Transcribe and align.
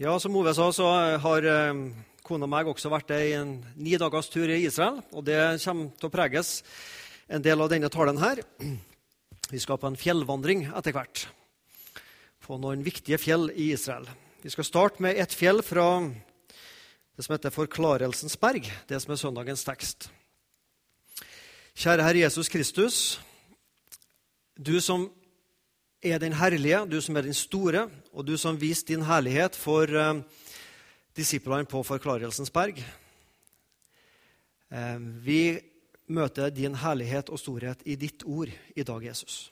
Ja, 0.00 0.14
Som 0.20 0.32
Ove 0.40 0.54
sa, 0.56 0.64
så 0.72 0.86
har 1.20 1.44
eh, 1.44 1.78
kona 2.24 2.46
og 2.46 2.48
meg 2.48 2.68
også 2.70 2.88
vært 2.88 3.10
en 3.12 3.50
ni 3.76 3.98
dagers 4.00 4.30
tur 4.32 4.48
i 4.48 4.62
Israel. 4.64 5.02
Og 5.12 5.26
det 5.26 5.36
kommer 5.60 5.90
til 5.92 6.08
å 6.08 6.12
preges 6.14 6.52
en 7.28 7.44
del 7.44 7.60
av 7.60 7.68
denne 7.68 7.90
talen 7.92 8.16
her. 8.16 8.40
Vi 9.52 9.60
skal 9.60 9.76
på 9.76 9.90
en 9.90 10.00
fjellvandring 10.00 10.62
etter 10.70 10.96
hvert. 10.96 11.26
På 12.40 12.56
noen 12.56 12.80
viktige 12.80 13.20
fjell 13.20 13.50
i 13.52 13.74
Israel. 13.74 14.08
Vi 14.40 14.54
skal 14.56 14.70
starte 14.70 15.04
med 15.04 15.20
et 15.20 15.36
fjell 15.36 15.60
fra 15.60 15.84
det 16.08 17.26
som 17.26 17.36
heter 17.36 17.52
Forklarelsens 17.52 18.40
berg, 18.40 18.72
det 18.88 19.04
som 19.04 19.12
er 19.12 19.20
søndagens 19.20 19.68
tekst. 19.68 20.08
Kjære 21.76 22.08
Herre 22.08 22.24
Jesus 22.24 22.48
Kristus. 22.48 23.02
Du 24.56 24.78
som 24.80 25.10
er 26.02 26.18
den 26.18 26.32
herlige, 26.32 26.86
du 26.88 27.00
som 27.00 27.16
er 27.16 27.26
den 27.28 27.36
store, 27.36 27.88
og 28.12 28.24
du 28.26 28.36
som 28.40 28.58
viste 28.60 28.94
din 28.94 29.04
herlighet 29.04 29.56
for 29.56 29.84
eh, 29.84 30.22
disiplene 31.16 31.68
på 31.68 31.82
Forklarelsens 31.84 32.50
berg. 32.50 32.80
Eh, 34.70 34.98
vi 35.20 35.60
møter 36.08 36.50
din 36.50 36.74
herlighet 36.74 37.28
og 37.28 37.38
storhet 37.38 37.84
i 37.84 37.98
ditt 38.00 38.24
ord 38.24 38.48
i 38.76 38.82
dag, 38.82 39.04
Jesus. 39.04 39.50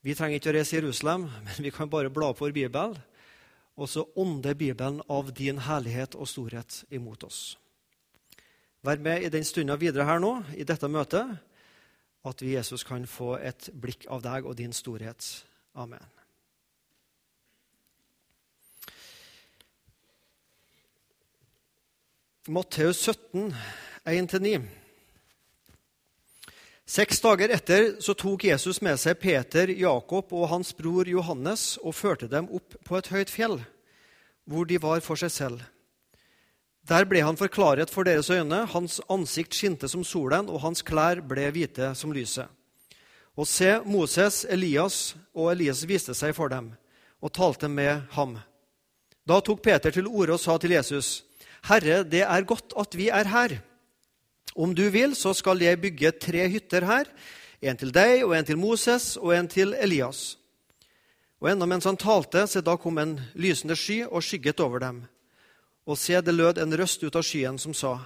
Vi 0.00 0.14
trenger 0.14 0.38
ikke 0.38 0.52
å 0.52 0.56
reise 0.56 0.78
Jerusalem, 0.78 1.26
men 1.46 1.66
vi 1.66 1.74
kan 1.74 1.90
bare 1.90 2.12
bla 2.12 2.30
på 2.32 2.46
vår 2.46 2.54
bibel, 2.54 2.94
og 3.80 3.88
så 3.88 4.06
ånder 4.14 4.54
Bibelen 4.54 5.00
av 5.08 5.32
din 5.34 5.58
herlighet 5.66 6.14
og 6.14 6.28
storhet 6.28 6.84
imot 6.92 7.24
oss. 7.26 7.56
Vær 8.86 9.00
med 9.02 9.24
i 9.24 9.32
den 9.32 9.44
stunda 9.44 9.74
videre 9.76 10.06
her 10.08 10.20
nå, 10.22 10.38
i 10.56 10.64
dette 10.64 10.88
møtet 10.88 11.49
at 12.24 12.42
vi, 12.42 12.54
Jesus, 12.54 12.84
kan 12.84 13.06
få 13.08 13.36
et 13.40 13.70
blikk 13.72 14.06
av 14.12 14.22
deg 14.24 14.48
og 14.48 14.58
din 14.58 14.74
storhet. 14.76 15.24
Amen. 15.74 16.04
Matteus 22.50 23.00
17, 23.04 23.54
1-9. 24.04 24.60
Seks 26.90 27.20
dager 27.22 27.52
etter 27.54 27.92
så 28.02 28.16
tok 28.18 28.48
Jesus 28.48 28.80
med 28.82 28.98
seg 28.98 29.20
Peter, 29.22 29.70
Jakob 29.70 30.32
og 30.34 30.48
hans 30.50 30.72
bror 30.74 31.06
Johannes 31.06 31.76
og 31.84 31.94
førte 31.94 32.26
dem 32.26 32.48
opp 32.50 32.74
på 32.82 32.96
et 32.98 33.10
høyt 33.12 33.30
fjell, 33.30 33.60
hvor 34.42 34.66
de 34.66 34.80
var 34.82 35.04
for 35.04 35.20
seg 35.20 35.30
selv. 35.30 35.62
Der 36.90 37.06
ble 37.06 37.20
han 37.22 37.38
forklaret 37.38 37.90
for 37.92 38.02
deres 38.02 38.32
øyne, 38.34 38.64
hans 38.66 38.98
ansikt 39.06 39.54
skinte 39.54 39.88
som 39.88 40.02
solen, 40.02 40.48
og 40.50 40.64
hans 40.64 40.82
klær 40.82 41.20
ble 41.22 41.46
hvite 41.54 41.92
som 41.94 42.10
lyset. 42.10 42.50
Og 43.38 43.46
se, 43.46 43.76
Moses, 43.86 44.42
Elias 44.50 45.14
og 45.30 45.52
Elias 45.52 45.84
viste 45.86 46.16
seg 46.18 46.34
for 46.34 46.50
dem 46.50 46.72
og 47.22 47.30
talte 47.36 47.68
med 47.70 48.08
ham. 48.16 48.34
Da 49.22 49.38
tok 49.38 49.62
Peter 49.62 49.94
til 49.94 50.08
orde 50.10 50.34
og 50.34 50.42
sa 50.42 50.56
til 50.58 50.74
Jesus, 50.74 51.22
Herre, 51.68 52.02
det 52.02 52.24
er 52.24 52.48
godt 52.48 52.74
at 52.80 52.96
vi 52.98 53.06
er 53.12 53.28
her. 53.28 53.60
Om 54.56 54.74
du 54.74 54.88
vil, 54.90 55.14
så 55.14 55.30
skal 55.36 55.62
jeg 55.62 55.78
bygge 55.78 56.10
tre 56.18 56.48
hytter 56.50 56.88
her, 56.88 57.06
en 57.62 57.78
til 57.78 57.94
deg 57.94 58.24
og 58.26 58.34
en 58.34 58.48
til 58.48 58.58
Moses 58.58 59.14
og 59.20 59.36
en 59.36 59.46
til 59.48 59.76
Elias. 59.78 60.40
Og 61.38 61.52
enda 61.52 61.68
mens 61.70 61.86
han 61.86 62.00
talte, 62.00 62.48
se 62.50 62.64
da 62.64 62.74
kom 62.80 62.98
en 62.98 63.14
lysende 63.38 63.78
sky 63.78 64.02
og 64.08 64.24
skygget 64.26 64.60
over 64.64 64.82
dem. 64.82 65.04
Og 65.90 65.98
se, 65.98 66.20
det 66.22 66.34
lød 66.36 66.60
en 66.62 66.76
røst 66.78 67.02
ut 67.02 67.16
av 67.18 67.26
skyen 67.26 67.58
som 67.58 67.74
sa, 67.74 67.96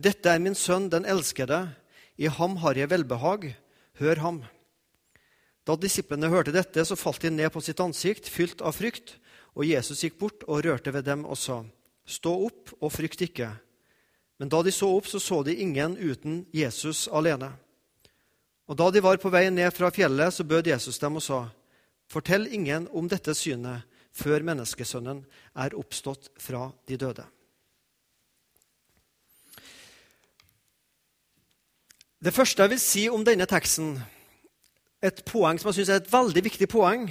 Dette 0.00 0.30
er 0.30 0.40
min 0.40 0.56
sønn, 0.56 0.86
den 0.88 1.04
elskede. 1.04 1.66
I 2.16 2.30
ham 2.32 2.56
har 2.62 2.78
jeg 2.78 2.88
velbehag. 2.88 3.50
Hør 4.00 4.20
ham. 4.22 4.38
Da 5.66 5.76
disiplene 5.76 6.30
hørte 6.32 6.54
dette, 6.54 6.84
så 6.86 6.96
falt 6.96 7.20
de 7.20 7.32
ned 7.34 7.50
på 7.52 7.60
sitt 7.60 7.82
ansikt, 7.82 8.30
fylt 8.30 8.62
av 8.62 8.78
frykt. 8.78 9.18
Og 9.58 9.66
Jesus 9.66 10.04
gikk 10.06 10.16
bort 10.20 10.46
og 10.46 10.62
rørte 10.64 10.94
ved 10.94 11.04
dem 11.10 11.26
og 11.26 11.36
sa, 11.36 11.64
Stå 12.08 12.32
opp 12.46 12.72
og 12.78 12.92
frykt 12.94 13.26
ikke. 13.26 13.50
Men 14.38 14.48
da 14.48 14.62
de 14.64 14.72
så 14.72 14.88
opp, 14.94 15.10
så 15.10 15.20
så 15.20 15.42
de 15.44 15.58
ingen 15.60 15.98
uten 15.98 16.46
Jesus 16.54 17.08
alene. 17.12 17.50
Og 18.70 18.78
da 18.78 18.88
de 18.94 19.02
var 19.04 19.18
på 19.20 19.32
vei 19.34 19.48
ned 19.50 19.74
fra 19.76 19.90
fjellet, 19.92 20.32
så 20.32 20.46
bød 20.46 20.70
Jesus 20.70 21.02
dem 21.02 21.18
og 21.18 21.26
sa, 21.26 21.42
Fortell 22.08 22.46
ingen 22.54 22.86
om 22.96 23.10
dette 23.10 23.34
synet 23.36 23.87
før 24.18 24.44
menneskesønnen 24.46 25.22
er 25.54 25.76
oppstått 25.78 26.30
fra 26.42 26.68
de 26.88 26.98
døde. 26.98 27.24
Det 32.18 32.34
første 32.34 32.64
jeg 32.64 32.72
vil 32.72 32.80
si 32.82 33.04
om 33.08 33.22
denne 33.22 33.46
teksten, 33.46 33.94
et 34.98 35.22
poeng 35.22 35.60
som 35.60 35.70
jeg 35.70 35.78
syns 35.78 35.92
er 35.94 36.00
et 36.00 36.10
veldig 36.10 36.42
viktig 36.48 36.66
poeng, 36.70 37.06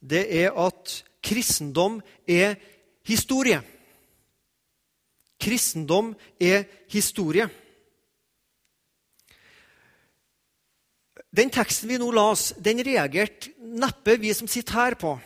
det 0.00 0.24
er 0.40 0.56
at 0.56 0.94
kristendom 1.20 1.98
er 2.24 2.56
historie. 3.04 3.60
Kristendom 5.36 6.14
er 6.40 6.64
historie. 6.88 7.50
Den 11.36 11.52
teksten 11.52 11.90
vi 11.90 12.00
nå 12.00 12.08
las, 12.16 12.54
den 12.56 12.80
reagerte 12.80 13.52
neppe 13.60 14.16
vi 14.22 14.32
som 14.32 14.48
sitter 14.48 14.78
her, 14.78 14.96
på. 14.96 15.18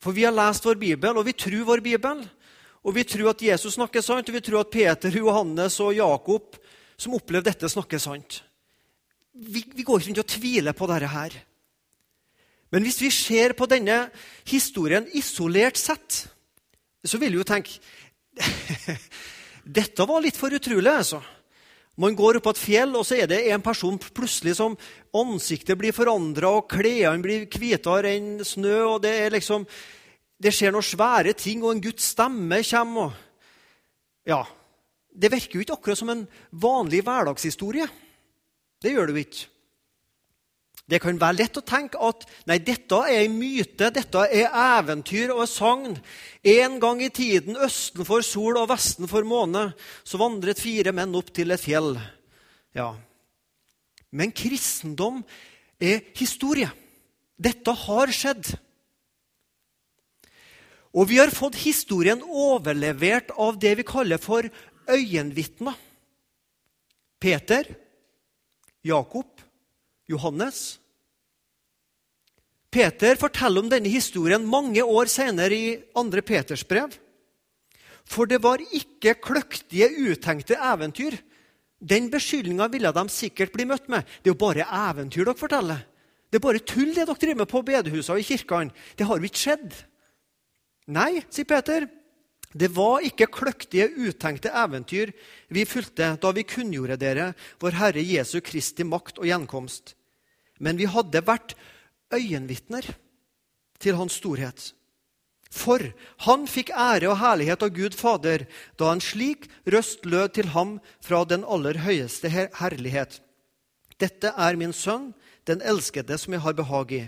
For 0.00 0.16
vi 0.16 0.24
har 0.24 0.34
lest 0.34 0.64
vår 0.64 0.78
bibel, 0.80 1.18
og 1.18 1.26
vi 1.26 1.36
tror 1.36 1.66
vår 1.68 1.82
bibel. 1.84 2.22
Og 2.80 2.96
vi 2.96 3.04
tror 3.04 3.34
at 3.34 3.42
Jesus 3.44 3.76
snakker 3.76 4.04
sant, 4.04 4.28
og 4.28 4.36
vi 4.36 4.42
tror 4.44 4.62
at 4.62 4.72
Peter, 4.72 5.16
Johannes 5.20 5.76
og 5.84 5.92
Jakob, 5.94 6.56
som 6.96 7.16
opplevde 7.16 7.50
dette, 7.52 7.68
snakker 7.68 8.00
sant. 8.00 8.40
Vi, 9.34 9.62
vi 9.62 9.84
går 9.84 10.00
ikke 10.00 10.10
rundt 10.10 10.22
og 10.24 10.32
tviler 10.32 10.76
på 10.76 10.88
dette 10.88 11.10
her. 11.12 11.36
Men 12.70 12.86
hvis 12.86 13.00
vi 13.02 13.10
ser 13.12 13.54
på 13.58 13.66
denne 13.68 14.06
historien 14.48 15.08
isolert 15.18 15.78
sett, 15.80 16.22
så 17.04 17.18
vil 17.18 17.34
vi 17.34 17.40
jo 17.40 17.48
tenke 17.48 17.80
Dette 19.80 20.06
var 20.08 20.22
litt 20.24 20.38
for 20.38 20.54
utrolig, 20.54 20.88
altså. 20.88 21.18
Man 21.98 22.14
går 22.16 22.38
opp 22.38 22.46
på 22.46 22.52
et 22.54 22.60
fjell, 22.60 22.92
og 22.96 23.04
så 23.06 23.18
er 23.18 23.26
det 23.30 23.40
en 23.50 23.62
person 23.64 23.98
plutselig 23.98 24.54
som 24.60 24.76
ansiktet 25.16 25.78
blir 25.78 25.94
forandra, 25.96 26.52
og 26.60 26.68
klærne 26.70 27.24
blir 27.24 27.48
hvitere 27.50 28.14
enn 28.14 28.44
snø, 28.46 28.76
og 28.94 29.02
det 29.06 29.16
er 29.26 29.34
liksom 29.36 29.66
Det 30.40 30.54
skjer 30.56 30.72
noen 30.72 30.86
svære 30.86 31.34
ting, 31.36 31.60
og 31.60 31.74
en 31.74 31.82
Guds 31.84 32.14
stemme 32.14 32.62
kommer. 32.64 33.10
Og, 33.10 33.12
ja, 34.24 34.44
Det 35.12 35.30
virker 35.30 35.58
jo 35.58 35.60
ikke 35.60 35.74
akkurat 35.74 35.98
som 35.98 36.08
en 36.08 36.28
vanlig 36.50 37.02
hverdagshistorie. 37.04 37.86
Det 38.80 38.92
gjør 38.94 39.06
det 39.06 39.12
jo 39.12 39.20
ikke. 39.20 39.48
Det 40.90 40.98
kan 40.98 41.18
være 41.20 41.38
lett 41.38 41.58
å 41.60 41.62
tenke 41.62 42.00
at 42.02 42.24
nei, 42.50 42.56
dette 42.66 42.98
er 43.06 43.22
en 43.22 43.36
myte, 43.38 43.92
dette 43.94 44.24
er 44.26 44.48
eventyr 44.50 45.30
og 45.30 45.44
sagn. 45.46 45.94
En 46.42 46.80
gang 46.82 47.02
i 47.04 47.12
tiden, 47.14 47.54
østen 47.54 48.06
for 48.08 48.26
sol 48.26 48.58
og 48.58 48.72
vesten 48.72 49.06
for 49.10 49.26
måne, 49.28 49.68
så 50.02 50.18
vandret 50.18 50.58
fire 50.58 50.90
menn 50.96 51.14
opp 51.14 51.30
til 51.36 51.54
et 51.54 51.62
fjell. 51.62 51.94
Ja. 52.74 52.88
Men 54.10 54.34
kristendom 54.34 55.22
er 55.78 56.02
historie. 56.18 56.72
Dette 57.38 57.76
har 57.86 58.10
skjedd. 58.10 58.50
Og 60.90 61.06
vi 61.06 61.20
har 61.20 61.30
fått 61.30 61.60
historien 61.62 62.18
overlevert 62.26 63.30
av 63.38 63.62
det 63.62 63.76
vi 63.78 63.86
kaller 63.86 64.18
for 64.18 64.48
øyenvitner. 64.90 65.78
Peter, 67.20 67.68
Jakob, 68.82 69.28
Johannes 70.10 70.79
Peter 72.70 73.18
forteller 73.18 73.64
om 73.64 73.70
denne 73.70 73.90
historien 73.90 74.44
mange 74.46 74.82
år 74.84 75.10
senere 75.10 75.56
i 75.56 75.70
2. 75.96 76.22
Peters 76.22 76.62
brev. 76.66 76.94
For 78.06 78.30
det 78.30 78.40
var 78.42 78.62
ikke 78.62 79.16
kløktige, 79.22 79.90
utenkte 80.10 80.54
eventyr. 80.54 81.18
Den 81.80 82.10
beskyldninga 82.12 82.68
ville 82.70 82.92
de 82.94 83.04
sikkert 83.10 83.52
bli 83.54 83.66
møtt 83.66 83.88
med. 83.90 84.06
Det 84.22 84.30
er 84.30 84.34
jo 84.34 84.42
bare 84.42 84.66
eventyr 84.90 85.24
dere 85.24 85.38
forteller. 85.38 85.86
Det 86.30 86.38
er 86.38 86.44
bare 86.44 86.62
tull, 86.62 86.92
det 86.94 87.06
dere 87.06 87.18
driver 87.18 87.40
med 87.42 87.50
på 87.50 87.62
bedehusene 87.66 88.18
og 88.18 88.22
i 88.22 88.28
kirkene. 88.28 88.74
Det 88.96 89.06
har 89.06 89.18
jo 89.18 89.30
ikke 89.30 89.42
skjedd. 89.44 89.78
Nei, 90.94 91.24
sier 91.30 91.48
Peter. 91.48 91.88
Det 92.50 92.70
var 92.74 93.04
ikke 93.06 93.30
kløktige, 93.30 93.86
utenkte 93.94 94.50
eventyr 94.50 95.12
vi 95.54 95.62
fulgte 95.70 96.16
da 96.18 96.32
vi 96.34 96.42
kunngjorde 96.42 96.96
dere 96.98 97.28
vår 97.62 97.76
Herre 97.78 98.02
Jesu 98.02 98.40
Kristi 98.42 98.82
makt 98.82 99.20
og 99.22 99.28
gjenkomst. 99.28 99.94
Men 100.58 100.78
vi 100.78 100.88
hadde 100.90 101.22
vært 101.22 101.54
øyenvitner 102.14 102.86
til 103.80 103.96
hans 103.96 104.18
storhet. 104.20 104.72
For 105.50 105.82
han 106.26 106.46
fikk 106.46 106.70
ære 106.70 107.10
og 107.10 107.18
herlighet 107.18 107.64
av 107.66 107.72
Gud 107.74 107.96
Fader 107.98 108.44
da 108.78 108.92
en 108.92 109.02
slik 109.02 109.48
røst 109.66 110.06
lød 110.06 110.36
til 110.38 110.52
ham 110.54 110.76
fra 111.02 111.24
den 111.26 111.42
aller 111.42 111.80
høyeste 111.82 112.30
herlighet. 112.30 113.18
Dette 113.98 114.30
er 114.30 114.56
min 114.56 114.72
sønn, 114.72 115.10
den 115.44 115.62
elskede 115.66 116.16
som 116.18 116.36
jeg 116.36 116.44
har 116.44 116.54
behag 116.54 116.94
i. 116.94 117.02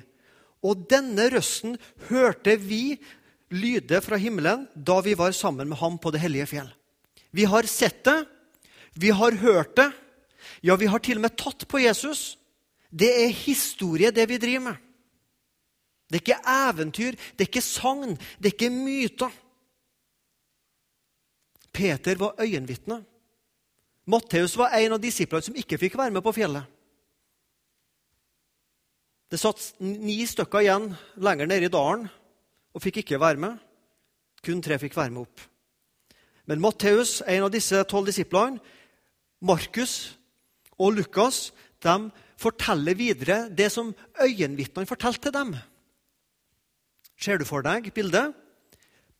Og 0.62 0.86
denne 0.90 1.28
røsten 1.32 1.78
hørte 2.08 2.56
vi 2.58 2.98
lyde 3.52 4.00
fra 4.02 4.18
himmelen 4.18 4.66
da 4.74 4.98
vi 5.04 5.14
var 5.18 5.34
sammen 5.36 5.70
med 5.70 5.78
ham 5.78 5.98
på 5.98 6.10
det 6.10 6.22
hellige 6.24 6.50
fjell. 6.54 6.70
Vi 7.30 7.46
har 7.48 7.68
sett 7.70 8.02
det, 8.04 8.24
vi 8.98 9.10
har 9.14 9.38
hørt 9.40 9.76
det, 9.78 9.90
ja, 10.60 10.76
vi 10.76 10.90
har 10.90 11.00
til 11.00 11.20
og 11.20 11.24
med 11.24 11.36
tatt 11.38 11.64
på 11.68 11.80
Jesus. 11.80 12.36
Det 12.90 13.08
er 13.08 13.32
historie, 13.32 14.10
det 14.12 14.26
vi 14.28 14.40
driver 14.42 14.72
med. 14.72 14.80
Det 16.12 16.18
er 16.20 16.24
ikke 16.26 16.52
eventyr, 16.68 17.16
det 17.16 17.46
er 17.46 17.48
ikke 17.48 17.64
sagn, 17.64 18.18
det 18.36 18.50
er 18.50 18.52
ikke 18.52 18.68
myter. 18.74 19.32
Peter 21.72 22.18
var 22.20 22.36
øyenvitne. 22.40 22.98
Matteus 24.04 24.58
var 24.60 24.74
en 24.76 24.98
av 24.98 25.00
disiplene 25.00 25.46
som 25.46 25.56
ikke 25.56 25.78
fikk 25.80 25.96
være 25.96 26.12
med 26.12 26.24
på 26.26 26.34
fjellet. 26.36 26.68
Det 29.32 29.40
satt 29.40 29.70
ni 29.80 30.18
stykker 30.28 30.60
igjen 30.60 30.90
lenger 31.16 31.48
nede 31.48 31.70
i 31.70 31.72
dalen 31.72 32.04
og 32.76 32.84
fikk 32.84 33.00
ikke 33.00 33.20
være 33.22 33.40
med. 33.40 33.56
Kun 34.44 34.60
tre 34.60 34.76
fikk 34.82 34.98
være 34.98 35.14
med 35.14 35.24
opp. 35.24 35.46
Men 36.44 36.60
Matteus, 36.60 37.22
en 37.24 37.46
av 37.46 37.52
disse 37.54 37.80
tolv 37.88 38.10
disiplene, 38.10 38.60
Markus 39.40 40.18
og 40.76 40.98
Lukas, 40.98 41.54
de 41.80 42.10
forteller 42.36 42.98
videre 42.98 43.46
det 43.48 43.70
som 43.72 43.94
øyenvitnene 44.20 44.90
fortalte 44.90 45.30
til 45.30 45.38
dem. 45.38 45.54
Ser 47.20 47.38
du 47.38 47.46
for 47.48 47.64
deg 47.64 47.90
bildet? 47.94 48.36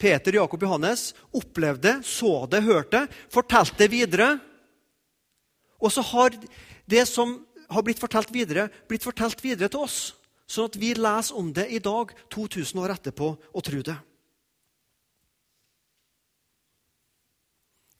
Peter, 0.02 0.34
Jakob, 0.34 0.62
Johannes 0.64 1.12
opplevde, 1.30 2.00
så 2.02 2.46
det, 2.50 2.64
hørte, 2.66 3.04
fortalte 3.30 3.78
det 3.78 3.90
videre. 3.92 4.32
Og 5.78 5.92
så 5.94 6.02
har 6.02 6.34
det 6.90 7.04
som 7.06 7.36
har 7.70 7.84
blitt 7.86 8.02
fortalt 8.02 8.32
videre, 8.34 8.66
blitt 8.90 9.06
fortalt 9.06 9.38
videre 9.44 9.70
til 9.70 9.84
oss. 9.86 10.00
Sånn 10.50 10.66
at 10.68 10.78
vi 10.80 10.90
leser 10.98 11.38
om 11.38 11.52
det 11.54 11.68
i 11.70 11.78
dag, 11.82 12.10
2000 12.34 12.82
år 12.82 12.96
etterpå, 12.96 13.30
og 13.38 13.64
tror 13.64 13.86
det. 13.86 13.96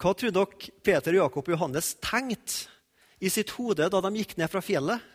Hva 0.03 0.11
tror 0.19 0.35
dere 0.35 0.75
Peter, 0.83 1.15
Jakob 1.15 1.47
og 1.47 1.55
Johannes 1.55 1.95
tenkte 2.03 2.67
i 3.23 3.31
sitt 3.31 3.55
hode 3.55 3.87
da 3.87 4.01
de 4.03 4.11
gikk 4.19 4.35
ned 4.41 4.51
fra 4.51 4.63
fjellet? 4.65 5.12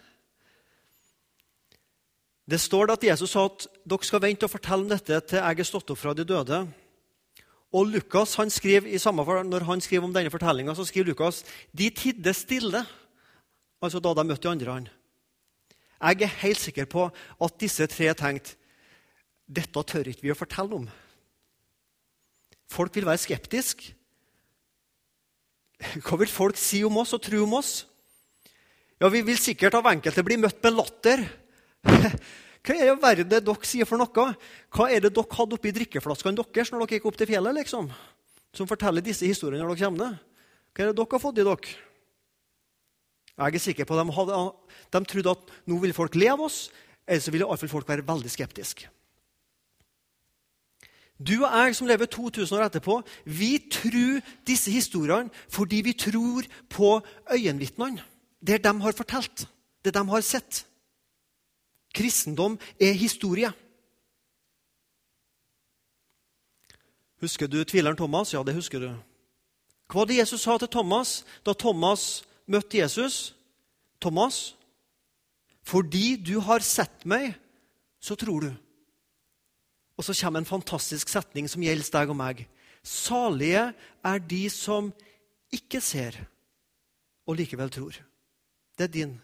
Det 2.48 2.60
står 2.64 2.94
at 2.94 3.04
Jesus 3.04 3.34
sa 3.34 3.46
at 3.50 3.66
dere 3.84 4.08
skal 4.08 4.24
vente 4.24 4.48
og 4.48 4.54
fortelle 4.54 4.86
om 4.86 4.92
dette 4.92 5.20
til 5.28 5.42
jeg 5.42 5.60
er 5.60 5.68
stått 5.68 5.90
opp 5.92 6.00
fra 6.00 6.14
de 6.16 6.24
døde. 6.28 6.62
Og 7.76 7.90
Lukas, 7.92 8.38
han 8.40 8.50
skriver 8.50 8.88
i 8.88 9.00
samme, 9.02 9.26
fall, 9.26 9.44
Når 9.46 9.66
han 9.68 9.82
skriver 9.82 10.06
om 10.08 10.14
denne 10.14 10.32
fortellinga, 10.32 10.74
skriver 10.74 11.12
Lukas 11.12 11.44
de 11.76 11.90
tidde 11.90 12.34
stille, 12.34 12.86
altså 13.82 14.00
da 14.00 14.14
de 14.14 14.24
møtte 14.24 14.48
de 14.48 14.70
andre. 14.70 14.88
Jeg 16.00 16.22
er 16.22 16.40
helt 16.46 16.60
sikker 16.60 16.86
på 16.86 17.10
at 17.42 17.60
disse 17.60 17.88
tre 17.88 18.14
tenkte 18.14 18.56
dette 19.48 19.84
tør 19.88 20.08
ikke 20.08 20.26
vi 20.28 20.32
å 20.32 20.38
fortelle 20.38 20.76
om. 20.76 20.88
Folk 22.68 22.96
vil 22.96 23.08
være 23.08 23.24
skeptiske. 23.24 23.94
Hva 26.04 26.18
vil 26.20 26.32
folk 26.32 26.58
si 26.60 26.82
om 26.84 26.98
oss 27.00 27.14
og 27.16 27.22
tro 27.24 27.44
om 27.46 27.54
oss? 27.60 27.86
Ja, 29.00 29.08
Vi 29.08 29.22
vil 29.22 29.38
sikkert 29.38 29.78
av 29.78 29.86
enkelte 29.86 30.24
bli 30.26 30.38
møtt 30.42 30.60
med 30.64 30.74
latter. 30.74 31.24
Hva 32.68 32.76
er 32.76 32.90
det 32.90 32.96
verden 33.00 33.30
dere 33.32 33.68
sier 33.68 33.88
for 33.88 34.02
noe? 34.02 34.30
Hva 34.76 34.88
er 34.92 35.06
det 35.06 35.14
dere 35.16 35.38
hadde 35.40 35.56
oppi 35.56 35.72
drikkeflaskene 35.76 36.36
deres 36.42 36.72
når 36.74 36.84
dere 36.84 36.98
gikk 36.98 37.08
opp 37.08 37.20
til 37.20 37.30
fjellet? 37.30 37.56
liksom? 37.62 37.92
Som 38.56 38.68
forteller 38.70 39.06
disse 39.06 39.28
historiene 39.28 39.64
når 39.64 39.76
dere 39.76 39.86
kommer 39.86 40.04
ned? 40.04 40.18
Hva 40.74 40.84
er 40.84 40.92
det 40.92 40.98
dere 41.00 41.16
har 41.16 41.24
fått 41.24 41.40
i 41.40 41.48
dere? 41.48 41.78
Jeg 43.38 43.54
er 43.54 43.62
sikker 43.62 43.86
på 43.86 43.94
at 43.94 44.02
de, 44.02 44.14
hadde, 44.18 44.44
de 44.96 45.00
trodde 45.06 45.34
at 45.38 45.58
nå 45.70 45.78
vil 45.84 45.94
folk 45.94 46.16
le 46.18 46.30
av 46.34 46.42
oss, 46.42 46.72
eller 47.06 47.22
så 47.22 47.34
ville 47.34 47.46
iallfall 47.46 47.70
folk 47.70 47.90
være 47.90 48.06
veldig 48.08 48.32
skeptiske. 48.34 48.90
Du 51.18 51.34
og 51.40 51.50
jeg 51.50 51.76
som 51.78 51.88
lever 51.90 52.10
2000 52.14 52.58
år 52.58 52.68
etterpå, 52.68 53.00
vi 53.26 53.58
tror 53.74 54.20
disse 54.46 54.74
historiene 54.74 55.34
fordi 55.50 55.82
vi 55.86 55.94
tror 55.98 56.46
på 56.70 56.98
øyenvitnene. 57.34 58.04
Det 58.42 58.60
de 58.64 58.74
har 58.82 58.98
fortalt, 58.98 59.48
det 59.86 59.94
de 59.94 60.04
har 60.10 60.22
sett. 60.26 60.66
Kristendom 61.98 62.60
er 62.80 62.94
historie. 62.94 63.50
Husker 67.22 67.50
du 67.50 67.64
tvileren 67.66 67.98
Thomas? 67.98 68.34
Ja, 68.34 68.44
det 68.46 68.56
husker 68.56 68.84
du. 68.84 68.92
Hva 69.88 70.04
var 70.04 70.10
det 70.10 70.20
Jesus 70.20 70.44
sa 70.44 70.58
til 70.60 70.70
Thomas 70.70 71.24
da 71.48 71.56
Thomas 71.58 72.22
møtte 72.46 72.78
Jesus? 72.78 73.34
Thomas, 74.04 74.54
fordi 75.66 76.16
du 76.22 76.38
har 76.44 76.62
sett 76.62 77.06
meg, 77.10 77.34
så 78.00 78.16
tror 78.20 78.46
du. 78.46 78.52
Og 79.98 80.06
så 80.06 80.14
kommer 80.14 80.44
en 80.44 80.50
fantastisk 80.50 81.10
setning 81.10 81.50
som 81.50 81.64
gjelder 81.66 81.90
deg 81.96 82.14
og 82.14 82.20
meg. 82.20 82.46
Salige 82.86 83.72
er 84.06 84.20
de 84.22 84.44
som 84.54 84.92
ikke 85.52 85.82
ser 85.82 86.20
og 87.28 87.40
likevel 87.40 87.72
tror. 87.74 87.98
Det 88.78 88.86
er 88.86 88.94
din, 88.94 89.18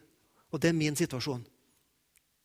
og 0.50 0.62
det 0.62 0.72
er 0.72 0.80
min 0.80 0.98
situasjon. 0.98 1.44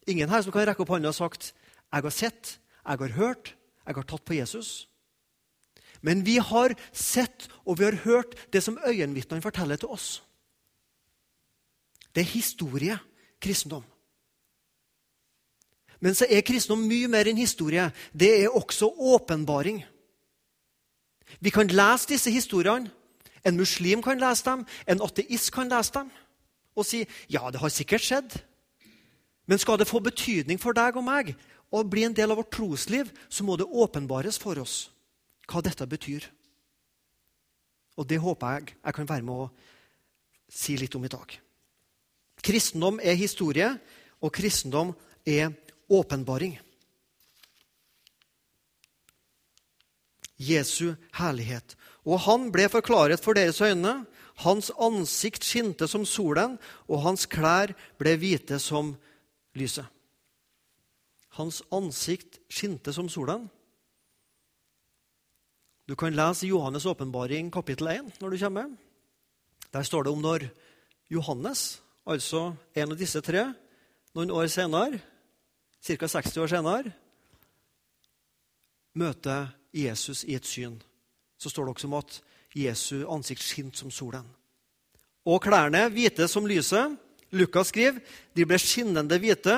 Ingen 0.08 0.30
her 0.32 0.42
som 0.42 0.54
kan 0.54 0.64
rekke 0.68 0.84
opp 0.84 0.94
hånda 0.94 1.12
og 1.12 1.16
sagt 1.16 1.52
jeg 1.88 2.04
har 2.04 2.12
sett, 2.12 2.58
jeg 2.84 3.00
har 3.00 3.14
hørt, 3.16 3.54
jeg 3.86 3.96
har 3.96 4.06
tatt 4.08 4.24
på 4.24 4.36
Jesus. 4.36 4.88
Men 6.04 6.22
vi 6.24 6.36
har 6.36 6.74
sett 6.92 7.48
og 7.64 7.78
vi 7.78 7.88
har 7.88 8.00
hørt 8.04 8.36
det 8.52 8.62
som 8.64 8.78
øyenvitnene 8.86 9.42
forteller 9.42 9.80
til 9.80 9.92
oss. 9.92 10.22
Det 12.14 12.22
er 12.22 12.34
historie, 12.34 12.98
kristendom. 13.40 13.84
Men 16.00 16.14
så 16.14 16.28
er 16.30 16.44
kristendom 16.46 16.84
mye 16.86 17.08
mer 17.10 17.28
enn 17.28 17.40
historie. 17.40 17.88
Det 18.12 18.30
er 18.44 18.54
også 18.54 18.88
åpenbaring. 18.88 19.82
Vi 21.40 21.50
kan 21.50 21.68
lese 21.68 22.08
disse 22.14 22.30
historiene. 22.30 22.90
En 23.44 23.56
muslim 23.56 24.02
kan 24.02 24.18
lese 24.20 24.44
dem, 24.44 24.64
en 24.86 25.02
ateist 25.02 25.52
kan 25.54 25.68
lese 25.70 25.94
dem 25.94 26.10
og 26.78 26.86
si 26.86 27.00
ja, 27.30 27.48
det 27.50 27.60
har 27.62 27.72
sikkert 27.74 28.04
skjedd. 28.04 28.34
Men 29.48 29.60
skal 29.60 29.80
det 29.80 29.88
få 29.88 30.00
betydning 30.04 30.60
for 30.60 30.76
deg 30.76 30.98
og 31.00 31.06
meg 31.06 31.32
og 31.72 31.88
bli 31.88 32.04
en 32.06 32.16
del 32.16 32.32
av 32.32 32.40
vårt 32.40 32.52
trosliv, 32.52 33.10
så 33.28 33.44
må 33.44 33.56
det 33.56 33.68
åpenbares 33.68 34.38
for 34.40 34.60
oss 34.60 34.88
hva 35.48 35.62
dette 35.64 35.86
betyr. 35.88 36.26
Og 37.98 38.06
det 38.08 38.20
håper 38.22 38.58
jeg 38.58 38.74
jeg 38.76 38.96
kan 38.96 39.08
være 39.08 39.26
med 39.26 39.44
å 39.46 39.50
si 40.48 40.76
litt 40.80 40.94
om 40.96 41.04
i 41.04 41.12
dag. 41.12 41.32
Kristendom 42.44 43.00
er 43.02 43.18
historie, 43.18 43.72
og 44.22 44.32
kristendom 44.34 44.92
er 45.26 45.50
åpenbaring. 45.90 46.58
Jesu 50.38 50.94
herlighet. 51.18 51.74
Og 52.06 52.22
han 52.28 52.48
ble 52.54 52.68
forklaret 52.70 53.20
for 53.24 53.34
deres 53.34 53.60
øyne. 53.60 54.04
Hans 54.44 54.70
ansikt 54.78 55.42
skinte 55.42 55.88
som 55.90 56.04
solen, 56.06 56.56
og 56.86 57.02
hans 57.02 57.26
klær 57.26 57.74
ble 57.98 58.14
hvite 58.20 58.60
som 58.62 58.94
lyset. 59.58 59.86
Hans 61.38 61.60
ansikt 61.74 62.40
skinte 62.50 62.92
som 62.94 63.08
solen. 63.12 63.48
Du 65.88 65.96
kan 65.96 66.14
lese 66.14 66.48
Johannes' 66.48 66.88
åpenbaring 66.88 67.50
kapittel 67.52 67.88
1 67.88 68.20
når 68.20 68.30
du 68.30 68.38
kommer. 68.38 68.70
Der 69.72 69.82
står 69.82 70.02
det 70.02 70.12
om 70.12 70.20
når 70.20 70.48
Johannes, 71.10 71.82
altså 72.06 72.54
en 72.74 72.92
av 72.92 72.98
disse 72.98 73.20
tre, 73.20 73.46
noen 74.14 74.30
år 74.30 74.48
senere, 74.52 75.00
ca. 75.84 76.08
60 76.08 76.36
år 76.42 76.50
senere, 76.52 76.92
møter 78.94 79.48
Jesus 79.72 80.24
i 80.24 80.34
et 80.34 80.46
syn. 80.46 80.80
Så 81.38 81.50
står 81.50 81.64
det 81.64 81.76
også 81.76 81.88
om 81.88 81.98
at 82.00 82.20
Jesu 82.56 83.06
ansikt 83.08 83.44
skinte 83.44 83.78
som 83.78 83.90
solen. 83.90 84.26
Og 85.28 85.42
klærne 85.44 85.88
hvite 85.92 86.28
som 86.28 86.46
lyset. 86.48 86.96
Lukas 87.30 87.72
skriver 87.72 88.00
de 88.36 88.46
ble 88.48 88.58
skinnende 88.60 89.18
hvite. 89.20 89.56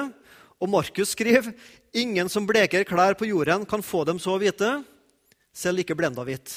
Og 0.61 0.69
Markus 0.69 1.15
skriver 1.15 1.55
ingen 1.97 2.29
som 2.29 2.47
bleker 2.47 2.85
klær 2.85 3.17
på 3.17 3.29
jorden, 3.31 3.65
kan 3.67 3.83
få 3.83 4.05
dem 4.05 4.21
så 4.21 4.37
hvite. 4.39 4.81
Selv 5.57 5.83
ikke 5.83 5.97
blenda 5.99 6.23
hvitt, 6.23 6.53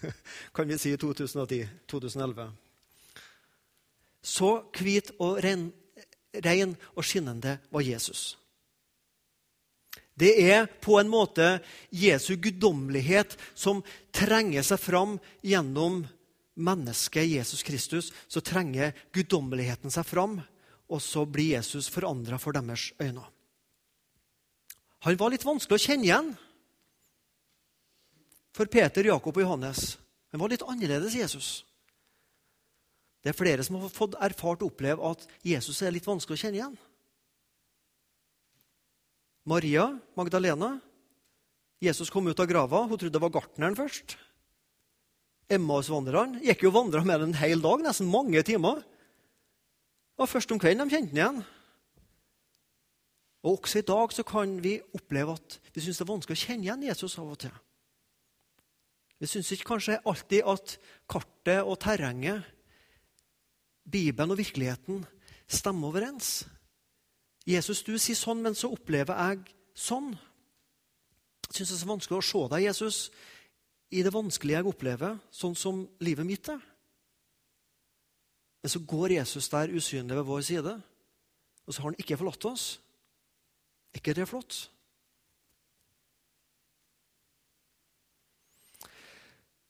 kan 0.54 0.68
vi 0.68 0.76
si 0.78 0.92
i 0.92 1.00
2010-2011. 1.00 2.50
Så 4.24 4.50
hvit 4.76 5.12
og 5.16 5.38
ren, 5.44 5.68
ren 6.44 6.74
og 6.92 7.06
skinnende 7.06 7.56
var 7.72 7.84
Jesus. 7.86 8.34
Det 10.14 10.30
er 10.44 10.66
på 10.66 10.98
en 11.00 11.10
måte 11.10 11.58
Jesu 11.90 12.36
guddommelighet 12.38 13.34
som 13.58 13.82
trenger 14.14 14.62
seg 14.62 14.78
fram 14.78 15.16
gjennom 15.42 16.04
mennesket 16.54 17.26
Jesus 17.32 17.64
Kristus. 17.66 18.12
Så 18.28 18.44
trenger 18.44 18.94
guddommeligheten 19.14 19.90
seg 19.90 20.06
fram, 20.06 20.38
og 20.94 21.02
så 21.02 21.24
blir 21.26 21.56
Jesus 21.56 21.90
forandra 21.90 22.38
for 22.38 22.54
deres 22.54 22.92
øyne. 23.02 23.24
Han 25.04 25.18
var 25.20 25.34
litt 25.34 25.44
vanskelig 25.44 25.76
å 25.76 25.84
kjenne 25.84 26.06
igjen 26.06 26.32
for 28.54 28.70
Peter, 28.70 29.04
Jakob 29.10 29.36
og 29.36 29.44
Johannes. 29.44 29.96
Han 30.32 30.40
var 30.40 30.52
litt 30.52 30.64
annerledes 30.64 31.16
Jesus. 31.18 31.48
Det 33.24 33.32
er 33.32 33.36
flere 33.36 33.64
som 33.64 33.80
har 33.80 33.92
fått 33.92 34.16
erfart 34.22 34.62
og 34.62 34.70
oppleve 34.72 35.10
at 35.10 35.22
Jesus 35.44 35.80
er 35.82 35.92
litt 35.94 36.06
vanskelig 36.06 36.38
å 36.38 36.42
kjenne 36.44 36.60
igjen. 36.60 36.74
Maria 39.44 39.90
Magdalena. 40.16 40.78
Jesus 41.84 42.08
kom 42.12 42.28
ut 42.30 42.40
av 42.40 42.48
grava. 42.48 42.84
Hun 42.88 42.96
trodde 42.96 43.12
det 43.12 43.22
var 43.24 43.32
gartneren 43.34 43.76
først. 43.76 44.16
Emmausvandrerne 45.52 46.40
gikk 46.44 46.64
jo 46.64 46.70
og 46.72 46.78
vandra 46.78 47.02
med 47.04 47.26
en 47.26 47.36
hel 47.36 47.60
dag, 47.64 47.82
nesten 47.84 48.08
mange 48.08 48.40
timer. 48.46 48.80
Og 50.16 50.28
Først 50.28 50.52
om 50.52 50.60
kvelden 50.62 50.86
de 50.86 50.94
kjente 50.94 51.10
han 51.10 51.18
igjen. 51.18 51.44
Og 53.44 53.60
Også 53.60 53.78
i 53.78 53.86
dag 53.86 54.12
så 54.12 54.22
kan 54.22 54.56
vi 54.64 54.80
oppleve 54.94 55.36
at 55.36 55.60
vi 55.74 55.80
syns 55.80 55.98
det 56.00 56.06
er 56.06 56.12
vanskelig 56.12 56.36
å 56.38 56.44
kjenne 56.46 56.64
igjen 56.64 56.86
Jesus 56.86 57.18
av 57.20 57.28
og 57.28 57.38
til. 57.42 57.52
Vi 59.20 59.28
syns 59.28 59.52
ikke 59.52 59.68
kanskje 59.74 60.00
alltid 60.04 60.46
at 60.48 60.78
kartet 61.08 61.62
og 61.62 61.78
terrenget, 61.80 62.42
Bibelen 63.84 64.32
og 64.32 64.38
virkeligheten, 64.40 65.04
stemmer 65.46 65.90
overens. 65.92 66.46
Jesus, 67.44 67.82
du 67.84 67.98
sier 68.00 68.16
sånn, 68.16 68.40
men 68.40 68.56
så 68.56 68.70
opplever 68.72 69.12
jeg 69.12 69.52
sånn. 69.76 70.14
Jeg 71.50 71.58
syns 71.58 71.68
det 71.68 71.76
er 71.76 71.82
så 71.82 71.90
vanskelig 71.90 72.18
å 72.18 72.24
se 72.24 72.44
deg, 72.54 72.64
Jesus, 72.64 73.00
i 73.92 74.00
det 74.02 74.14
vanskelige 74.14 74.62
jeg 74.62 74.70
opplever, 74.72 75.18
sånn 75.28 75.52
som 75.58 75.84
livet 76.00 76.26
mitt 76.26 76.48
er. 76.48 76.64
Men 78.64 78.72
så 78.72 78.80
går 78.80 79.12
Jesus 79.12 79.50
der 79.52 79.68
usynlig 79.76 80.16
ved 80.16 80.24
vår 80.24 80.40
side, 80.40 80.70
og 81.66 81.74
så 81.74 81.82
har 81.82 81.90
han 81.90 81.98
ikke 82.00 82.16
forlatt 82.16 82.44
oss. 82.48 82.62
Er 83.92 84.00
ikke 84.00 84.14
det 84.16 84.24
flott? 84.24 84.56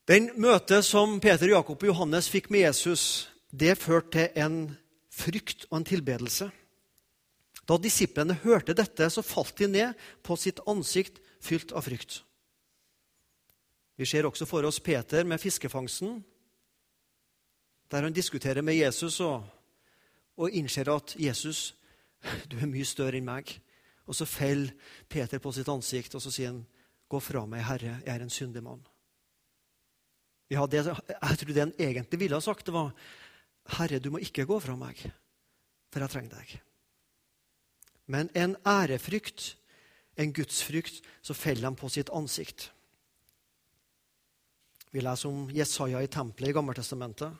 Den 0.06 0.28
møtet 0.38 0.86
som 0.86 1.16
Peter, 1.18 1.50
Jakob 1.50 1.82
og 1.82 1.90
Johannes 1.90 2.28
fikk 2.30 2.52
med 2.54 2.68
Jesus, 2.68 3.26
det 3.50 3.74
førte 3.82 4.12
til 4.14 4.44
en 4.44 4.60
frykt 5.10 5.66
og 5.72 5.80
en 5.80 5.86
tilbedelse. 5.88 6.46
Da 7.66 7.78
disiplene 7.82 8.36
hørte 8.44 8.76
dette, 8.78 9.08
så 9.10 9.24
falt 9.26 9.58
de 9.58 9.72
ned 9.72 10.04
på 10.22 10.36
sitt 10.38 10.62
ansikt 10.70 11.18
fylt 11.42 11.74
av 11.74 11.82
frykt. 11.88 12.20
Vi 13.98 14.06
ser 14.06 14.30
også 14.30 14.46
for 14.46 14.62
oss 14.70 14.78
Peter 14.78 15.26
med 15.26 15.42
fiskefangsten, 15.42 16.20
der 17.90 18.02
han 18.02 18.12
diskuterer 18.12 18.62
med 18.62 18.74
Jesus 18.74 19.20
og, 19.20 19.44
og 20.36 20.50
innser 20.50 20.90
at 20.94 21.16
'Jesus, 21.18 21.74
du 22.50 22.58
er 22.58 22.66
mye 22.66 22.84
større 22.84 23.18
enn 23.20 23.28
meg'. 23.28 23.58
Og 24.06 24.14
så 24.14 24.24
faller 24.24 24.74
Peter 25.08 25.38
på 25.38 25.52
sitt 25.52 25.68
ansikt 25.68 26.14
og 26.14 26.22
så 26.22 26.30
sier 26.30 26.52
han, 26.52 26.66
'Gå 27.08 27.20
fra 27.20 27.46
meg, 27.46 27.64
Herre, 27.64 28.00
jeg 28.06 28.16
er 28.16 28.22
en 28.22 28.30
syndig 28.30 28.62
mann'. 28.62 28.84
Ja, 30.50 30.66
det, 30.66 30.84
jeg 30.86 31.38
tror 31.38 31.52
det 31.52 31.62
han 31.62 31.74
egentlig 31.78 32.20
ville 32.20 32.36
ha 32.36 32.40
sagt, 32.40 32.66
det 32.66 32.74
var 32.74 32.92
'Herre, 33.78 33.98
du 33.98 34.10
må 34.10 34.18
ikke 34.18 34.46
gå 34.46 34.60
fra 34.60 34.76
meg, 34.76 35.12
for 35.92 36.00
jeg 36.00 36.10
trenger 36.10 36.36
deg'. 36.36 36.58
Men 38.06 38.28
en 38.34 38.56
ærefrykt, 38.66 39.56
en 40.16 40.32
gudsfrykt, 40.32 41.00
så 41.22 41.34
faller 41.34 41.70
de 41.70 41.76
på 41.76 41.88
sitt 41.88 42.10
ansikt. 42.12 42.72
Vi 44.92 45.00
leser 45.00 45.28
om 45.28 45.50
Jesaja 45.50 46.02
i 46.02 46.06
tempelet 46.06 46.52
i 46.52 46.52
Gammeltestamentet. 46.52 47.32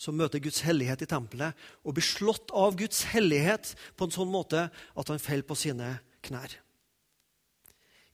Som 0.00 0.16
møter 0.16 0.40
Guds 0.40 0.62
hellighet 0.64 1.04
i 1.04 1.08
tempelet 1.10 1.56
og 1.84 1.96
blir 1.96 2.06
slått 2.06 2.54
av 2.56 2.78
Guds 2.80 3.04
hellighet 3.12 3.74
på 3.98 4.08
en 4.08 4.14
sånn 4.14 4.30
måte 4.32 4.70
at 4.72 5.12
han 5.12 5.20
faller 5.20 5.44
på 5.44 5.58
sine 5.60 5.98
knær. 6.24 6.54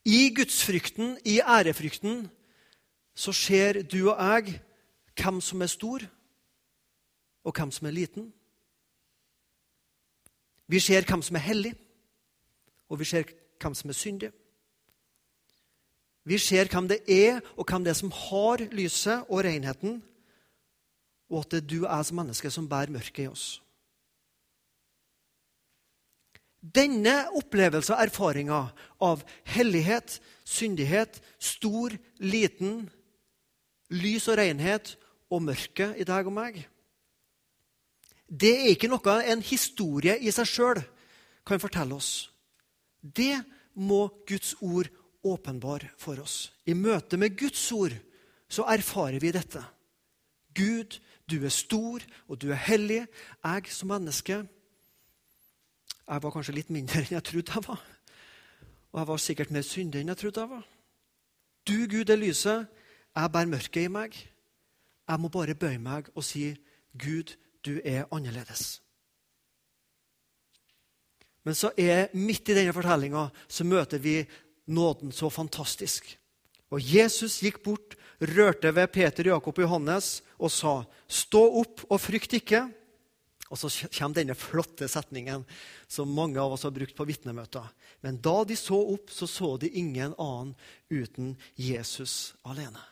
I 0.07 0.31
gudsfrykten, 0.35 1.17
i 1.27 1.41
ærefrykten, 1.41 2.27
så 3.15 3.33
ser 3.35 3.83
du 3.83 4.11
og 4.13 4.19
jeg 4.19 4.61
hvem 5.17 5.41
som 5.41 5.63
er 5.65 5.71
stor, 5.73 6.03
og 7.47 7.55
hvem 7.55 7.73
som 7.75 7.89
er 7.89 7.95
liten. 7.97 8.29
Vi 10.67 10.81
ser 10.83 11.07
hvem 11.07 11.23
som 11.23 11.39
er 11.39 11.47
hellig, 11.47 11.73
og 12.91 13.01
vi 13.01 13.09
ser 13.09 13.31
hvem 13.63 13.75
som 13.75 13.91
er 13.91 13.99
syndig. 13.99 14.31
Vi 16.27 16.39
ser 16.43 16.69
hvem 16.71 16.89
det 16.91 17.01
er, 17.07 17.41
og 17.57 17.67
hvem 17.67 17.87
det 17.87 17.95
er 17.95 17.99
som 17.99 18.11
har 18.11 18.63
lyset 18.75 19.27
og 19.31 19.45
renheten, 19.47 20.03
og 21.31 21.43
at 21.43 21.55
det 21.55 21.63
er 21.63 21.71
du 21.71 21.79
og 21.85 21.89
jeg 21.91 22.09
som 22.09 22.21
menneske 22.21 22.53
som 22.55 22.69
bærer 22.71 22.93
mørket 22.95 23.25
i 23.25 23.31
oss. 23.31 23.47
Denne 26.61 27.29
opplevelse 27.39 27.95
og 27.95 28.03
erfaringa 28.03 28.61
av 29.03 29.23
hellighet, 29.55 30.19
syndighet, 30.43 31.21
stor, 31.39 31.95
liten, 32.19 32.89
lys 33.95 34.27
og 34.33 34.41
renhet 34.41 34.97
og 35.31 35.45
mørke 35.47 35.93
i 35.95 36.07
deg 36.07 36.27
og 36.27 36.35
meg 36.35 36.65
det 38.27 38.53
er 38.53 38.73
ikke 38.73 38.91
noe 38.91 39.19
en 39.31 39.43
historie 39.45 40.17
i 40.19 40.33
seg 40.35 40.49
sjøl 40.51 40.81
kan 41.47 41.63
fortelle 41.63 41.95
oss. 41.95 42.29
Det 43.01 43.39
må 43.79 44.09
Guds 44.27 44.57
ord 44.61 44.91
åpenbare 45.27 45.93
for 45.99 46.19
oss. 46.23 46.51
I 46.67 46.75
møte 46.75 47.19
med 47.21 47.37
Guds 47.39 47.63
ord 47.73 47.95
så 48.51 48.67
erfarer 48.71 49.21
vi 49.23 49.31
dette. 49.35 49.63
Gud, 50.57 50.99
du 51.31 51.45
er 51.45 51.51
stor, 51.51 52.03
og 52.29 52.39
du 52.43 52.51
er 52.51 52.61
hellig. 52.69 53.07
Jeg 53.45 53.73
som 53.73 53.89
menneske 53.89 54.47
Jeg 56.07 56.23
var 56.23 56.31
kanskje 56.31 56.55
litt 56.55 56.69
mindre 56.71 57.01
enn 57.03 57.17
jeg 57.17 57.25
trodde 57.27 57.53
jeg 57.53 57.67
var. 57.67 57.81
Og 58.93 59.01
jeg 59.01 59.09
var 59.09 59.17
sikkert 59.19 59.51
mer 59.51 59.65
syndig 59.67 60.01
enn 60.01 60.13
jeg 60.13 60.21
trodde 60.21 60.41
jeg 60.41 60.51
var. 60.51 60.67
Du, 61.67 61.75
Gud, 61.91 62.11
er 62.11 62.21
lyset. 62.21 62.69
Jeg 63.17 63.33
bærer 63.33 63.51
mørket 63.51 63.83
i 63.83 63.91
meg. 63.91 64.15
Jeg 65.09 65.21
må 65.21 65.29
bare 65.29 65.59
bøye 65.59 65.81
meg 65.83 66.07
og 66.15 66.23
si, 66.25 66.53
Gud, 66.95 67.35
du 67.67 67.81
er 67.83 68.07
annerledes. 68.15 68.81
Men 71.43 71.55
så 71.55 71.73
er 71.79 72.15
midt 72.15 72.49
i 72.51 72.55
denne 72.55 72.75
fortellinga 72.75 73.29
så 73.49 73.67
møter 73.67 73.99
vi 74.03 74.21
nåden 74.67 75.13
så 75.15 75.31
fantastisk. 75.31 76.07
Og 76.71 76.83
Jesus 76.83 77.41
gikk 77.43 77.63
bort, 77.63 77.95
rørte 78.21 78.75
ved 78.75 78.91
Peter, 78.95 79.27
Jakob 79.31 79.59
og 79.59 79.67
Johannes 79.67 80.23
og 80.39 80.51
sa, 80.51 80.85
'Stå 81.09 81.43
opp 81.61 81.85
og 81.91 82.01
frykt 82.01 82.33
ikke.' 82.33 82.73
Og 83.47 83.59
så 83.59 83.71
kommer 83.95 84.15
denne 84.19 84.35
flotte 84.35 84.89
setningen 84.91 85.45
som 85.87 86.11
mange 86.11 86.41
av 86.43 86.57
oss 86.57 86.65
har 86.67 86.75
brukt 86.75 86.97
på 86.99 87.07
vitnemøter. 87.07 87.69
Men 88.03 88.19
da 88.19 88.43
de 88.43 88.57
så 88.59 88.75
opp, 88.75 89.11
så 89.11 89.29
så 89.31 89.57
de 89.57 89.71
ingen 89.71 90.17
annen 90.19 90.57
uten 90.91 91.37
Jesus 91.55 92.35
alene. 92.43 92.83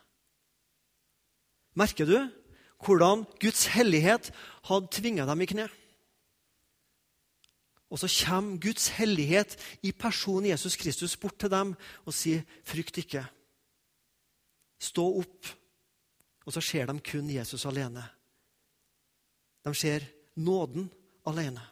Merker 1.75 2.07
du 2.07 2.19
hvordan 2.85 3.25
Guds 3.43 3.67
hellighet 3.73 4.31
hadde 4.69 4.93
tvinga 4.95 5.27
dem 5.27 5.43
i 5.43 5.49
kne. 5.51 5.67
Og 7.91 7.99
så 7.99 8.11
kommer 8.11 8.61
Guds 8.63 8.89
hellighet 8.95 9.57
i 9.83 9.91
personen 9.93 10.51
Jesus 10.53 10.77
Kristus 10.77 11.17
bort 11.17 11.39
til 11.39 11.51
dem 11.51 11.75
og 12.07 12.15
sier, 12.15 12.43
'Frykt 12.63 12.99
ikke. 12.99 13.27
Stå 14.79 15.19
opp.' 15.19 15.64
Og 16.45 16.53
så 16.53 16.63
ser 16.65 16.87
de 16.91 17.01
kun 17.01 17.31
Jesus 17.31 17.65
alene. 17.67 18.05
De 19.65 19.73
ser 19.75 20.05
nåden 20.37 20.91
alene. 21.27 21.63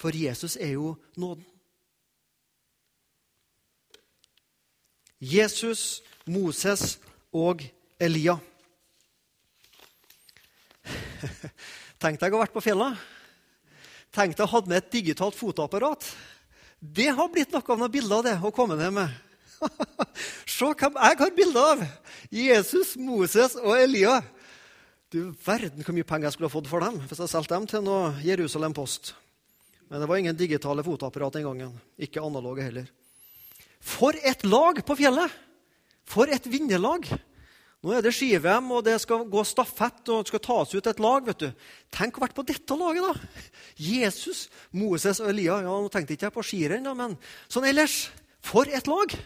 For 0.00 0.14
Jesus 0.16 0.56
er 0.56 0.76
jo 0.78 0.94
nåden. 1.18 1.44
Jesus, 5.20 6.00
Moses 6.24 6.96
og 7.36 7.60
Elia. 8.00 8.38
Tenk 12.00 12.16
deg 12.22 12.32
å 12.32 12.38
ha 12.38 12.46
vært 12.46 12.54
på 12.54 12.62
fjellet. 12.64 12.96
Tenk 14.14 14.38
deg 14.38 14.46
å 14.46 14.52
ha 14.54 14.62
med 14.64 14.78
et 14.78 14.92
digitalt 14.94 15.36
fotoapparat. 15.36 16.06
Det 16.80 17.10
har 17.12 17.28
blitt 17.28 17.52
noe 17.52 17.60
av 17.60 17.82
noen 17.82 17.92
bilder 17.92 18.24
det, 18.24 18.38
å 18.40 18.54
komme 18.54 18.78
ned 18.80 18.94
med. 18.96 19.12
Se 20.48 20.68
hvem 20.68 20.98
jeg 20.98 21.18
har 21.20 21.32
bilde 21.36 21.64
av! 21.72 21.82
Jesus, 22.34 22.94
Moses 23.00 23.56
og 23.60 23.74
Elia. 23.78 24.20
Du 25.10 25.32
verden 25.44 25.82
hvor 25.82 25.96
mye 25.96 26.06
penger 26.06 26.28
jeg 26.28 26.36
skulle 26.36 26.50
ha 26.50 26.54
fått 26.54 26.70
for 26.70 26.84
dem 26.84 27.00
hvis 27.02 27.18
jeg 27.18 27.32
solgte 27.32 27.56
dem 27.56 27.66
til 27.70 27.82
noe 27.86 28.12
Jerusalem 28.22 28.76
Post. 28.76 29.14
Men 29.90 30.02
det 30.02 30.06
var 30.06 30.20
ingen 30.20 30.38
digitale 30.38 30.84
fotoapparat 30.86 31.38
den 31.38 31.48
gangen. 31.48 31.72
Ikke 31.98 32.22
analoge 32.22 32.62
heller. 32.62 32.86
For 33.82 34.14
et 34.14 34.44
lag 34.46 34.78
på 34.86 34.96
fjellet! 34.98 35.34
For 36.06 36.30
et 36.30 36.46
vinnerlag! 36.50 37.08
Nå 37.80 37.94
er 37.96 38.04
det 38.04 38.12
ski-VM, 38.12 38.66
og 38.76 38.84
det 38.84 38.98
skal 39.00 39.22
gå 39.32 39.42
stafett, 39.48 40.02
og 40.12 40.20
det 40.20 40.28
skal 40.28 40.42
tas 40.44 40.74
ut 40.74 40.88
et 40.90 40.98
lag. 41.00 41.24
vet 41.24 41.42
du. 41.46 41.66
Tenk 41.96 42.18
å 42.18 42.24
vært 42.26 42.36
på 42.36 42.44
dette 42.44 42.76
laget, 42.76 43.06
da! 43.08 43.44
Jesus, 43.80 44.48
Moses 44.76 45.22
og 45.24 45.30
Elia. 45.32 45.62
Ja, 45.64 45.78
Nå 45.80 45.88
tenkte 45.88 46.12
ikke 46.12 46.28
jeg 46.28 46.36
på 46.36 46.44
skirenn, 46.44 46.90
men 46.98 47.16
sånn 47.48 47.66
ellers. 47.70 48.10
For 48.44 48.68
et 48.68 48.90
lag! 48.90 49.16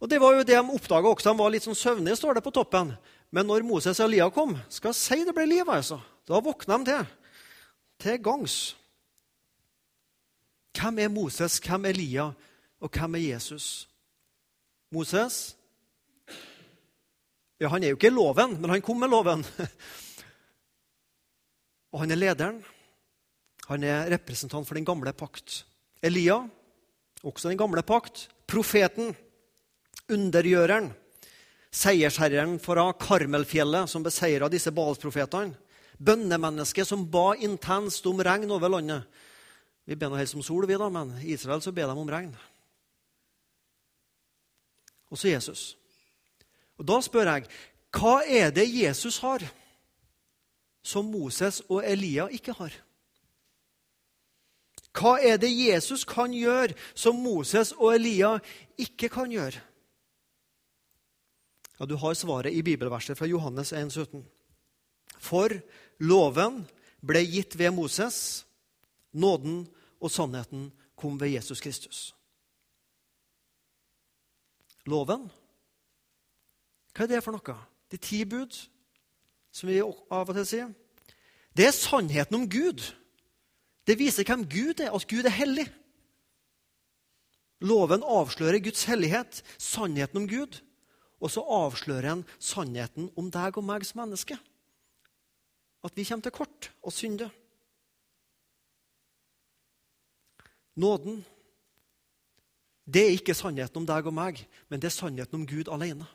Og 0.00 0.08
Det 0.08 0.20
var 0.20 0.34
jo 0.34 0.44
det 0.44 0.56
de 0.56 0.74
oppdaga 0.76 1.08
også. 1.08 1.30
De 1.30 1.38
var 1.38 1.52
litt 1.52 1.64
sånn 1.64 1.78
søvnige, 1.78 2.18
står 2.18 2.36
det 2.36 2.44
på 2.44 2.52
toppen. 2.52 2.92
Men 3.32 3.48
når 3.48 3.64
Moses 3.66 4.00
og 4.00 4.10
Elia 4.10 4.28
kom, 4.30 4.52
skal 4.68 4.92
jeg 4.92 5.00
si 5.00 5.24
det 5.24 5.34
ble 5.34 5.46
liv, 5.48 5.68
altså. 5.68 5.98
Da 6.28 6.40
våkna 6.42 6.78
de 6.78 6.90
til. 6.90 7.06
Til 8.02 8.18
gangs. 8.22 8.76
Hvem 10.76 10.98
er 11.00 11.08
Moses, 11.08 11.56
hvem 11.64 11.88
er 11.88 11.96
Elia, 11.96 12.26
og 12.84 12.92
hvem 12.92 13.16
er 13.16 13.32
Jesus? 13.32 13.88
Moses 14.92 15.56
ja, 17.56 17.68
Han 17.68 17.82
er 17.82 17.94
jo 17.94 17.96
ikke 17.96 18.12
loven, 18.12 18.58
men 18.60 18.70
han 18.70 18.84
kom 18.84 19.00
med 19.00 19.08
loven. 19.08 19.44
Og 21.94 22.02
han 22.02 22.12
er 22.12 22.20
lederen. 22.20 22.58
Han 23.70 23.84
er 23.86 24.10
representant 24.12 24.68
for 24.68 24.76
den 24.76 24.84
gamle 24.84 25.14
pakt. 25.16 25.62
Elia, 26.04 26.36
også 27.24 27.48
den 27.48 27.58
gamle 27.58 27.80
pakt. 27.82 28.26
Profeten, 28.46 29.14
undergjøreren, 30.12 30.90
seiersherren 31.74 32.56
fra 32.62 32.88
Karmelfjellet, 32.98 33.90
som 33.90 34.04
beseira 34.04 34.48
disse 34.52 34.72
Baals-profetene. 34.74 35.56
Bønnemennesket 35.96 36.88
som 36.88 37.06
ba 37.08 37.30
intenst 37.40 38.04
om 38.06 38.20
regn 38.20 38.50
over 38.52 38.74
landet. 38.74 39.06
Vi 39.86 39.96
ber 39.96 40.10
nå 40.12 40.18
helst 40.18 40.36
om 40.36 40.44
sol, 40.44 40.66
vi 40.68 40.76
da, 40.76 40.90
men 40.92 41.14
i 41.22 41.32
Israel 41.32 41.62
så 41.64 41.72
ber 41.72 41.88
de 41.88 41.96
om 41.96 42.10
regn. 42.10 42.34
Og 45.08 45.18
så 45.18 45.30
Jesus. 45.30 45.76
Og 46.76 46.84
Da 46.84 47.00
spør 47.00 47.30
jeg 47.32 47.46
hva 47.96 48.18
er 48.28 48.50
det 48.52 48.66
Jesus 48.68 49.22
har 49.22 49.40
som 50.84 51.06
Moses 51.08 51.62
og 51.70 51.80
Elia 51.86 52.26
ikke 52.28 52.52
har? 52.58 52.74
Hva 54.96 55.16
er 55.20 55.38
det 55.40 55.52
Jesus 55.52 56.04
kan 56.04 56.34
gjøre 56.34 56.76
som 56.94 57.16
Moses 57.20 57.72
og 57.72 57.94
Elia 57.94 58.36
ikke 58.76 59.08
kan 59.12 59.32
gjøre? 59.32 59.62
Ja, 61.78 61.86
Du 61.86 61.94
har 61.94 62.14
svaret 62.14 62.52
i 62.52 62.62
bibelverset 62.62 63.18
fra 63.18 63.26
Johannes 63.26 63.72
1, 63.72 63.92
17. 63.92 64.24
For 65.20 65.52
loven 66.00 66.64
ble 67.04 67.22
gitt 67.24 67.56
ved 67.58 67.74
Moses, 67.76 68.46
nåden 69.12 69.66
og 70.00 70.10
sannheten 70.10 70.70
kom 70.96 71.20
ved 71.20 71.34
Jesus 71.36 71.60
Kristus. 71.60 72.14
Loven, 74.86 75.28
hva 76.94 77.04
er 77.04 77.10
det 77.10 77.24
for 77.24 77.36
noe? 77.36 77.56
De 77.92 77.98
ti 78.00 78.22
bud, 78.24 78.54
som 79.52 79.68
vi 79.68 79.80
av 79.82 80.28
og 80.30 80.34
til 80.36 80.46
sier. 80.48 80.70
Det 81.56 81.66
er 81.68 81.74
sannheten 81.74 82.38
om 82.38 82.46
Gud. 82.48 82.80
Det 83.86 83.98
viser 83.98 84.26
hvem 84.26 84.44
Gud 84.48 84.80
er, 84.80 84.94
at 84.94 85.08
Gud 85.08 85.26
er 85.26 85.34
hellig. 85.34 85.66
Loven 87.60 88.04
avslører 88.04 88.60
Guds 88.64 88.84
hellighet, 88.88 89.42
sannheten 89.58 90.22
om 90.22 90.28
Gud. 90.28 90.60
Og 91.20 91.32
så 91.32 91.40
avslører 91.40 92.10
han 92.12 92.26
sannheten 92.38 93.08
om 93.16 93.30
deg 93.32 93.56
og 93.56 93.64
meg 93.64 93.86
som 93.88 94.02
menneske. 94.02 94.36
At 95.84 95.96
vi 95.96 96.04
kommer 96.04 96.26
til 96.26 96.34
kort 96.34 96.70
og 96.82 96.92
synder. 96.92 97.32
Nåden 100.76 101.24
det 102.86 103.02
er 103.02 103.16
ikke 103.16 103.34
sannheten 103.34 103.80
om 103.82 103.86
deg 103.88 104.06
og 104.06 104.14
meg, 104.14 104.44
men 104.70 104.78
det 104.78 104.92
er 104.92 104.94
sannheten 104.94 105.40
om 105.40 105.46
Gud 105.48 105.66
alene. 105.72 106.06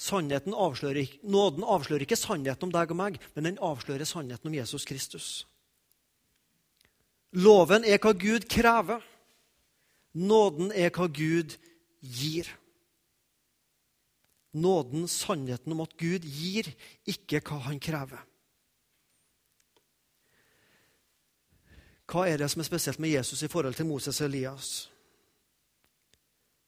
Sannheten 0.00 0.54
avslører, 0.54 1.10
nåden 1.22 1.64
avslører 1.64 2.06
ikke 2.06 2.16
sannheten 2.16 2.68
om 2.68 2.72
deg 2.72 2.94
og 2.94 2.98
meg, 3.00 3.18
men 3.34 3.48
den 3.48 3.60
avslører 3.60 4.08
sannheten 4.08 4.48
om 4.48 4.56
Jesus 4.56 4.88
Kristus. 4.88 5.28
Loven 7.36 7.84
er 7.84 8.00
hva 8.00 8.14
Gud 8.16 8.48
krever. 8.48 9.04
Nåden 10.16 10.72
er 10.72 10.88
hva 10.94 11.10
Gud 11.12 11.58
gir. 12.00 12.48
Nåden, 14.56 15.04
sannheten 15.08 15.74
om 15.74 15.82
at 15.84 15.96
Gud 16.00 16.24
gir, 16.24 16.70
ikke 17.04 17.42
hva 17.44 17.60
han 17.68 17.80
krever. 17.82 18.22
Hva 22.06 22.24
er 22.30 22.40
det 22.40 22.48
som 22.48 22.62
er 22.62 22.68
spesielt 22.68 23.02
med 23.02 23.12
Jesus 23.12 23.42
i 23.42 23.50
forhold 23.50 23.74
til 23.76 23.88
Moses 23.88 24.20
og 24.22 24.30
Elias? 24.30 24.70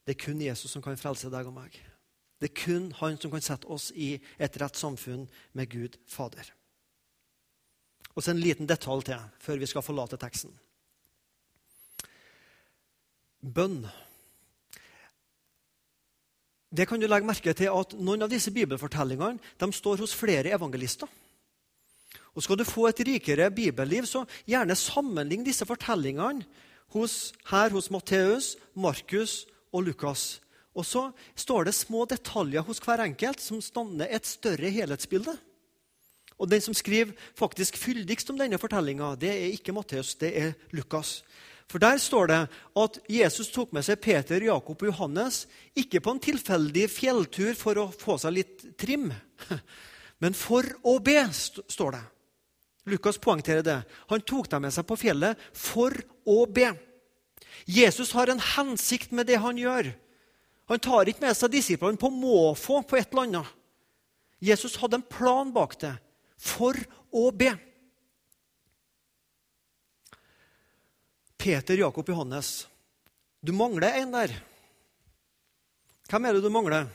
Det 0.05 0.17
er 0.17 0.25
kun 0.25 0.41
Jesus 0.43 0.73
som 0.73 0.83
kan 0.83 0.99
frelse 0.99 1.31
deg 1.33 1.49
og 1.49 1.55
meg. 1.55 1.73
Det 2.41 2.51
er 2.51 2.61
kun 2.65 2.93
han 3.01 3.17
som 3.21 3.33
kan 3.33 3.45
sette 3.45 3.69
oss 3.71 3.91
i 3.95 4.17
et 4.39 4.61
rett 4.61 4.77
samfunn 4.77 5.27
med 5.53 5.71
Gud 5.73 5.99
Fader. 6.09 6.53
Og 8.15 8.23
så 8.23 8.33
en 8.35 8.43
liten 8.43 8.67
detalj 8.67 9.09
til 9.09 9.29
før 9.41 9.61
vi 9.63 9.69
skal 9.71 9.85
forlate 9.87 10.19
teksten. 10.19 10.53
Bønn. 13.43 13.83
Det 16.69 16.85
kan 16.89 17.01
du 17.01 17.07
legge 17.09 17.27
merke 17.29 17.55
til 17.57 17.71
at 17.73 17.95
Noen 17.97 18.27
av 18.27 18.33
disse 18.33 18.53
bibelfortellingene 18.53 19.41
de 19.61 19.69
står 19.73 20.03
hos 20.03 20.17
flere 20.17 20.53
evangelister. 20.53 21.09
Og 22.35 22.45
Skal 22.45 22.59
du 22.61 22.65
få 22.65 22.87
et 22.89 23.01
rikere 23.07 23.49
bibelliv, 23.51 24.07
så 24.07 24.25
gjerne 24.47 24.77
sammenlign 24.77 25.47
disse 25.47 25.67
fortellingene 25.67 26.45
hos, 26.95 27.33
her 27.51 27.73
hos 27.75 27.91
Matteus, 27.91 28.57
Markus 28.75 29.47
og 29.73 29.89
Lukas. 29.89 30.41
Og 30.77 30.87
så 30.87 31.09
står 31.35 31.67
det 31.67 31.75
små 31.75 32.05
detaljer 32.07 32.63
hos 32.63 32.79
hver 32.85 33.03
enkelt 33.03 33.43
som 33.43 33.63
stanner 33.65 34.07
et 34.11 34.27
større 34.27 34.71
helhetsbilde. 34.71 35.35
Og 36.39 36.51
Den 36.51 36.63
som 36.63 36.75
skriver 36.75 37.17
faktisk 37.35 37.77
fyldigst 37.77 38.31
om 38.31 38.39
denne 38.39 38.61
fortellinga, 38.61 39.17
det 39.19 39.31
er 39.33 39.57
ikke 39.57 39.75
Matteus, 39.75 40.15
det 40.15 40.31
er 40.39 40.53
Lukas. 40.71 41.25
For 41.69 41.79
Der 41.79 41.99
står 42.01 42.31
det 42.31 42.41
at 42.81 42.99
Jesus 43.13 43.51
tok 43.53 43.75
med 43.77 43.85
seg 43.85 44.01
Peter, 44.01 44.41
Jakob 44.41 44.81
og 44.81 44.89
Johannes 44.89 45.43
ikke 45.77 46.01
på 46.01 46.15
en 46.15 46.23
tilfeldig 46.25 46.87
fjelltur 46.89 47.53
for 47.59 47.81
å 47.83 47.91
få 47.93 48.17
seg 48.23 48.39
litt 48.39 48.65
trim, 48.81 49.11
men 50.23 50.37
for 50.37 50.65
å 50.89 50.97
be, 51.05 51.21
står 51.33 51.99
det. 51.99 52.05
Lukas 52.89 53.21
poengterer 53.21 53.65
det. 53.67 53.83
Han 54.09 54.25
tok 54.25 54.49
dem 54.49 54.65
med 54.65 54.73
seg 54.73 54.87
på 54.89 54.97
fjellet 54.97 55.37
for 55.53 55.93
å 56.25 56.47
be. 56.49 56.71
Jesus 57.69 58.15
har 58.17 58.33
en 58.33 58.41
hensikt 58.41 59.13
med 59.13 59.29
det 59.29 59.37
han 59.43 59.61
gjør. 59.61 59.91
Han 60.73 60.81
tar 60.81 61.09
ikke 61.09 61.27
med 61.27 61.37
seg 61.37 61.53
disiplene 61.53 62.01
på 62.01 62.09
måfå 62.13 62.81
på 62.89 62.97
et 62.97 63.13
eller 63.13 63.29
annet. 63.29 63.55
Jesus 64.41 64.77
hadde 64.81 65.01
en 65.01 65.09
plan 65.11 65.51
bak 65.53 65.77
det 65.81 65.95
for 66.39 66.77
å 67.13 67.29
be. 67.35 67.53
Peter, 71.39 71.79
Jakob, 71.79 72.09
Johannes. 72.09 72.69
Du 73.41 73.53
mangler 73.53 74.01
en 74.01 74.11
der. 74.13 74.35
Hvem 76.11 76.27
er 76.27 76.35
det 76.35 76.43
du 76.43 76.51
mangler? 76.51 76.89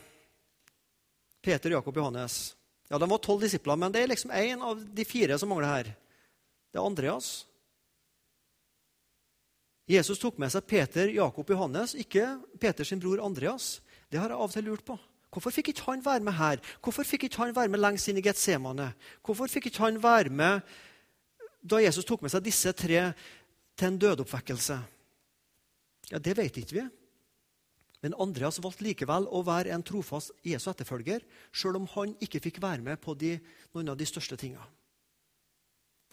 Peter, 1.40 1.70
Jakob, 1.70 1.96
Johannes. 1.96 2.54
Ja, 2.88 2.98
De 2.98 3.08
var 3.08 3.18
tolv 3.18 3.40
disipler, 3.40 3.76
men 3.80 3.92
det 3.92 4.02
er 4.02 4.12
liksom 4.12 4.30
én 4.30 4.60
av 4.62 4.84
de 4.84 5.04
fire 5.08 5.38
som 5.40 5.48
mangler 5.48 5.70
her. 5.70 5.90
Det 6.68 6.78
er 6.78 6.84
Andreas. 6.84 7.46
Jesus 9.88 10.20
tok 10.20 10.36
med 10.40 10.52
seg 10.52 10.64
Peter, 10.68 11.08
Jakob, 11.12 11.48
Johannes, 11.48 11.96
ikke 11.96 12.26
Peters 12.60 12.92
bror 13.00 13.24
Andreas. 13.24 13.80
Det 14.12 14.20
har 14.20 14.32
jeg 14.32 14.38
av 14.38 14.48
og 14.48 14.52
til 14.52 14.68
lurt 14.68 14.84
på. 14.84 14.98
Hvorfor 15.34 15.52
fikk 15.52 15.72
ikke 15.72 15.88
han 15.88 16.04
være 16.04 16.24
med 16.24 16.36
her? 16.38 16.60
Hvorfor 16.84 17.04
fikk 17.08 17.26
ikke 17.26 17.40
han 17.42 17.56
være 17.56 17.72
med 17.72 17.82
lengst 17.82 18.08
inn 18.08 18.20
i 18.20 18.24
Getsemane? 18.24 18.92
Hvorfor 19.24 19.50
fikk 19.50 19.72
ikke 19.72 19.82
han 19.88 19.98
være 20.02 20.30
med 20.30 20.60
da 21.64 21.80
Jesus 21.80 22.04
tok 22.04 22.22
med 22.22 22.32
seg 22.32 22.44
disse 22.44 22.70
tre 22.76 23.08
til 23.76 23.90
en 23.90 23.98
dødoppvekkelse? 23.98 24.78
Ja, 26.10 26.18
Det 26.18 26.36
vet 26.36 26.56
ikke 26.56 26.80
vi. 26.80 26.84
Men 28.04 28.14
Andreas 28.20 28.60
valgte 28.60 28.84
likevel 28.84 29.24
å 29.32 29.40
være 29.46 29.72
en 29.72 29.82
trofast 29.82 30.34
Jesu 30.44 30.68
etterfølger, 30.68 31.22
sjøl 31.56 31.78
om 31.78 31.86
han 31.94 32.12
ikke 32.20 32.42
fikk 32.44 32.60
være 32.60 32.84
med 32.84 33.00
på 33.00 33.14
de, 33.16 33.38
noen 33.72 33.88
av 33.88 33.96
de 33.96 34.04
største 34.04 34.36
tingene. 34.36 34.66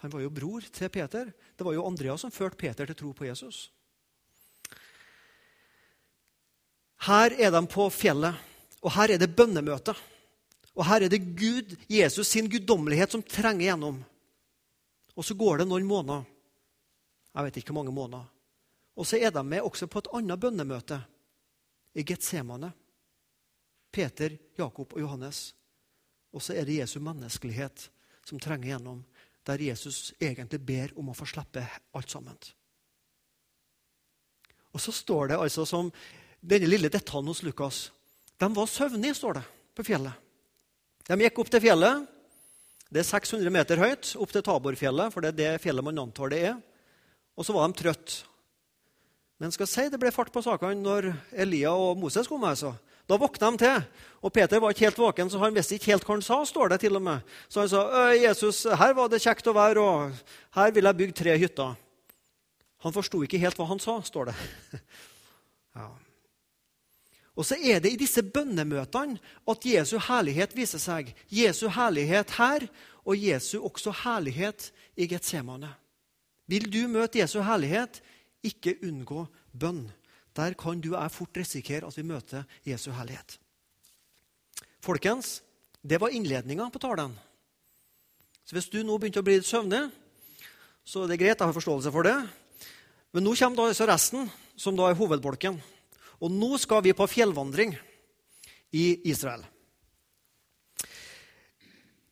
Han 0.00 0.10
var 0.10 0.24
jo 0.24 0.32
bror 0.32 0.64
til 0.72 0.88
Peter. 0.88 1.28
Det 1.30 1.66
var 1.66 1.76
jo 1.76 1.84
Andreas 1.86 2.24
som 2.24 2.32
førte 2.32 2.56
Peter 2.58 2.88
til 2.88 2.96
tro 2.96 3.12
på 3.12 3.28
Jesus. 3.28 3.68
Her 7.04 7.36
er 7.36 7.52
de 7.52 7.60
på 7.70 7.86
fjellet, 7.92 8.40
og 8.80 8.94
her 8.96 9.12
er 9.12 9.20
det 9.20 9.30
bønnemøte. 9.36 9.94
Og 10.72 10.86
her 10.88 11.04
er 11.04 11.12
det 11.12 11.20
Gud, 11.36 11.76
Jesus 11.92 12.32
sin 12.32 12.48
guddommelighet 12.50 13.12
som 13.12 13.22
trenger 13.22 13.68
gjennom. 13.68 14.00
Og 15.12 15.26
så 15.28 15.36
går 15.36 15.60
det 15.60 15.68
noen 15.68 15.86
måneder. 15.86 16.24
Jeg 17.32 17.46
vet 17.46 17.58
ikke 17.60 17.72
hvor 17.72 17.80
mange 17.80 17.94
måneder. 17.96 18.28
Og 18.96 19.08
så 19.08 19.16
er 19.16 19.32
de 19.32 19.42
med 19.44 19.64
også 19.64 19.88
på 19.88 20.02
et 20.02 20.10
annet 20.12 20.40
bønnemøte 20.40 21.00
i 21.96 22.04
Getsemane. 22.04 22.72
Peter, 23.92 24.36
Jakob 24.58 24.92
og 24.92 25.00
Johannes. 25.00 25.52
Og 26.32 26.42
så 26.42 26.56
er 26.56 26.64
det 26.68 26.78
Jesu 26.80 26.98
menneskelighet 27.00 27.88
som 28.24 28.40
trenger 28.40 28.72
gjennom, 28.72 29.02
der 29.44 29.60
Jesus 29.60 30.12
egentlig 30.20 30.60
ber 30.64 30.92
om 30.96 31.10
å 31.10 31.16
få 31.16 31.26
slippe 31.28 31.64
alt 31.92 32.12
sammen. 32.12 32.36
Og 34.72 34.80
så 34.80 34.94
står 34.94 35.32
det 35.32 35.40
altså 35.40 35.66
som 35.68 35.90
denne 36.40 36.68
lille 36.70 36.88
detaljen 36.92 37.28
hos 37.28 37.42
Lukas. 37.44 37.90
De 38.40 38.48
var 38.54 38.70
søvnige, 38.70 39.14
står 39.14 39.40
det, 39.40 39.44
på 39.76 39.84
fjellet. 39.86 40.14
De 41.08 41.18
gikk 41.20 41.40
opp 41.42 41.50
til 41.52 41.64
fjellet. 41.66 42.06
Det 42.92 43.02
er 43.02 43.08
600 43.08 43.52
meter 43.52 43.80
høyt, 43.80 44.14
opp 44.20 44.32
til 44.32 44.44
Taborfjellet, 44.44 45.12
for 45.12 45.24
det 45.24 45.32
er 45.32 45.38
det 45.38 45.62
fjellet 45.64 45.84
man 45.84 46.00
antar 46.02 46.32
det 46.32 46.40
er. 46.48 46.56
Og 47.36 47.46
så 47.46 47.54
var 47.56 47.68
de 47.68 47.78
trøtte. 47.80 48.24
Men 49.42 49.50
skal 49.50 49.66
si 49.66 49.88
det 49.90 49.98
ble 49.98 50.12
fart 50.14 50.30
på 50.30 50.42
sakene 50.44 50.78
når 50.78 51.08
Elia 51.44 51.72
og 51.74 51.96
Moses 51.98 52.28
kom. 52.30 52.44
altså. 52.46 52.76
Da 53.10 53.18
våkna 53.18 53.50
de 53.50 53.58
til. 53.58 53.86
Og 54.22 54.32
Peter 54.32 54.60
var 54.62 54.70
ikke 54.70 54.86
helt 54.86 55.00
våken, 55.02 55.30
så 55.30 55.40
han 55.42 55.54
visste 55.56 55.74
ikke 55.74 55.90
helt 55.90 56.04
hva 56.06 56.14
han 56.14 56.22
sa. 56.22 56.44
står 56.46 56.70
det 56.70 56.80
til 56.84 56.96
og 56.96 57.02
med. 57.02 57.32
Så 57.48 57.64
han 57.64 57.72
sa 57.72 58.12
Jesus, 58.14 58.62
her 58.78 58.94
var 58.94 59.10
det 59.10 59.22
kjekt 59.24 59.50
å 59.50 59.56
være, 59.56 59.82
og 59.82 60.12
her 60.54 60.70
vil 60.70 60.86
jeg 60.86 60.98
bygge 61.00 61.18
tre 61.18 61.34
hytter. 61.42 61.74
Han 62.86 62.94
forsto 62.94 63.22
ikke 63.22 63.40
helt 63.42 63.58
hva 63.58 63.66
han 63.72 63.82
sa, 63.82 63.98
står 64.02 64.32
det. 64.32 64.38
Ja. 65.72 65.86
Og 67.32 67.46
så 67.48 67.56
er 67.56 67.78
det 67.80 67.94
i 67.94 67.96
disse 67.96 68.20
bønnemøtene 68.20 69.16
at 69.48 69.64
Jesu 69.64 69.94
herlighet 69.96 70.52
viser 70.52 70.82
seg. 70.82 71.14
Jesu 71.32 71.62
herlighet 71.72 72.34
her, 72.36 72.66
og 73.08 73.16
Jesu 73.16 73.62
også 73.64 73.94
herlighet 74.02 74.68
i 75.00 75.08
Getsemane. 75.08 75.70
Vil 76.50 76.68
du 76.70 76.86
møte 76.90 77.20
Jesu 77.20 77.40
herlighet, 77.44 78.00
ikke 78.42 78.76
unngå 78.82 79.26
bønn. 79.52 79.86
Der 80.34 80.56
kan 80.58 80.80
du 80.80 80.94
og 80.94 81.02
jeg 81.02 81.14
fort 81.14 81.38
risikere 81.38 81.86
at 81.86 81.96
vi 81.96 82.04
møter 82.06 82.46
Jesu 82.66 82.90
herlighet. 82.96 83.36
Folkens, 84.82 85.42
det 85.82 86.00
var 86.00 86.14
innledninga 86.14 86.68
på 86.72 86.80
talen. 86.82 87.14
Så 88.42 88.56
hvis 88.56 88.70
du 88.72 88.80
nå 88.82 88.96
begynte 88.98 89.22
å 89.22 89.26
bli 89.26 89.38
litt 89.38 89.46
søvnig, 89.46 89.84
så 90.82 91.04
er 91.04 91.12
det 91.12 91.20
greit. 91.20 91.38
Jeg 91.38 91.46
har 91.46 91.54
forståelse 91.54 91.92
for 91.94 92.06
det. 92.06 92.16
Men 93.14 93.26
nå 93.26 93.36
kommer 93.38 93.60
da 93.60 93.68
altså 93.70 93.86
resten, 93.86 94.30
som 94.56 94.74
da 94.76 94.88
er 94.88 94.98
hovedbolken. 94.98 95.60
Og 96.22 96.32
nå 96.32 96.56
skal 96.58 96.82
vi 96.82 96.94
på 96.96 97.06
fjellvandring 97.10 97.76
i 98.72 98.86
Israel. 99.10 99.44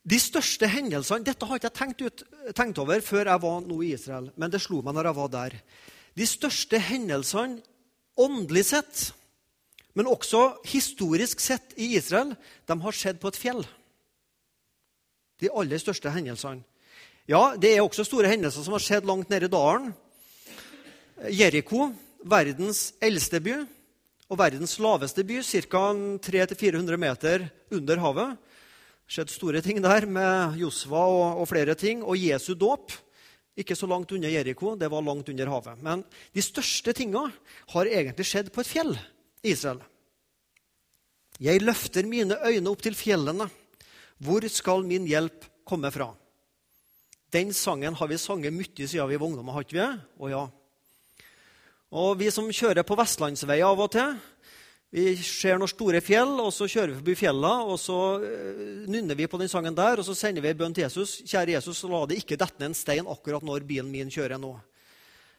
De 0.00 0.16
største 0.20 0.68
hendelsene 0.70 1.26
Dette 1.26 1.46
har 1.46 1.60
ikke 1.60 1.68
jeg 1.68 1.76
tenkt, 1.76 2.04
ut, 2.04 2.22
tenkt 2.56 2.80
over 2.80 3.02
før 3.04 3.28
jeg 3.28 3.42
var 3.42 3.60
nå 3.66 3.80
i 3.84 3.92
Israel, 3.96 4.30
men 4.40 4.52
det 4.52 4.62
slo 4.64 4.80
meg 4.84 4.96
når 4.96 5.10
jeg 5.10 5.18
var 5.18 5.32
der. 5.34 5.56
De 6.16 6.26
største 6.28 6.80
hendelsene 6.80 7.60
åndelig 8.20 8.66
sett, 8.72 9.10
men 9.96 10.08
også 10.08 10.62
historisk 10.70 11.40
sett 11.42 11.74
i 11.76 11.92
Israel, 11.98 12.34
de 12.66 12.76
har 12.84 12.96
skjedd 12.96 13.20
på 13.20 13.30
et 13.30 13.38
fjell. 13.40 13.62
De 15.40 15.52
aller 15.56 15.80
største 15.80 16.12
hendelsene. 16.12 16.64
Ja, 17.28 17.54
det 17.54 17.74
er 17.76 17.84
også 17.84 18.04
store 18.04 18.30
hendelser 18.32 18.64
som 18.64 18.74
har 18.74 18.82
skjedd 18.82 19.06
langt 19.06 19.30
nede 19.30 19.46
i 19.46 19.52
dalen. 19.52 19.92
Jeriko, 21.30 21.90
verdens 22.26 22.90
eldste 23.04 23.38
by 23.44 23.60
og 24.30 24.38
verdens 24.40 24.74
laveste 24.82 25.22
by, 25.26 25.38
ca. 25.44 25.84
300-400 26.26 26.98
meter 27.00 27.44
under 27.76 28.02
havet 28.02 28.49
skjedd 29.10 29.32
store 29.32 29.62
ting 29.64 29.80
der 29.82 30.06
med 30.06 30.58
Josva 30.60 31.02
og, 31.10 31.40
og 31.42 31.48
flere 31.50 31.74
ting. 31.78 32.04
Og 32.06 32.18
Jesu 32.18 32.54
dåp. 32.54 32.94
Ikke 33.58 33.74
så 33.76 33.88
langt 33.90 34.12
under 34.14 34.30
Jeriko, 34.30 34.76
det 34.78 34.88
var 34.88 35.02
langt 35.04 35.28
under 35.28 35.50
havet. 35.50 35.80
Men 35.84 36.04
de 36.32 36.42
største 36.44 36.94
tinga 36.96 37.26
har 37.74 37.90
egentlig 37.90 38.24
skjedd 38.24 38.52
på 38.54 38.62
et 38.62 38.70
fjell 38.70 38.94
i 39.42 39.50
Israel. 39.52 39.82
Jeg 41.40 41.60
løfter 41.64 42.06
mine 42.08 42.38
øyne 42.46 42.70
opp 42.70 42.84
til 42.84 42.96
fjellene. 42.96 43.48
Hvor 44.20 44.44
skal 44.52 44.86
min 44.86 45.08
hjelp 45.08 45.44
komme 45.66 45.90
fra? 45.92 46.12
Den 47.32 47.52
sangen 47.56 47.96
har 47.98 48.08
vi 48.10 48.18
sunget 48.20 48.54
mye 48.54 48.86
siden 48.86 49.08
vi 49.10 49.18
var 49.18 49.26
ungdommer, 49.26 49.54
har 49.58 49.66
ikke? 49.66 49.90
Å 50.20 50.30
ja. 50.30 50.42
Og 51.90 52.18
vi 52.20 52.30
som 52.30 52.48
kjører 52.54 52.86
på 52.86 52.96
vestlandsveier 52.98 53.66
av 53.66 53.82
og 53.82 53.90
til, 53.94 54.14
vi 54.90 55.12
ser 55.22 55.54
noen 55.60 55.70
store 55.70 56.00
fjell, 56.02 56.32
og 56.42 56.50
så 56.50 56.66
kjører 56.66 56.90
vi 56.90 56.98
forbi 56.98 57.14
fjellene, 57.20 57.66
og 57.70 57.76
så 57.78 57.98
uh, 58.18 58.62
nynner 58.90 59.14
vi 59.14 59.28
på 59.30 59.38
den 59.38 59.50
sangen 59.50 59.76
der, 59.76 60.02
og 60.02 60.06
så 60.06 60.16
sender 60.18 60.42
vi 60.42 60.54
bønn 60.58 60.74
til 60.74 60.82
Jesus. 60.88 61.20
Kjære 61.30 61.54
Jesus, 61.54 61.84
la 61.86 62.00
det 62.10 62.18
ikke 62.18 62.38
dette 62.40 62.58
ned 62.58 62.72
en 62.72 62.78
stein 62.78 63.10
akkurat 63.10 63.46
når 63.46 63.62
bilen 63.68 63.92
min 63.92 64.10
kjører 64.10 64.40
nå. 64.42 64.56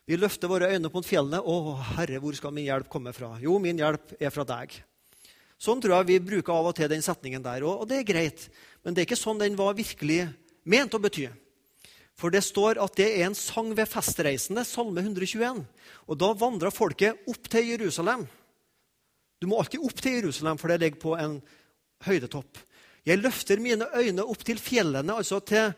Vi 0.07 0.15
løfter 0.17 0.49
våre 0.51 0.71
øyne 0.71 0.89
mot 0.91 1.05
fjellene. 1.05 1.43
Å, 1.43 1.75
Herre, 1.97 2.23
hvor 2.23 2.35
skal 2.35 2.55
min 2.55 2.65
hjelp 2.69 2.87
komme 2.91 3.11
fra? 3.15 3.35
Jo, 3.43 3.59
min 3.61 3.83
hjelp 3.83 4.15
er 4.17 4.31
fra 4.33 4.47
deg. 4.47 4.79
Sånn 5.61 5.83
tror 5.83 5.99
jeg 5.99 6.09
vi 6.09 6.23
bruker 6.31 6.55
av 6.55 6.71
og 6.71 6.75
til 6.79 6.89
den 6.89 7.03
setningen 7.05 7.43
der, 7.43 7.67
og, 7.67 7.83
og 7.83 7.91
det 7.91 7.99
er 7.99 8.07
greit. 8.07 8.47
Men 8.81 8.95
det 8.95 9.03
er 9.03 9.11
ikke 9.11 9.19
sånn 9.19 9.43
den 9.43 9.59
var 9.59 9.75
virkelig 9.77 10.23
ment 10.63 10.95
å 10.95 11.03
bety. 11.03 11.27
For 12.17 12.33
det 12.33 12.41
står 12.47 12.79
at 12.81 12.95
det 12.97 13.07
er 13.17 13.27
en 13.27 13.37
sang 13.37 13.75
ved 13.75 13.89
festreisende, 13.89 14.63
Salme 14.67 15.03
121. 15.03 15.61
Og 16.07 16.19
da 16.23 16.31
vandra 16.39 16.71
folket 16.73 17.27
opp 17.29 17.51
til 17.51 17.73
Jerusalem. 17.75 18.25
Du 19.41 19.49
må 19.49 19.57
alltid 19.57 19.81
opp 19.81 19.97
til 19.97 20.19
Jerusalem, 20.19 20.59
for 20.61 20.69
det 20.69 20.83
ligger 20.83 21.01
på 21.01 21.15
en 21.17 21.39
høydetopp. 22.05 22.59
Jeg 23.09 23.17
løfter 23.17 23.61
mine 23.61 23.87
øyne 23.97 24.25
opp 24.29 24.43
til 24.45 24.61
fjellene, 24.61 25.15
altså 25.17 25.39
til 25.41 25.71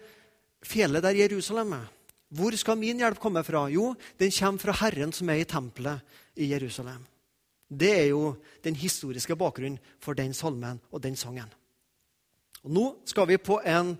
fjellet 0.67 1.03
der 1.05 1.15
Jerusalem 1.15 1.77
er. 1.77 1.85
Hvor 2.33 2.55
skal 2.57 2.79
min 2.81 2.99
hjelp 2.99 3.21
komme 3.21 3.43
fra? 3.45 3.67
Jo, 3.71 3.93
den 4.19 4.33
kommer 4.33 4.59
fra 4.59 4.75
Herren 4.81 5.13
som 5.15 5.29
er 5.29 5.43
i 5.43 5.47
tempelet 5.47 6.01
i 6.35 6.49
Jerusalem. 6.49 7.05
Det 7.69 7.91
er 7.93 8.07
jo 8.09 8.33
den 8.65 8.75
historiske 8.75 9.37
bakgrunnen 9.39 9.79
for 10.01 10.17
den 10.17 10.33
salmen 10.33 10.81
og 10.91 11.01
den 11.01 11.15
sangen. 11.15 11.47
Og 12.63 12.73
nå 12.73 12.83
skal 13.07 13.29
vi 13.29 13.37
på 13.37 13.59
en 13.63 13.93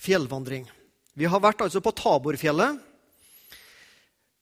fjellvandring. 0.00 0.68
Vi 1.16 1.26
har 1.26 1.42
vært 1.42 1.64
altså 1.64 1.82
på 1.82 1.92
Taborfjellet. 1.96 2.78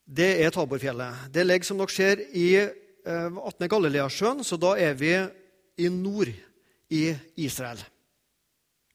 Det 0.05 0.29
er 0.45 0.53
Taborfjellet. 0.53 1.31
Det 1.33 1.47
ligger, 1.47 1.67
som 1.67 1.81
dere 1.81 1.95
ser, 1.95 2.23
i 2.37 2.49
18. 3.09 3.65
Eh, 3.65 3.71
Galileasjøen, 3.73 4.45
så 4.45 4.59
da 4.61 4.75
er 4.77 4.97
vi 4.99 5.13
i 5.79 5.89
nord 5.89 6.31
i 6.93 7.05
Israel, 7.41 7.81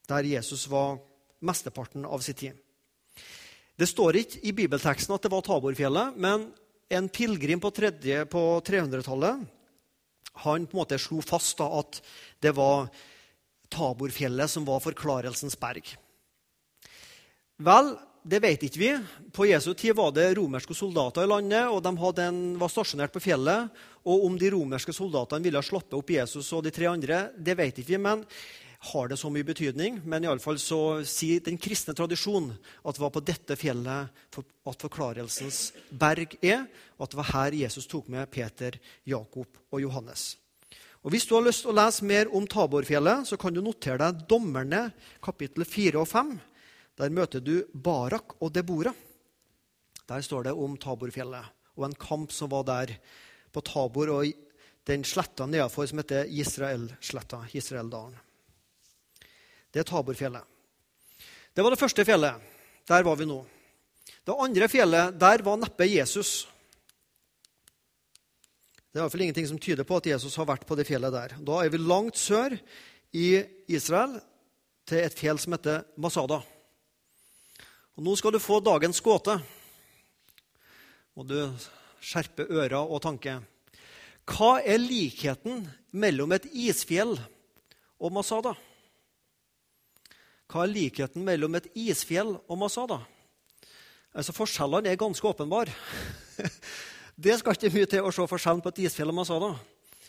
der 0.09 0.27
Jesus 0.27 0.67
var 0.69 0.99
mesteparten 1.43 2.05
av 2.05 2.21
sin 2.25 2.37
tid. 2.37 2.59
Det 3.73 3.87
står 3.89 4.19
ikke 4.21 4.43
i 4.45 4.53
bibelteksten 4.53 5.15
at 5.15 5.23
det 5.25 5.31
var 5.33 5.41
Taborfjellet, 5.45 6.17
men 6.17 6.51
en 6.93 7.09
pilegrim 7.09 7.61
på, 7.63 7.71
på 7.73 8.43
300-tallet 8.67 9.41
han 10.43 10.65
på 10.65 10.77
en 10.77 10.81
måte 10.81 10.97
slo 11.01 11.21
fast 11.21 11.59
da, 11.59 11.67
at 11.81 11.99
det 12.41 12.53
var 12.57 12.89
Taborfjellet 13.73 14.49
som 14.49 14.65
var 14.65 14.81
forklarelsens 14.83 15.57
berg. 15.57 15.85
Vel, 17.63 17.93
det 18.23 18.39
vet 18.39 18.63
ikke 18.63 18.79
vi. 18.79 18.91
På 19.35 19.45
Jesu 19.45 19.73
tid 19.75 19.95
var 19.97 20.13
det 20.15 20.33
romerske 20.37 20.75
soldater 20.77 21.25
i 21.25 21.29
landet, 21.29 21.67
og 21.67 21.83
de 21.83 22.23
en, 22.23 22.41
var 22.59 22.71
stasjonert 22.71 23.13
på 23.13 23.21
fjellet. 23.23 23.71
Og 24.07 24.27
om 24.27 24.37
de 24.39 24.51
romerske 24.53 24.95
soldatene 24.95 25.43
ville 25.43 25.63
slappe 25.63 25.97
opp 25.97 26.13
Jesus 26.15 26.51
og 26.55 26.63
de 26.63 26.71
tre 26.71 26.87
andre, 26.91 27.25
det 27.35 27.57
vet 27.59 27.81
ikke 27.81 27.95
vi. 27.95 27.99
Men 27.99 28.23
har 28.91 29.07
det 29.07 29.17
så 29.19 29.29
mye 29.31 29.47
betydning? 29.47 30.01
Men 30.07 30.25
iallfall 30.27 30.59
så 30.59 31.03
sier 31.07 31.43
den 31.43 31.59
kristne 31.61 31.95
tradisjonen 31.95 32.55
at 32.83 32.95
det 32.95 33.03
var 33.03 33.13
på 33.15 33.23
dette 33.23 33.57
fjellet 33.59 34.23
at 34.39 34.85
forklarelsens 34.87 35.65
berg 35.91 36.35
er, 36.43 36.65
at 36.99 37.11
det 37.11 37.19
var 37.19 37.31
her 37.31 37.59
Jesus 37.63 37.87
tok 37.91 38.09
med 38.11 38.31
Peter, 38.31 38.79
Jakob 39.07 39.47
og 39.71 39.83
Johannes. 39.83 40.33
Og 41.03 41.11
Hvis 41.11 41.27
du 41.27 41.35
har 41.35 41.43
lyst 41.43 41.65
til 41.65 41.73
å 41.73 41.75
lese 41.75 42.07
mer 42.07 42.31
om 42.31 42.47
Taborfjellet, 42.47 43.27
så 43.27 43.35
kan 43.39 43.51
du 43.51 43.59
notere 43.63 43.99
deg 43.99 44.23
Dommerne 44.27 44.85
kapittel 45.23 45.67
4 45.67 45.99
og 45.99 46.07
5. 46.07 46.35
Der 46.99 47.09
møter 47.09 47.41
du 47.41 47.63
Barak 47.73 48.35
og 48.41 48.53
Debora. 48.53 48.93
Der 50.07 50.21
står 50.21 50.49
det 50.49 50.53
om 50.53 50.77
Taborfjellet 50.77 51.51
og 51.73 51.87
en 51.87 51.95
kamp 51.97 52.31
som 52.31 52.51
var 52.51 52.65
der 52.67 52.93
på 53.53 53.61
Tabor 53.65 54.11
og 54.13 54.29
den 54.85 55.05
sletta 55.07 55.47
nedenfor 55.49 55.87
som 55.89 56.01
heter 56.01 56.29
Israelsletta, 56.29 57.45
Israeldalen. 57.55 58.17
Det 59.73 59.81
er 59.81 59.89
Taborfjellet. 59.89 60.43
Det 61.53 61.63
var 61.63 61.73
det 61.73 61.79
første 61.81 62.05
fjellet. 62.05 62.49
Der 62.89 63.05
var 63.05 63.15
vi 63.17 63.25
nå. 63.29 63.39
Det 64.23 64.35
andre 64.45 64.67
fjellet, 64.69 65.15
der 65.19 65.43
var 65.45 65.59
neppe 65.59 65.87
Jesus. 65.87 66.43
Det 68.93 68.99
er 68.99 69.05
iallfall 69.05 69.23
ingenting 69.25 69.47
som 69.49 69.59
tyder 69.61 69.87
på 69.87 69.97
at 69.97 70.07
Jesus 70.11 70.35
har 70.37 70.45
vært 70.45 70.67
på 70.69 70.77
det 70.77 70.85
fjellet 70.85 71.13
der. 71.13 71.35
Da 71.41 71.63
er 71.63 71.71
vi 71.73 71.81
langt 71.81 72.19
sør 72.19 72.53
i 73.13 73.27
Israel, 73.73 74.19
til 74.85 74.99
et 74.99 75.15
fjell 75.15 75.39
som 75.39 75.55
heter 75.55 75.85
Masada. 75.97 76.41
Og 77.93 78.05
Nå 78.05 78.15
skal 78.17 78.33
du 78.33 78.41
få 78.41 78.57
dagens 78.63 79.01
gåte. 79.05 79.37
Må 81.13 81.25
du 81.29 81.37
skjerpe 82.01 82.47
øra 82.49 82.81
og 82.81 83.03
tanke. 83.05 83.37
Hva 84.25 84.55
er 84.65 84.81
likheten 84.81 85.61
mellom 85.93 86.33
et 86.33 86.47
isfjell 86.49 87.13
og 87.99 88.15
Masada? 88.15 88.55
Hva 90.49 90.65
er 90.65 90.73
likheten 90.73 91.25
mellom 91.25 91.59
et 91.59 91.69
isfjell 91.77 92.33
og 92.47 92.59
Masada? 92.59 92.99
Altså, 94.13 94.33
Forskjellene 94.33 94.89
er 94.89 94.99
ganske 94.99 95.27
åpenbare. 95.27 95.73
Det 97.23 97.37
skal 97.37 97.53
ikke 97.53 97.75
mye 97.75 97.89
til 97.89 98.05
å 98.05 98.11
se 98.13 98.25
forskjellen 98.25 98.61
på 98.65 98.71
et 98.73 98.85
isfjell 98.87 99.11
og 99.11 99.19
Masada. 99.19 99.51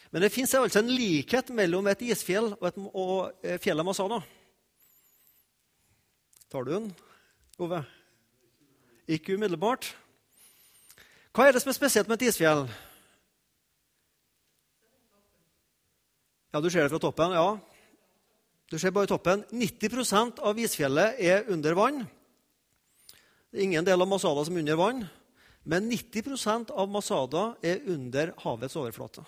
Men 0.08 0.22
det 0.24 0.30
fins 0.32 0.54
altså 0.56 0.80
en 0.80 0.88
likhet 0.88 1.50
mellom 1.52 1.84
et 1.90 2.00
isfjell 2.06 2.46
og, 2.54 2.64
et, 2.68 2.76
og 2.80 3.44
eh, 3.44 3.58
fjellet 3.60 3.84
Masada. 3.84 4.22
Tar 6.48 6.64
du 6.64 6.70
den? 6.70 6.86
Ove? 7.62 7.84
Ikke 9.06 9.36
umiddelbart. 9.36 9.92
Hva 11.34 11.46
er 11.46 11.54
det 11.54 11.62
som 11.62 11.70
er 11.70 11.76
spesielt 11.76 12.08
med 12.10 12.20
et 12.20 12.30
isfjell? 12.30 12.64
Ja, 16.54 16.60
Du 16.60 16.70
ser 16.70 16.86
det 16.86 16.90
fra 16.90 17.02
toppen? 17.02 17.34
Ja. 17.34 17.58
Du 18.70 18.78
ser 18.78 18.90
bare 18.94 19.10
toppen. 19.10 19.44
90% 19.50 20.38
av 20.38 20.58
isfjellet 20.58 21.18
er 21.18 21.50
under 21.50 21.74
vann. 21.74 22.04
Det 23.50 23.60
er 23.60 23.66
ingen 23.68 23.86
del 23.86 24.02
av 24.02 24.08
Masada 24.08 24.44
som 24.44 24.56
er 24.56 24.64
under 24.64 24.78
vann, 24.78 25.04
men 25.62 25.90
90% 25.90 26.70
av 26.70 26.88
Masada 26.90 27.54
er 27.62 27.82
under 27.86 28.32
havets 28.42 28.74
overflate. 28.76 29.22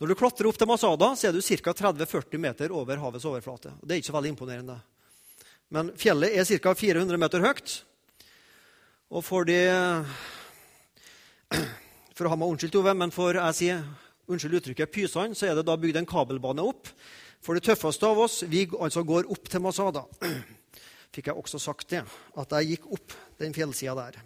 Når 0.00 0.08
du 0.08 0.14
klatrer 0.18 0.48
opp 0.50 0.58
til 0.58 0.68
Masada, 0.68 1.12
så 1.16 1.28
er 1.28 1.32
du 1.32 1.40
ca. 1.40 1.72
30-40 1.72 2.40
meter 2.42 2.72
over 2.72 2.96
havets 2.96 3.24
overflate. 3.24 3.72
Det 3.80 3.94
er 3.94 4.02
ikke 4.02 4.10
så 4.10 4.16
veldig 4.16 4.32
imponerende. 4.34 4.80
Men 5.72 5.88
fjellet 5.96 6.36
er 6.36 6.60
ca. 6.60 6.74
400 6.76 7.16
meter 7.20 7.44
høyt. 7.44 7.78
Og 9.12 9.24
for 9.24 9.48
de 9.48 9.58
For 12.12 12.28
å 12.28 12.32
ha 12.32 12.36
meg 12.36 12.50
unnskyldt, 12.52 12.76
Ove, 12.76 12.92
men 12.92 13.12
for 13.12 13.36
jeg 13.38 13.56
sier 13.56 13.78
unnskyld 14.28 14.58
uttrykket, 14.58 14.92
pysene, 14.92 15.36
så 15.36 15.48
er 15.48 15.56
det 15.56 15.64
da 15.64 15.78
bygd 15.80 15.96
en 16.02 16.08
kabelbane 16.08 16.64
opp. 16.64 16.90
For 17.42 17.56
de 17.56 17.64
tøffeste 17.64 18.04
av 18.06 18.20
oss 18.20 18.42
vi 18.48 18.66
altså 18.76 19.02
går 19.08 19.30
opp 19.32 19.48
til 19.50 19.64
Masada. 19.64 20.04
Fikk 21.14 21.30
jeg 21.30 21.40
også 21.40 21.60
sagt 21.60 21.88
det, 21.92 22.04
at 22.40 22.54
jeg 22.58 22.74
gikk 22.74 22.86
opp 22.98 23.16
den 23.40 23.56
fjellsida 23.56 23.96
der. 23.96 24.20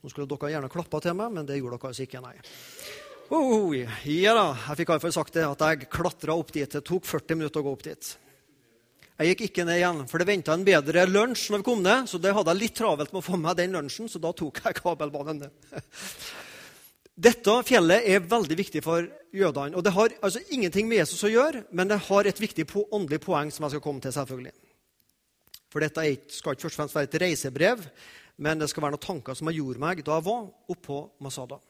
Nå 0.00 0.08
skulle 0.08 0.28
dere 0.28 0.54
gjerne 0.54 0.72
klappa 0.72 1.00
til 1.04 1.16
meg, 1.16 1.36
men 1.36 1.48
det 1.48 1.60
gjorde 1.60 1.76
dere 1.76 1.92
altså 1.92 2.08
ikke. 2.08 2.24
nei. 2.24 2.34
Oh, 3.30 3.70
ja 3.76 4.32
da, 4.34 4.48
Jeg 4.66 4.80
fikk 4.80 4.90
iallfall 4.90 5.14
sagt 5.14 5.36
det, 5.36 5.44
at 5.46 5.60
jeg 5.68 5.92
klatra 5.92 6.34
opp 6.40 6.50
dit. 6.56 6.72
Det 6.72 6.82
tok 6.88 7.04
40 7.06 7.38
minutter 7.38 7.60
å 7.60 7.68
gå 7.68 7.76
opp 7.76 7.84
dit. 7.84 8.14
Jeg 9.20 9.34
gikk 9.34 9.50
ikke 9.50 9.64
ned 9.68 9.76
igjen, 9.76 9.98
for 10.08 10.16
det 10.16 10.30
venta 10.30 10.54
en 10.56 10.62
bedre 10.64 11.02
lunsj 11.04 11.50
når 11.52 11.60
vi 11.60 11.64
kom 11.66 11.82
ned. 11.84 12.06
Så 12.08 12.16
det 12.24 12.32
hadde 12.32 12.54
jeg 12.54 12.60
litt 12.62 12.78
travelt 12.78 13.10
med 13.12 13.20
å 13.20 13.26
få 13.26 13.36
med 13.36 13.58
den 13.58 13.74
lunsjen, 13.76 14.08
så 14.08 14.16
da 14.22 14.30
tok 14.32 14.62
jeg 14.64 14.78
kabelbanen 14.78 15.42
ned. 15.42 15.74
Dette 17.28 17.58
fjellet 17.68 18.06
er 18.08 18.24
veldig 18.24 18.56
viktig 18.56 18.80
for 18.80 19.04
jødene. 19.36 19.76
og 19.76 19.84
Det 19.84 19.92
har 19.92 20.14
altså 20.24 20.40
ingenting 20.56 20.88
med 20.88 21.02
Jesus 21.02 21.26
å 21.28 21.32
gjøre, 21.34 21.66
men 21.68 21.90
det 21.90 22.00
har 22.06 22.30
et 22.30 22.40
viktig 22.40 22.64
åndelig 22.88 23.20
poeng 23.26 23.52
som 23.52 23.66
jeg 23.66 23.74
skal 23.74 23.84
komme 23.84 24.00
til. 24.00 24.14
selvfølgelig. 24.16 24.56
For 25.68 25.84
dette 25.84 26.06
skal 26.32 26.56
ikke 26.56 26.64
først 26.64 26.78
og 26.78 26.80
fremst 26.80 26.96
være 26.96 27.10
et 27.10 27.20
reisebrev, 27.20 27.84
men 28.40 28.58
det 28.58 28.70
skal 28.72 28.86
være 28.86 28.96
noen 28.96 29.04
tanker 29.04 29.36
som 29.36 29.50
jeg 29.50 29.60
gjorde 29.60 29.84
meg 29.84 30.00
da 30.06 30.16
jeg 30.16 30.28
var 30.30 30.48
oppå 30.72 31.02
Masada. 31.20 31.60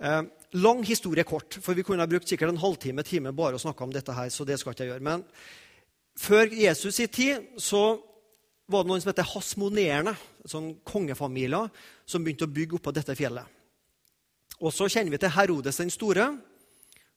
Eh, 0.00 0.22
lang 0.56 0.82
historie 0.88 1.28
kort, 1.28 1.60
for 1.60 1.76
vi 1.76 1.84
kunne 1.84 2.00
ha 2.00 2.08
brukt 2.08 2.32
sikkert 2.32 2.54
en 2.54 2.64
halvtime 2.64 3.04
time 3.04 3.36
bare 3.36 3.58
å 3.58 3.62
snakke 3.62 3.84
om 3.84 3.92
dette 3.92 4.14
her, 4.16 4.32
så 4.32 4.48
det 4.48 4.56
skal 4.56 4.72
ikke 4.72 4.86
jeg 4.86 4.94
gjøre. 4.94 5.04
Men 5.04 5.26
før 6.18 6.50
Jesus 6.52 6.98
i 7.00 7.06
tid 7.06 7.46
så 7.62 7.98
var 8.68 8.84
det 8.84 8.90
noen 8.90 9.02
som 9.02 9.12
het 9.12 9.24
hasmonerende, 9.30 10.12
sånn 10.48 10.72
kongefamilier, 10.86 11.70
som 12.08 12.24
begynte 12.24 12.48
å 12.48 12.52
bygge 12.52 12.76
oppå 12.78 12.92
dette 12.92 13.16
fjellet. 13.16 13.46
Og 14.58 14.74
så 14.74 14.88
kjenner 14.90 15.14
vi 15.14 15.20
til 15.22 15.32
Herodes 15.32 15.78
den 15.80 15.92
store. 15.92 16.32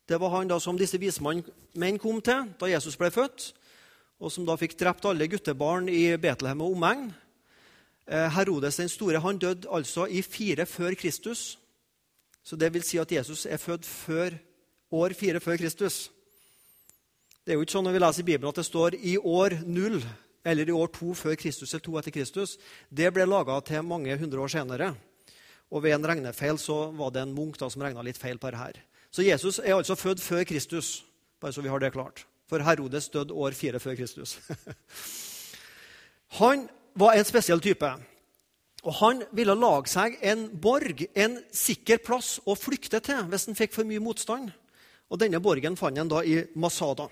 Det 0.07 0.19
var 0.21 0.35
han 0.35 0.51
da 0.51 0.59
som 0.61 0.77
disse 0.77 0.99
vismenn 1.01 1.99
kom 1.99 2.21
til 2.23 2.53
da 2.59 2.69
Jesus 2.69 2.97
ble 2.99 3.09
født, 3.13 3.51
og 4.21 4.31
som 4.31 4.45
da 4.45 4.55
fikk 4.59 4.77
drept 4.77 5.07
alle 5.09 5.27
guttebarn 5.31 5.89
i 5.89 6.13
Betlehem 6.21 6.61
og 6.61 6.75
omegn. 6.75 7.09
Eh, 8.05 8.29
Herodes 8.35 8.77
den 8.77 8.91
store 8.91 9.21
han 9.23 9.41
døde 9.41 9.69
altså 9.71 10.05
i 10.05 10.21
fire 10.21 10.67
før 10.69 10.93
Kristus. 10.99 11.57
Så 12.43 12.55
det 12.55 12.71
vil 12.73 12.85
si 12.85 12.99
at 13.01 13.11
Jesus 13.11 13.45
er 13.45 13.61
født 13.61 13.85
før 13.85 14.37
år 14.91 15.15
fire 15.17 15.39
før 15.39 15.57
Kristus. 15.57 16.11
Det 17.51 17.57
er 17.57 17.59
jo 17.59 17.65
ikke 17.65 17.73
sånn 17.75 17.83
når 17.83 17.95
vi 17.97 17.99
leser 17.99 18.23
i 18.23 18.27
Bibelen 18.29 18.47
at 18.47 18.59
det 18.61 18.63
står 18.63 18.95
i 18.95 19.13
år 19.27 19.53
null 19.67 19.97
eller 20.47 20.69
i 20.71 20.71
år 20.71 20.87
to 20.95 21.09
før 21.19 21.33
Kristus 21.35 21.73
eller 21.73 21.83
to 21.83 21.97
etter 21.99 22.13
Kristus. 22.15 22.53
Det 22.87 23.09
ble 23.11 23.25
laga 23.27 23.57
til 23.67 23.83
mange 23.83 24.15
hundre 24.21 24.39
år 24.39 24.53
senere. 24.53 24.87
Og 25.67 25.83
ved 25.83 25.97
en 25.97 26.07
regnefeil 26.13 26.55
så 26.63 26.77
var 26.95 27.11
det 27.11 27.25
en 27.25 27.35
munk 27.35 27.59
da 27.59 27.67
som 27.67 27.83
regna 27.83 28.07
litt 28.07 28.21
feil 28.21 28.39
på 28.39 28.53
det 28.55 28.61
her. 28.61 28.79
Så 29.11 29.27
Jesus 29.27 29.59
er 29.59 29.75
altså 29.75 29.99
født 29.99 30.23
før 30.23 30.47
Kristus, 30.47 30.93
bare 31.43 31.51
så 31.51 31.59
vi 31.59 31.75
har 31.75 31.83
det 31.83 31.91
klart. 31.91 32.23
For 32.47 32.63
Herodes 32.63 33.11
døde 33.11 33.35
år 33.35 33.51
fire 33.51 33.83
før 33.83 33.99
Kristus. 33.99 34.39
Han 36.39 36.69
var 36.95 37.19
en 37.19 37.27
spesiell 37.27 37.59
type. 37.59 37.93
Og 38.87 39.01
Han 39.03 39.25
ville 39.35 39.59
lage 39.59 39.91
seg 39.91 40.21
en 40.23 40.47
borg, 40.55 41.03
en 41.19 41.41
sikker 41.51 41.99
plass 41.99 42.37
å 42.47 42.55
flykte 42.55 43.03
til 43.03 43.27
hvis 43.27 43.51
han 43.51 43.59
fikk 43.59 43.75
for 43.75 43.83
mye 43.83 43.99
motstand. 43.99 44.53
Og 45.11 45.19
Denne 45.19 45.43
borgen 45.43 45.75
fant 45.75 45.99
han 45.99 46.07
da 46.07 46.23
i 46.23 46.45
Masada. 46.55 47.11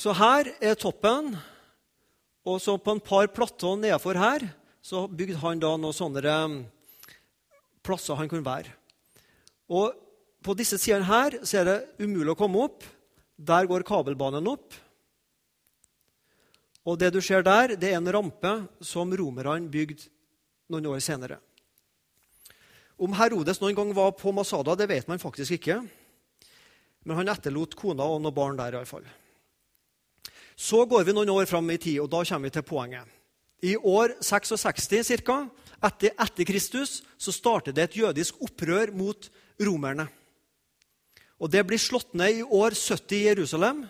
Så 0.00 0.14
her 0.16 0.48
er 0.64 0.78
toppen, 0.80 1.34
og 2.48 2.60
så 2.62 2.78
på 2.80 2.94
en 2.94 3.02
par 3.04 3.28
platåer 3.36 3.82
nedenfor 3.82 4.16
her 4.16 4.46
så 4.80 5.02
bygde 5.04 5.36
han 5.42 5.60
da 5.60 5.74
noen 5.76 5.92
sånne 5.92 6.36
um, 6.46 6.54
plasser 7.84 8.16
han 8.16 8.30
kunne 8.30 8.46
være. 8.46 8.72
Og 9.68 10.06
På 10.40 10.54
disse 10.56 10.78
sidene 10.80 11.04
her 11.04 11.34
så 11.44 11.58
er 11.60 11.66
det 11.68 11.74
umulig 12.00 12.32
å 12.32 12.38
komme 12.38 12.62
opp. 12.64 12.86
Der 13.36 13.66
går 13.68 13.84
kabelbanen 13.84 14.48
opp. 14.48 14.72
Og 16.88 16.96
det 16.96 17.10
du 17.12 17.20
ser 17.20 17.44
der, 17.44 17.76
det 17.76 17.90
er 17.90 17.98
en 17.98 18.08
rampe 18.08 18.54
som 18.80 19.12
romerne 19.12 19.68
bygde 19.68 20.08
noen 20.72 20.88
år 20.94 21.04
senere. 21.04 21.36
Om 22.96 23.20
Herodes 23.20 23.60
noen 23.60 23.76
gang 23.76 23.92
var 23.92 24.16
på 24.16 24.32
Masada, 24.32 24.72
det 24.80 24.88
vet 24.88 25.12
man 25.12 25.20
faktisk 25.20 25.58
ikke. 25.60 25.82
Men 27.04 27.20
han 27.20 27.36
etterlot 27.36 27.76
kona 27.76 28.08
og 28.08 28.24
noen 28.24 28.40
barn 28.40 28.56
der. 28.56 28.72
I 28.72 28.80
alle 28.80 28.88
fall. 28.88 29.04
Så 30.60 30.82
går 30.84 31.06
vi 31.08 31.14
noen 31.16 31.30
år 31.32 31.48
fram 31.48 31.70
i 31.72 31.78
tid, 31.80 32.02
og 32.02 32.10
da 32.12 32.20
kommer 32.28 32.50
vi 32.50 32.52
til 32.58 32.66
poenget. 32.68 33.08
I 33.64 33.76
år 33.76 34.18
66 34.20 34.90
cirka, 35.08 35.46
etter, 35.80 36.12
etter 36.20 36.48
Kristus 36.48 36.98
så 37.16 37.32
starter 37.32 37.72
det 37.76 37.86
et 37.86 37.96
jødisk 38.02 38.42
opprør 38.44 38.92
mot 38.92 39.28
romerne. 39.60 40.04
Og 41.40 41.48
Det 41.48 41.64
blir 41.64 41.80
slått 41.80 42.12
ned 42.12 42.42
i 42.42 42.44
år 42.44 42.76
70 42.76 43.16
i 43.16 43.22
Jerusalem, 43.30 43.86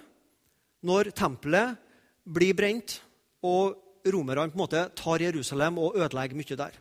når 0.86 1.10
tempelet 1.10 1.74
blir 2.22 2.54
brent, 2.54 3.00
og 3.42 3.74
romerne 4.06 4.46
på 4.52 4.54
en 4.54 4.62
måte 4.62 4.86
tar 4.94 5.26
Jerusalem 5.26 5.78
og 5.82 5.98
ødelegger 5.98 6.38
mye 6.38 6.60
der. 6.62 6.78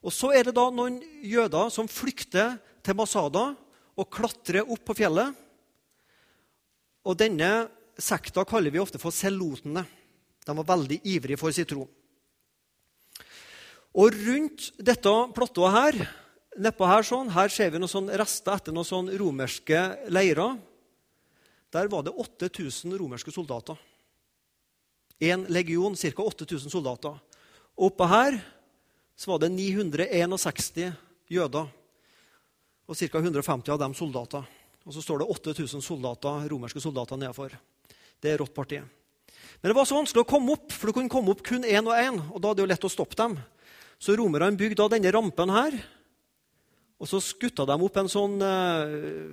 Og 0.00 0.12
Så 0.12 0.32
er 0.32 0.48
det 0.48 0.56
da 0.56 0.70
noen 0.70 1.02
jøder 1.20 1.68
som 1.68 1.88
flykter 1.88 2.56
til 2.80 2.96
Masada 2.96 3.50
og 3.96 4.10
klatrer 4.10 4.64
opp 4.64 4.84
på 4.88 4.96
fjellet. 4.96 5.34
Og 7.04 7.18
Denne 7.20 7.68
sekta 7.98 8.44
kaller 8.48 8.72
vi 8.74 8.82
ofte 8.82 9.00
for 9.02 9.14
selotene. 9.14 9.84
De 10.44 10.56
var 10.56 10.66
veldig 10.74 11.00
ivrige 11.08 11.38
for 11.40 11.54
sin 11.54 11.68
tro. 11.68 11.86
Og 13.94 14.16
rundt 14.26 14.72
dette 14.82 15.10
platået 15.36 15.74
her, 15.74 15.98
nedpå 16.58 16.86
her 16.90 17.06
sånn, 17.06 17.30
her 17.30 17.50
ser 17.52 17.70
vi 17.70 17.78
noen 17.78 17.90
sånn 17.90 18.10
rester 18.10 18.56
etter 18.56 18.74
noen 18.74 18.88
sånn 18.88 19.12
romerske 19.20 19.82
leirer. 20.10 20.56
Der 21.74 21.90
var 21.90 22.02
det 22.06 22.14
8000 22.14 22.96
romerske 22.98 23.32
soldater. 23.34 23.78
En 25.22 25.46
legion, 25.46 25.94
ca. 25.94 26.26
8000 26.26 26.70
soldater. 26.70 27.14
Og 27.78 27.92
oppå 27.92 28.06
her 28.10 28.40
så 29.16 29.30
var 29.30 29.44
det 29.44 29.52
961 29.54 30.94
jøder. 31.30 31.70
Og 32.90 32.98
ca. 32.98 33.22
150 33.22 33.72
av 33.72 33.80
dem 33.80 33.94
soldater. 33.94 34.42
Og 34.84 34.92
så 34.92 35.00
står 35.00 35.22
det 35.22 35.30
8000 35.32 35.82
soldater, 35.82 36.48
romerske 36.50 36.82
soldater 36.82 37.16
nedenfor. 37.16 37.54
Det 38.22 38.38
parti. 38.54 38.80
Men 39.60 39.70
det 39.70 39.76
var 39.76 39.86
så 39.88 39.96
vanskelig 39.96 40.24
å 40.24 40.28
komme 40.28 40.52
opp, 40.52 40.72
for 40.72 40.88
det 40.88 40.94
kunne 40.96 41.12
komme 41.12 41.32
opp 41.32 41.42
kun 41.44 41.64
én 41.64 41.86
og 41.88 41.96
én. 41.96 42.20
Og 42.32 42.40
da 42.40 42.50
er 42.50 42.58
det 42.58 42.68
lett 42.68 42.84
å 42.84 42.92
stoppe 42.92 43.16
dem. 43.16 43.38
Så 43.98 44.16
romerne 44.16 44.56
bygde 44.58 44.82
da 44.82 44.90
denne 44.92 45.12
rampen 45.14 45.52
her. 45.52 45.76
Og 47.00 47.08
så 47.08 47.20
skutta 47.20 47.66
de 47.68 47.76
opp 47.86 47.96
en 48.00 48.10
sånn 48.10 48.36
eh, 48.44 49.32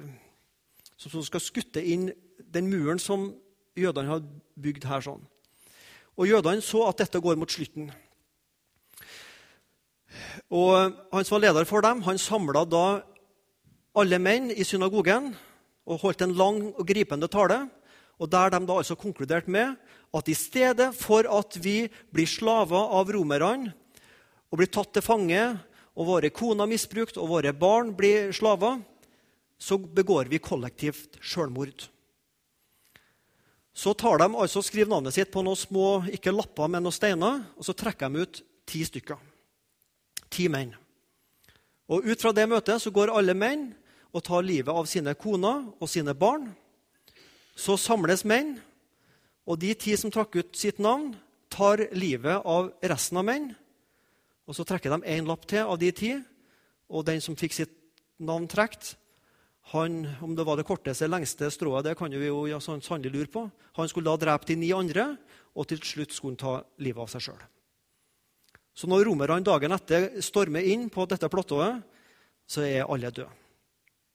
Som 0.98 1.24
skal 1.26 1.44
skutte 1.44 1.82
inn 1.84 2.10
den 2.52 2.70
muren 2.70 3.00
som 3.00 3.30
jødene 3.78 4.12
har 4.12 4.24
bygd 4.56 4.88
her. 4.90 5.02
sånn. 5.02 5.22
Og 6.18 6.28
jødene 6.28 6.62
så 6.62 6.86
at 6.90 7.04
dette 7.04 7.20
går 7.20 7.40
mot 7.40 7.52
slutten. 7.52 7.92
Og 10.52 10.96
Han 11.12 11.26
som 11.26 11.38
var 11.38 11.48
leder 11.48 11.66
for 11.66 11.82
dem, 11.82 12.02
han 12.04 12.18
samla 12.20 12.66
da 12.66 12.86
alle 13.96 14.20
menn 14.20 14.52
i 14.52 14.64
synagogen 14.64 15.34
og 15.88 16.00
holdt 16.04 16.22
en 16.24 16.36
lang 16.36 16.62
og 16.72 16.88
gripende 16.88 17.28
tale. 17.28 17.66
Og 18.22 18.30
Der 18.30 18.54
de 18.54 18.60
da 18.66 18.78
altså 18.78 18.96
konkluderte 18.96 19.50
med 19.50 19.76
at 20.14 20.28
i 20.30 20.38
stedet 20.38 20.92
for 20.94 21.26
at 21.26 21.58
vi 21.58 21.90
blir 22.14 22.30
slaver 22.30 22.94
av 22.94 23.10
romerne 23.10 23.74
og 24.52 24.60
blir 24.60 24.70
tatt 24.70 24.94
til 24.94 25.02
fange, 25.02 25.42
og 25.96 26.08
våre 26.08 26.30
koner 26.32 26.70
misbrukt 26.70 27.18
og 27.18 27.30
våre 27.32 27.52
barn 27.56 27.92
blir 27.96 28.32
slaver, 28.36 28.80
så 29.58 29.78
begår 29.78 30.30
vi 30.32 30.40
kollektivt 30.40 31.18
sjølmord. 31.22 31.88
Så 33.74 33.94
tar 33.94 34.20
de 34.20 34.28
altså 34.36 34.62
skriver 34.64 34.92
navnet 34.92 35.16
sitt 35.16 35.32
på 35.32 35.44
noen 35.46 35.60
små 35.60 36.02
ikke 36.12 36.34
lapper, 36.34 36.68
men 36.68 36.84
noen 36.84 36.96
steiner, 36.96 37.44
og 37.56 37.66
så 37.66 37.76
trekker 37.78 38.12
de 38.12 38.26
ut 38.26 38.42
ti 38.68 38.84
stykker. 38.88 39.20
Ti 40.32 40.48
menn. 40.52 40.74
Og 41.92 42.08
Ut 42.08 42.22
fra 42.24 42.32
det 42.36 42.48
møtet 42.48 42.84
så 42.84 42.92
går 42.92 43.12
alle 43.12 43.36
menn 43.36 43.72
og 44.12 44.24
tar 44.28 44.44
livet 44.44 44.72
av 44.72 44.88
sine 44.88 45.14
koner 45.16 45.66
og 45.80 45.90
sine 45.92 46.16
barn. 46.16 46.50
Så 47.56 47.78
samles 47.78 48.24
menn, 48.28 48.56
og 49.48 49.60
de 49.60 49.74
ti 49.76 49.96
som 50.00 50.12
trakk 50.14 50.38
ut 50.40 50.56
sitt 50.58 50.80
navn, 50.80 51.14
tar 51.52 51.84
livet 51.98 52.46
av 52.48 52.72
resten 52.88 53.20
av 53.20 53.28
menn. 53.28 53.52
Og 54.48 54.56
Så 54.56 54.64
trekker 54.68 54.92
de 54.92 55.08
én 55.08 55.28
lapp 55.28 55.46
til 55.48 55.68
av 55.68 55.78
de 55.80 55.92
ti, 55.92 56.14
og 56.90 57.06
den 57.06 57.22
som 57.22 57.36
fikk 57.36 57.54
sitt 57.54 57.76
navn 58.20 58.48
trukket, 58.48 58.96
han, 59.72 60.04
om 60.22 60.34
det 60.36 60.44
var 60.44 60.58
det 60.58 60.66
korteste 60.68 61.06
eller 61.06 61.22
lengste 61.22 61.48
strået, 61.54 61.86
det 61.86 61.96
kan 61.96 62.12
vi 62.12 62.28
jo 62.28 62.48
ja, 62.50 62.60
sannelig 62.60 63.12
lure 63.14 63.32
på. 63.32 63.44
Han 63.78 63.88
skulle 63.88 64.10
da 64.10 64.18
drepe 64.20 64.50
de 64.50 64.58
ni 64.60 64.72
andre, 64.74 65.16
og 65.56 65.68
til 65.70 65.80
slutt 65.80 66.12
skulle 66.12 66.34
han 66.34 66.42
ta 66.42 66.84
livet 66.84 67.04
av 67.04 67.12
seg 67.14 67.28
sjøl. 67.28 67.44
Så 68.76 68.90
når 68.90 69.06
romerne 69.08 69.44
dagen 69.46 69.76
etter 69.76 70.10
stormer 70.24 70.66
inn 70.66 70.90
på 70.92 71.06
dette 71.06 71.30
platået, 71.32 71.84
så 72.48 72.66
er 72.66 72.88
alle 72.90 73.12
døde. 73.12 73.30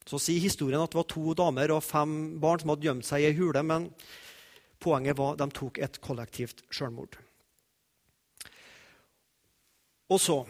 Så 0.07 0.21
sier 0.23 0.43
historien 0.43 0.83
at 0.83 0.93
det 0.93 1.01
var 1.01 1.09
to 1.11 1.35
damer 1.35 1.73
og 1.75 1.85
fem 1.85 2.37
barn 2.43 2.63
som 2.63 2.73
hadde 2.73 2.87
gjemt 2.87 3.07
seg 3.07 3.25
i 3.25 3.31
ei 3.31 3.39
hule, 3.39 3.63
men 3.67 3.89
poenget 4.83 5.19
var 5.19 5.35
at 5.35 5.43
de 5.43 5.49
tok 5.57 5.81
et 5.83 5.99
kollektivt 6.05 6.63
sjølmord. 6.71 7.19
Og 10.07 10.23
så 10.23 10.45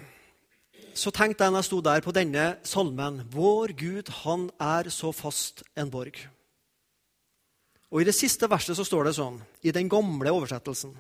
så 0.96 1.10
tenkte 1.12 1.44
jeg 1.44 1.52
når 1.52 1.60
jeg 1.60 1.68
sto 1.68 1.78
der 1.84 2.00
på 2.00 2.12
denne 2.16 2.44
salmen 2.64 3.18
Vår 3.28 3.74
Gud, 3.76 4.08
han 4.24 4.46
er 4.56 4.88
så 4.88 5.10
fast 5.12 5.60
en 5.76 5.90
borg. 5.92 6.16
Og 7.92 8.00
I 8.00 8.06
det 8.08 8.16
siste 8.16 8.48
verset 8.48 8.78
så 8.78 8.84
står 8.84 9.04
det 9.04 9.16
sånn, 9.18 9.36
i 9.60 9.74
den 9.76 9.90
gamle 9.92 10.32
oversettelsen 10.32 10.94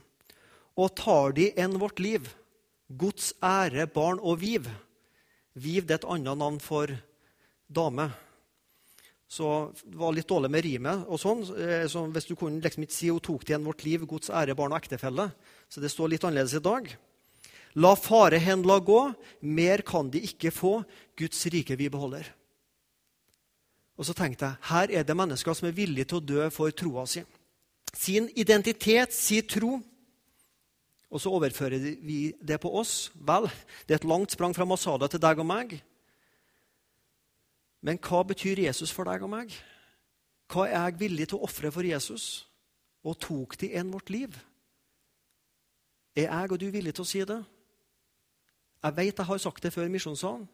Og 0.76 0.92
tar 1.00 1.32
de 1.36 1.48
enn 1.56 1.78
vårt 1.80 2.02
liv, 2.04 2.28
Guds 2.92 3.32
ære, 3.40 3.88
barn 3.88 4.20
og 4.20 4.42
viv 4.44 4.68
Viv 5.56 5.88
det 5.88 5.96
er 5.96 6.02
et 6.02 6.10
annet 6.12 6.36
navn 6.36 6.60
for 6.60 6.92
dame. 7.72 8.10
Så 9.28 9.72
det 9.82 9.98
var 9.98 10.14
litt 10.14 10.28
dårlig 10.28 10.50
med 10.50 10.64
rimet. 10.64 11.06
og 11.08 11.18
sånn. 11.18 11.42
Eh, 11.58 11.86
så 11.90 12.06
Hvis 12.12 12.28
du 12.28 12.36
kunne 12.36 12.60
liksom 12.62 12.84
ikke 12.84 12.92
si 12.92 13.08
'Hun 13.08 13.20
tok 13.20 13.44
igjen 13.44 13.64
vårt 13.64 13.84
liv, 13.84 14.06
Guds 14.06 14.30
ære, 14.30 14.54
barn 14.54 14.72
og 14.72 14.80
ektefelle'. 14.80 15.32
Så 15.68 15.80
det 15.80 15.90
står 15.90 16.10
litt 16.10 16.22
annerledes 16.24 16.54
i 16.54 16.60
dag. 16.60 16.96
La 17.74 17.94
fare 17.94 18.38
hen 18.38 18.62
la 18.62 18.78
gå, 18.78 19.14
mer 19.42 19.82
kan 19.82 20.08
de 20.08 20.20
ikke 20.20 20.50
få, 20.50 20.84
Guds 21.16 21.44
rike 21.46 21.76
vi 21.76 21.88
beholder. 21.88 22.24
Og 23.98 24.04
så 24.04 24.14
tenkte 24.14 24.44
jeg 24.44 24.56
her 24.70 24.90
er 24.90 25.02
det 25.02 25.16
mennesker 25.16 25.56
som 25.56 25.68
er 25.68 25.76
villige 25.76 26.04
til 26.04 26.20
å 26.20 26.24
dø 26.24 26.48
for 26.50 26.70
troa 26.70 27.06
si. 27.06 27.22
Sin 27.92 28.30
identitet, 28.36 29.12
sin 29.12 29.46
tro. 29.48 29.82
Og 31.10 31.20
så 31.20 31.32
overfører 31.32 31.78
vi 32.02 32.34
det 32.42 32.60
på 32.60 32.72
oss. 32.76 33.10
Vel, 33.14 33.48
det 33.86 33.94
er 33.94 34.00
et 34.00 34.08
langt 34.08 34.32
sprang 34.32 34.54
fra 34.56 34.66
Masada 34.68 35.08
til 35.08 35.22
deg 35.22 35.38
og 35.38 35.46
meg. 35.46 35.78
Men 37.86 38.00
hva 38.02 38.24
betyr 38.26 38.64
Jesus 38.64 38.90
for 38.90 39.06
deg 39.06 39.22
og 39.22 39.30
meg? 39.30 39.52
Hva 40.50 40.66
er 40.66 40.74
jeg 40.88 41.00
villig 41.04 41.28
til 41.30 41.38
å 41.38 41.46
ofre 41.46 41.70
for 41.74 41.86
Jesus? 41.86 42.46
Og 43.06 43.18
tok 43.22 43.54
de 43.60 43.70
en 43.78 43.92
vårt 43.94 44.10
liv? 44.10 44.34
Er 46.16 46.26
jeg 46.26 46.50
og 46.50 46.58
du 46.58 46.66
villig 46.72 46.96
til 46.96 47.04
å 47.04 47.08
si 47.08 47.22
det? 47.28 47.38
Jeg 48.82 48.96
vet 48.96 49.18
jeg 49.18 49.28
har 49.28 49.38
sagt 49.42 49.62
det 49.62 49.72
før 49.74 49.86
i 49.86 49.92
Misjonssalen. 49.92 50.48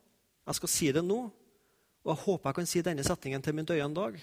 Jeg 0.46 0.58
skal 0.58 0.72
si 0.74 0.90
det 0.92 1.04
nå. 1.04 1.20
Og 2.02 2.10
jeg 2.10 2.24
håper 2.24 2.50
jeg 2.50 2.58
kan 2.58 2.68
si 2.68 2.82
denne 2.84 3.04
setningen 3.06 3.42
til 3.42 3.56
min 3.56 3.68
døende 3.68 4.00
dag. 4.00 4.16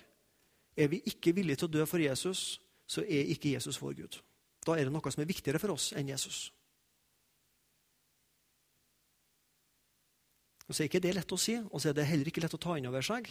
Er 0.77 0.87
vi 0.91 1.01
ikke 1.09 1.33
villige 1.35 1.61
til 1.61 1.69
å 1.69 1.73
dø 1.79 1.85
for 1.89 2.01
Jesus, 2.01 2.59
så 2.87 3.01
er 3.01 3.31
ikke 3.33 3.53
Jesus 3.55 3.79
vår 3.81 3.95
Gud. 4.01 4.19
Da 4.65 4.75
er 4.75 4.85
det 4.85 4.93
noe 4.93 5.11
som 5.11 5.23
er 5.23 5.29
viktigere 5.29 5.61
for 5.61 5.73
oss 5.73 5.91
enn 5.97 6.11
Jesus. 6.11 6.49
Og 10.69 10.75
så 10.75 10.83
er 10.83 10.89
ikke 10.91 11.01
det 11.01 11.15
lett 11.17 11.31
å 11.33 11.37
si, 11.41 11.55
og 11.57 11.81
så 11.81 11.89
er 11.89 11.97
det 11.97 12.05
heller 12.05 12.29
ikke 12.29 12.43
lett 12.43 12.53
å 12.53 12.61
ta 12.61 12.75
inn 12.77 12.85
over 12.85 13.01
seg. 13.01 13.25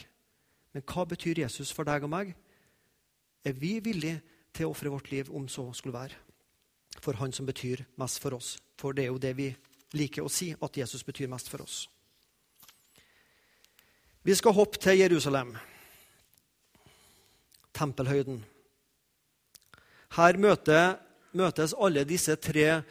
Men 0.75 0.83
hva 0.91 1.05
betyr 1.07 1.45
Jesus 1.45 1.71
for 1.73 1.87
deg 1.87 2.03
og 2.03 2.11
meg? 2.11 2.33
Er 3.47 3.55
vi 3.55 3.77
villige 3.81 4.19
til 4.53 4.67
å 4.67 4.73
ofre 4.75 4.91
vårt 4.91 5.13
liv 5.13 5.31
om 5.31 5.47
så 5.49 5.69
skulle 5.73 5.95
være? 5.95 6.19
For 6.99 7.15
Han 7.21 7.33
som 7.33 7.47
betyr 7.47 7.85
mest 8.01 8.19
for 8.19 8.35
oss. 8.35 8.57
For 8.79 8.93
det 8.93 9.07
er 9.07 9.13
jo 9.13 9.23
det 9.23 9.37
vi 9.39 9.53
liker 9.95 10.27
å 10.27 10.33
si, 10.33 10.51
at 10.51 10.77
Jesus 10.77 11.07
betyr 11.07 11.31
mest 11.31 11.49
for 11.49 11.63
oss. 11.63 11.87
Vi 14.27 14.35
skal 14.35 14.53
hoppe 14.53 14.81
til 14.83 14.99
Jerusalem, 14.99 15.55
tempelhøyden. 17.73 18.43
Her 20.19 20.37
møtes 20.43 21.77
alle 21.79 22.05
disse 22.05 22.35
tre 22.37 22.83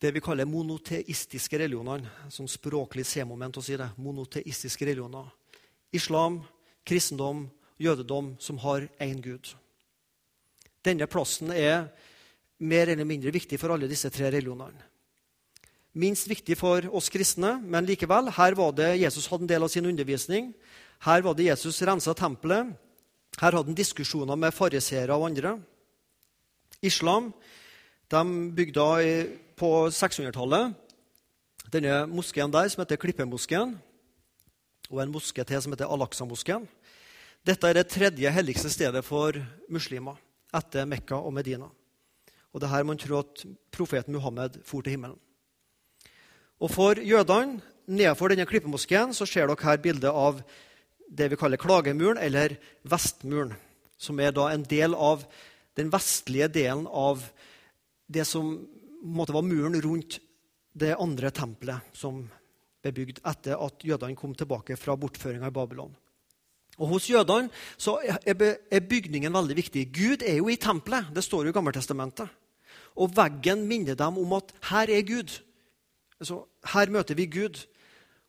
det 0.00 0.14
vi 0.16 0.22
kaller 0.24 0.48
monoteistiske 0.48 1.58
religionene, 1.60 2.08
som 2.32 2.48
språklig 2.48 3.04
C-moment 3.06 3.58
å 3.60 3.64
si 3.64 3.76
det. 3.76 3.90
Monoteistiske 4.00 4.86
religioner. 4.88 5.28
Islam, 5.92 6.40
kristendom, 6.88 7.44
jødedom, 7.80 8.34
som 8.40 8.58
har 8.64 8.88
én 9.00 9.20
gud. 9.20 9.52
Denne 10.84 11.08
plassen 11.10 11.52
er 11.52 11.90
mer 12.60 12.88
eller 12.88 13.04
mindre 13.04 13.32
viktig 13.34 13.58
for 13.60 13.74
alle 13.74 13.90
disse 13.90 14.08
tre 14.12 14.30
religionene. 14.32 14.88
Minst 16.00 16.28
viktig 16.30 16.54
for 16.56 16.86
oss 16.94 17.10
kristne, 17.10 17.56
men 17.60 17.88
likevel. 17.88 18.30
Her 18.36 18.54
var 18.54 18.72
det 18.78 18.94
Jesus 19.00 19.26
hadde 19.26 19.48
en 19.48 19.50
del 19.50 19.66
av 19.66 19.72
sin 19.72 19.88
undervisning. 19.90 20.52
Her 21.02 21.24
var 21.26 21.34
det 21.34 21.48
Jesus 21.48 21.82
rensa 21.82 22.14
tempelet. 22.14 22.70
Her 23.40 23.52
hadde 23.56 23.72
han 23.72 23.76
diskusjoner 23.76 24.38
med 24.38 24.54
fariseere 24.54 25.16
og 25.16 25.26
andre. 25.28 25.56
Islam 26.80 27.32
de 28.10 28.22
bygde 28.56 28.86
på 29.60 29.90
600-tallet 29.92 30.72
denne 31.70 32.04
moskeen 32.10 32.50
der, 32.52 32.68
som 32.72 32.80
heter 32.82 32.98
Klippemoskeen, 33.00 33.74
og 34.90 35.02
en 35.02 35.12
moské 35.12 35.44
til 35.46 35.60
som 35.62 35.74
heter 35.74 35.90
Al-Aqsa-moskeen. 35.92 36.64
Dette 37.46 37.68
er 37.68 37.76
det 37.76 37.90
tredje 37.92 38.32
helligste 38.32 38.72
stedet 38.72 39.04
for 39.06 39.36
muslimer 39.70 40.18
etter 40.56 40.88
Mekka 40.88 41.20
og 41.20 41.34
Medina. 41.36 41.68
Og 42.50 42.60
det 42.60 42.66
er 42.66 42.74
her 42.74 42.88
man 42.88 42.98
tror 42.98 43.22
at 43.22 43.44
profeten 43.70 44.16
Muhammed 44.16 44.58
for 44.66 44.82
til 44.82 44.96
himmelen. 44.96 45.20
Og 46.60 46.70
For 46.70 46.98
jødene 46.98 47.60
nedenfor 47.86 48.28
denne 48.28 48.48
klippemoskeen 48.48 49.14
så 49.14 49.26
ser 49.26 49.46
dere 49.46 49.62
her 49.62 49.78
bildet 49.80 50.10
av 50.10 50.42
det 51.08 51.30
vi 51.30 51.36
kaller 51.38 51.60
klagemuren, 51.60 52.18
eller 52.18 52.56
Vestmuren, 52.82 53.54
som 53.98 54.20
er 54.20 54.32
da 54.32 54.50
en 54.50 54.64
del 54.64 54.94
av 54.94 55.24
den 55.76 55.92
vestlige 55.92 56.48
delen 56.48 56.86
av 56.86 57.22
det 58.10 58.26
som 58.26 58.58
måte, 59.02 59.34
var 59.34 59.46
muren 59.46 59.78
rundt 59.82 60.20
det 60.72 60.94
andre 60.98 61.30
tempelet 61.34 61.96
som 61.96 62.22
ble 62.80 62.92
bygd 62.96 63.20
etter 63.26 63.60
at 63.60 63.84
jødene 63.84 64.16
kom 64.18 64.34
tilbake 64.36 64.76
fra 64.80 64.96
bortføringa 64.96 65.50
i 65.50 65.54
Babylon. 65.54 65.92
Og 66.80 66.94
Hos 66.94 67.10
jødene 67.10 67.50
så 67.76 67.98
er 68.00 68.86
bygningen 68.88 69.34
veldig 69.34 69.56
viktig. 69.58 69.88
Gud 69.92 70.24
er 70.24 70.38
jo 70.38 70.48
i 70.48 70.56
tempelet. 70.56 71.10
Det 71.12 71.24
står 71.24 71.44
jo 71.44 71.52
i 71.52 71.56
Gammeltestamentet. 71.56 72.30
Og 72.96 73.12
veggen 73.16 73.66
minner 73.68 73.98
dem 73.98 74.16
om 74.18 74.32
at 74.38 74.54
her 74.70 74.88
er 74.88 75.04
Gud. 75.04 75.34
Altså, 76.20 76.44
her 76.72 76.92
møter 76.92 77.18
vi 77.18 77.28
Gud. 77.28 77.60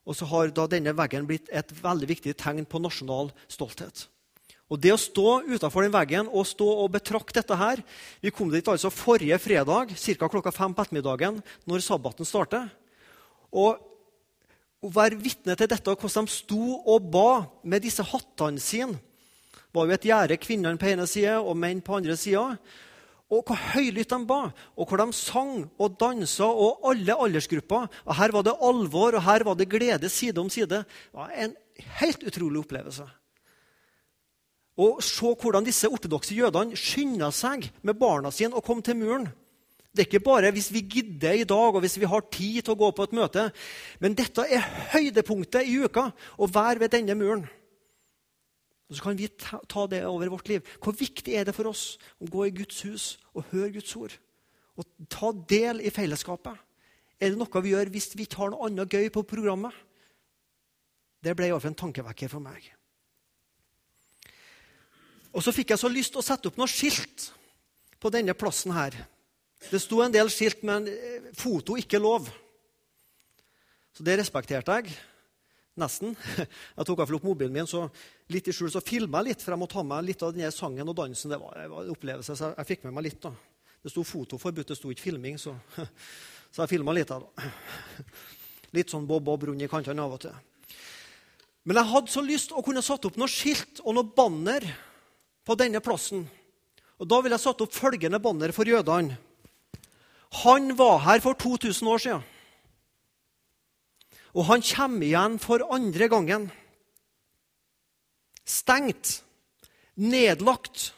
Og 0.03 0.17
så 0.17 0.27
har 0.27 0.51
da 0.51 0.67
denne 0.67 0.91
veggen 0.97 1.27
blitt 1.29 1.47
et 1.53 1.71
veldig 1.83 2.09
viktig 2.09 2.35
tegn 2.35 2.67
på 2.67 2.81
nasjonal 2.83 3.31
stolthet. 3.47 4.09
Og 4.71 4.79
Det 4.79 4.93
å 4.93 4.99
stå 4.99 5.41
utenfor 5.51 5.83
den 5.83 5.93
veggen 5.93 6.29
og 6.31 6.47
stå 6.47 6.67
og 6.85 6.93
betrakte 6.93 7.41
dette 7.41 7.57
her 7.59 7.81
Vi 8.23 8.31
kom 8.31 8.49
dit 8.53 8.67
altså 8.67 8.91
forrige 8.93 9.39
fredag 9.43 9.91
ca. 9.91 10.29
klokka 10.31 10.51
fem 10.55 10.73
på 10.73 10.85
ettermiddagen 10.85 11.41
når 11.67 11.83
sabbaten 11.83 12.25
starter. 12.25 12.69
Og 13.51 13.75
å 14.81 14.89
være 14.89 15.19
vitne 15.19 15.53
til 15.59 15.69
dette, 15.69 15.93
hvordan 15.93 16.25
de 16.25 16.33
sto 16.33 16.79
og 16.89 17.11
ba 17.11 17.45
med 17.61 17.83
disse 17.83 18.01
hattene 18.01 18.61
sine 18.63 18.97
var 19.71 19.87
jo 19.87 19.95
et 19.95 20.07
gjerde 20.07 20.39
kvinnene 20.41 20.79
på 20.79 20.89
ene 20.91 21.07
sida 21.07 21.37
og 21.39 21.55
menn 21.59 21.83
på 21.83 21.95
andre 21.99 22.17
sida. 22.19 22.57
Og 23.31 23.47
hvor 23.47 23.59
høylytt 23.71 24.11
de 24.11 24.19
ba, 24.27 24.41
og 24.75 24.89
hvor 24.89 24.99
de 24.99 25.15
sang 25.15 25.53
og 25.79 25.95
dansa, 25.99 26.49
og 26.49 26.83
alle 26.89 27.15
aldersgrupper. 27.15 27.87
Og 28.03 28.17
Her 28.17 28.33
var 28.35 28.43
det 28.43 28.57
alvor, 28.59 29.15
og 29.15 29.23
her 29.23 29.45
var 29.47 29.55
det 29.55 29.69
glede 29.71 30.09
side 30.11 30.41
om 30.41 30.49
side. 30.51 30.83
Det 30.83 31.15
var 31.15 31.31
en 31.31 31.55
helt 32.01 32.25
utrolig 32.27 32.59
opplevelse. 32.59 33.07
Og 34.79 35.01
se 35.03 35.33
hvordan 35.35 35.65
disse 35.67 35.89
ortodokse 35.89 36.35
jødene 36.35 36.77
skynda 36.79 37.31
seg 37.35 37.67
med 37.83 37.99
barna 37.99 38.31
sine 38.31 38.55
og 38.55 38.63
kom 38.63 38.81
til 38.81 38.95
muren. 38.99 39.27
Det 39.91 40.05
er 40.05 40.07
ikke 40.07 40.23
bare 40.23 40.53
hvis 40.55 40.69
vi 40.71 40.85
gidder 40.87 41.35
i 41.35 41.47
dag 41.47 41.75
og 41.75 41.81
hvis 41.83 41.99
vi 41.99 42.07
har 42.07 42.23
tid 42.31 42.61
til 42.61 42.73
å 42.73 42.79
gå 42.79 42.91
på 42.95 43.09
et 43.09 43.15
møte. 43.17 43.49
Men 43.99 44.15
dette 44.15 44.45
er 44.47 44.63
høydepunktet 44.93 45.67
i 45.67 45.81
uka, 45.83 46.07
å 46.39 46.47
være 46.47 46.85
ved 46.85 46.95
denne 46.95 47.17
muren. 47.19 47.43
Og 48.87 48.95
Så 48.95 49.03
kan 49.03 49.17
vi 49.19 49.27
ta 49.27 49.85
det 49.87 50.05
over 50.07 50.31
vårt 50.31 50.47
liv. 50.47 50.63
Hvor 50.79 50.95
viktig 50.95 51.35
er 51.35 51.45
det 51.47 51.55
for 51.55 51.67
oss 51.67 51.99
å 52.19 52.27
gå 52.27 52.47
i 52.47 52.55
Guds 52.55 52.81
hus 52.87 53.05
og 53.35 53.47
høre 53.51 53.71
Guds 53.75 53.95
ord? 53.95 54.15
Og 54.79 54.87
ta 55.11 55.31
del 55.31 55.83
i 55.83 55.91
fellesskapet? 55.91 56.55
Er 57.19 57.31
det 57.31 57.39
noe 57.39 57.63
vi 57.63 57.75
gjør 57.75 57.91
hvis 57.91 58.13
vi 58.15 58.25
tar 58.25 58.51
noe 58.51 58.67
annet 58.67 58.91
gøy 58.91 59.11
på 59.11 59.27
programmet? 59.27 59.75
Det 61.21 61.35
ble 61.35 61.51
iallfall 61.51 61.75
en 61.75 61.83
tankevekker 61.83 62.31
for 62.31 62.43
meg. 62.43 62.63
Og 65.31 65.43
så 65.43 65.53
fikk 65.55 65.71
jeg 65.71 65.79
så 65.79 65.91
lyst 65.91 66.11
til 66.13 66.21
å 66.21 66.25
sette 66.25 66.49
opp 66.49 66.57
noe 66.59 66.69
skilt 66.69 67.29
på 68.01 68.11
denne 68.11 68.35
plassen 68.35 68.73
her. 68.75 68.95
Det 69.69 69.79
sto 69.79 70.01
en 70.03 70.13
del 70.13 70.29
skilt, 70.33 70.63
men 70.67 70.87
eh, 70.89 71.29
foto 71.37 71.77
ikke 71.79 72.01
lov. 72.01 72.27
Så 73.95 74.03
det 74.07 74.17
respekterte 74.19 74.79
jeg. 74.79 74.95
Nesten. 75.79 76.17
Jeg 76.77 76.87
tok 76.87 76.99
opp 77.05 77.13
mobilen 77.23 77.53
min, 77.55 77.69
så 77.69 77.85
litt 78.31 78.49
i 78.49 78.53
skjul 78.53 78.71
så 78.73 78.81
filma 78.83 79.21
jeg 79.21 79.29
litt, 79.29 79.43
for 79.43 79.53
jeg 79.53 79.59
måtte 79.61 79.77
ha 79.79 79.83
med 79.87 80.03
litt 80.03 80.21
av 80.23 80.33
denne 80.35 80.49
sangen 80.51 80.91
og 80.91 80.97
dansen. 80.97 81.31
Det 81.31 81.39
var, 81.39 81.61
en 81.63 81.93
opplevelse, 81.93 82.35
så 82.35 82.49
jeg 82.57 82.67
fikk 82.67 82.83
med 82.85 82.95
meg 82.97 83.05
litt. 83.07 83.21
da. 83.23 83.31
Det 83.81 83.91
sto 83.93 84.03
fotoforbud, 84.05 84.67
det 84.67 84.77
sto 84.77 84.91
ikke 84.91 85.07
filming, 85.07 85.39
så, 85.39 85.55
så 86.51 86.65
jeg 86.65 86.73
filma 86.73 86.95
litt. 86.95 87.11
da. 87.11 87.47
Litt 88.75 88.91
sånn 88.91 89.07
bob-bob 89.07 89.47
rundt 89.47 89.63
i 89.63 89.71
kantene 89.71 90.03
av 90.03 90.15
og 90.15 90.21
til. 90.23 90.35
Men 91.67 91.79
jeg 91.79 91.91
hadde 91.91 92.13
så 92.13 92.23
lyst 92.23 92.53
å 92.55 92.63
kunne 92.63 92.83
satt 92.83 93.07
opp 93.07 93.17
noe 93.19 93.31
skilt 93.31 93.81
og 93.83 93.95
noe 93.95 94.11
banner 94.15 94.67
på 95.45 95.57
denne 95.59 95.81
plassen. 95.83 96.27
Og 97.01 97.07
Da 97.09 97.21
vil 97.21 97.33
jeg 97.33 97.41
satt 97.41 97.61
opp 97.61 97.73
følgende 97.73 98.19
banner 98.21 98.51
for 98.53 98.65
jødene. 98.65 99.17
Han 100.45 100.77
var 100.77 100.99
her 101.03 101.19
for 101.19 101.33
2000 101.33 101.87
år 101.87 101.97
siden. 101.97 102.23
Og 104.33 104.45
han 104.47 104.61
kommer 104.63 105.03
igjen 105.03 105.39
for 105.39 105.65
andre 105.73 106.07
gangen. 106.07 106.51
Stengt, 108.47 109.23
nedlagt, 109.95 110.93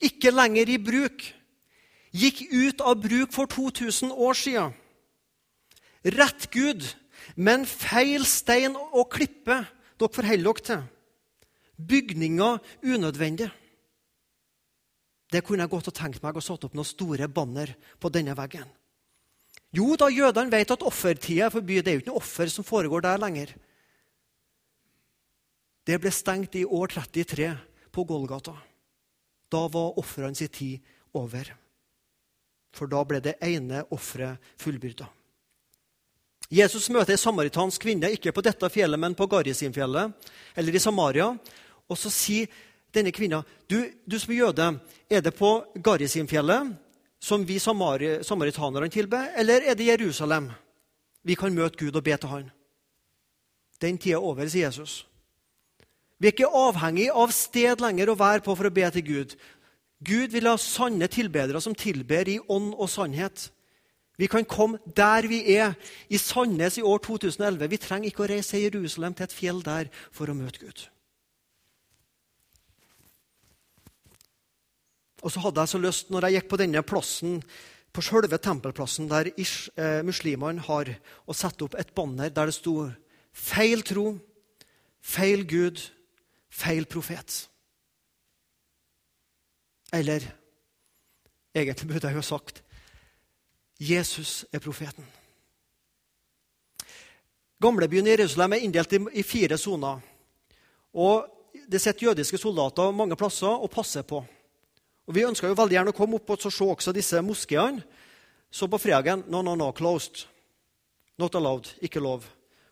ikke 0.00 0.30
lenger 0.30 0.70
i 0.70 0.78
bruk. 0.78 1.24
Gikk 2.12 2.44
ut 2.52 2.84
av 2.84 3.00
bruk 3.02 3.32
for 3.32 3.50
2000 3.50 4.12
år 4.12 4.36
siden. 4.36 4.74
Rett 6.04 6.50
Gud, 6.52 6.84
men 7.36 7.64
feil 7.66 8.26
stein 8.26 8.76
og 8.76 9.08
klippe 9.14 9.62
dere 9.98 10.12
forholder 10.12 10.52
dere 10.52 10.66
til. 10.66 10.82
Bygninger 11.88 12.58
unødvendige. 12.84 13.50
Det 15.32 15.40
kunne 15.46 15.64
jeg 15.64 15.72
godt 15.72 15.88
ha 15.88 15.94
tenkt 15.96 16.22
meg 16.24 16.36
å 16.36 16.44
satt 16.44 16.66
opp 16.66 16.74
noen 16.76 16.88
store 16.88 17.28
banner 17.32 17.72
på 18.00 18.10
denne 18.12 18.34
veggen. 18.36 18.68
Jo 19.72 19.94
da, 19.96 20.10
jødene 20.12 20.52
vet 20.52 20.74
at 20.74 20.84
offertida 20.84 21.46
er 21.46 21.54
forbi. 21.54 21.80
Det 21.80 21.92
er 21.92 21.96
jo 21.96 22.02
ikke 22.02 22.12
noe 22.12 22.20
offer 22.20 22.52
som 22.52 22.66
foregår 22.66 23.04
der 23.06 23.20
lenger. 23.22 23.54
Det 25.88 25.96
ble 25.98 26.12
stengt 26.12 26.58
i 26.60 26.66
år 26.68 26.92
33 26.92 27.48
på 27.92 28.04
Golgata. 28.06 28.54
Da 29.52 29.64
var 29.72 29.98
ofrene 30.00 30.36
sin 30.36 30.52
tid 30.52 30.92
over. 31.16 31.48
For 32.72 32.88
da 32.88 33.00
ble 33.04 33.20
det 33.24 33.38
ene 33.44 33.82
offeret 33.92 34.52
fullbyrda. 34.60 35.08
Jesus 36.52 36.90
møter 36.92 37.14
ei 37.14 37.20
samaritansk 37.20 37.80
kvinne, 37.80 38.10
ikke 38.12 38.32
på 38.36 38.44
dette 38.44 38.68
fjellet, 38.68 39.00
men 39.00 39.16
på 39.16 39.24
Garisimfjellet, 39.30 40.12
eller 40.60 40.76
i 40.76 40.80
Samaria. 40.84 41.30
Og 41.88 41.96
så 41.96 42.12
sier 42.12 42.52
denne 42.94 43.12
kvinna 43.12 43.42
du, 43.70 43.78
du 44.06 44.18
som 44.18 44.32
er 44.32 44.40
jøde, 44.42 44.66
er 45.10 45.22
det 45.24 45.34
på 45.36 45.52
Garisimfjellet 45.74 46.74
som 47.22 47.46
vi 47.46 47.58
samari, 47.62 48.18
samaritanerne 48.26 48.90
tilber, 48.90 49.30
eller 49.38 49.62
er 49.62 49.78
det 49.78 49.86
Jerusalem 49.86 50.50
vi 51.22 51.36
kan 51.38 51.54
møte 51.54 51.78
Gud 51.78 51.96
og 51.96 52.04
be 52.04 52.16
til 52.16 52.32
Han? 52.32 52.50
Den 53.82 53.98
tida 53.98 54.18
er 54.18 54.26
over, 54.26 54.46
sier 54.46 54.68
Jesus. 54.68 55.04
Vi 56.18 56.28
er 56.28 56.34
ikke 56.34 56.50
avhengig 56.54 57.08
av 57.10 57.32
sted 57.34 57.80
lenger 57.82 58.12
å 58.12 58.18
være 58.18 58.44
på 58.46 58.54
for 58.54 58.68
å 58.68 58.74
be 58.74 58.86
til 58.94 59.06
Gud. 59.06 59.34
Gud 60.02 60.34
vil 60.34 60.46
ha 60.50 60.54
sanne 60.58 61.08
tilbedere 61.10 61.60
som 61.62 61.74
tilber 61.78 62.28
i 62.30 62.38
ånd 62.50 62.72
og 62.74 62.90
sannhet. 62.90 63.48
Vi 64.18 64.28
kan 64.30 64.44
komme 64.46 64.78
der 64.94 65.26
vi 65.26 65.40
er, 65.56 65.74
i 66.10 66.18
Sandnes 66.20 66.76
i 66.78 66.84
år 66.86 67.00
2011. 67.02 67.66
Vi 67.70 67.80
trenger 67.80 68.10
ikke 68.10 68.26
å 68.26 68.30
reise 68.30 68.54
til 68.54 68.66
Jerusalem, 68.68 69.14
til 69.14 69.26
et 69.26 69.34
fjell 69.34 69.62
der, 69.66 69.90
for 70.14 70.30
å 70.30 70.36
møte 70.36 70.62
Gud. 70.62 70.84
Og 75.22 75.30
så 75.30 75.42
hadde 75.44 75.62
jeg 75.62 75.72
så 75.72 75.78
lyst, 75.78 76.10
når 76.10 76.26
jeg 76.26 76.40
gikk 76.40 76.50
på 76.50 76.58
denne 76.60 76.82
plassen, 76.82 77.38
på 77.92 78.02
selve 78.02 78.38
tempelplassen, 78.40 79.08
der 79.10 79.30
eh, 79.30 80.02
muslimene 80.06 80.64
har, 80.66 80.90
å 81.28 81.36
sette 81.36 81.66
opp 81.66 81.76
et 81.78 81.94
banner 81.94 82.32
der 82.32 82.50
det 82.50 82.56
sto 82.56 82.90
'Feil 83.32 83.80
tro, 83.82 84.18
feil 85.00 85.46
Gud, 85.48 85.80
feil 86.50 86.84
profet'. 86.84 87.48
Eller 89.92 90.20
egentlig 91.54 91.88
burde 91.88 92.08
jeg 92.08 92.16
jo 92.16 92.22
sagt 92.22 92.62
Jesus 93.80 94.44
er 94.52 94.58
profeten. 94.58 95.04
Gamlebyen 97.60 98.06
i 98.06 98.10
Jerusalem 98.10 98.52
er 98.52 98.64
inndelt 98.64 98.92
i 98.92 99.22
fire 99.22 99.58
soner. 99.58 100.00
Og 100.94 101.28
Det 101.68 101.80
sitter 101.80 102.06
jødiske 102.06 102.38
soldater 102.38 102.90
mange 102.90 103.16
plasser 103.16 103.46
og 103.46 103.70
passer 103.70 104.02
på. 104.02 104.24
Og 105.08 105.14
Vi 105.16 105.24
ønska 105.26 105.50
jo 105.50 105.58
veldig 105.58 105.76
gjerne 105.76 105.92
å 105.92 105.96
komme 105.96 106.20
opp 106.20 106.30
og 106.30 106.44
se 106.44 106.64
også 106.64 106.94
disse 106.94 107.20
moskeene. 107.24 107.82
Så 108.52 108.68
på 108.68 108.78
fredagen 108.78 109.24
no, 109.32 109.40
no, 109.42 109.56
no, 109.56 109.70
closed. 109.72 110.26
Not 111.18 111.34
allowed. 111.34 111.70
Ikke 111.80 112.00
lov. 112.00 112.26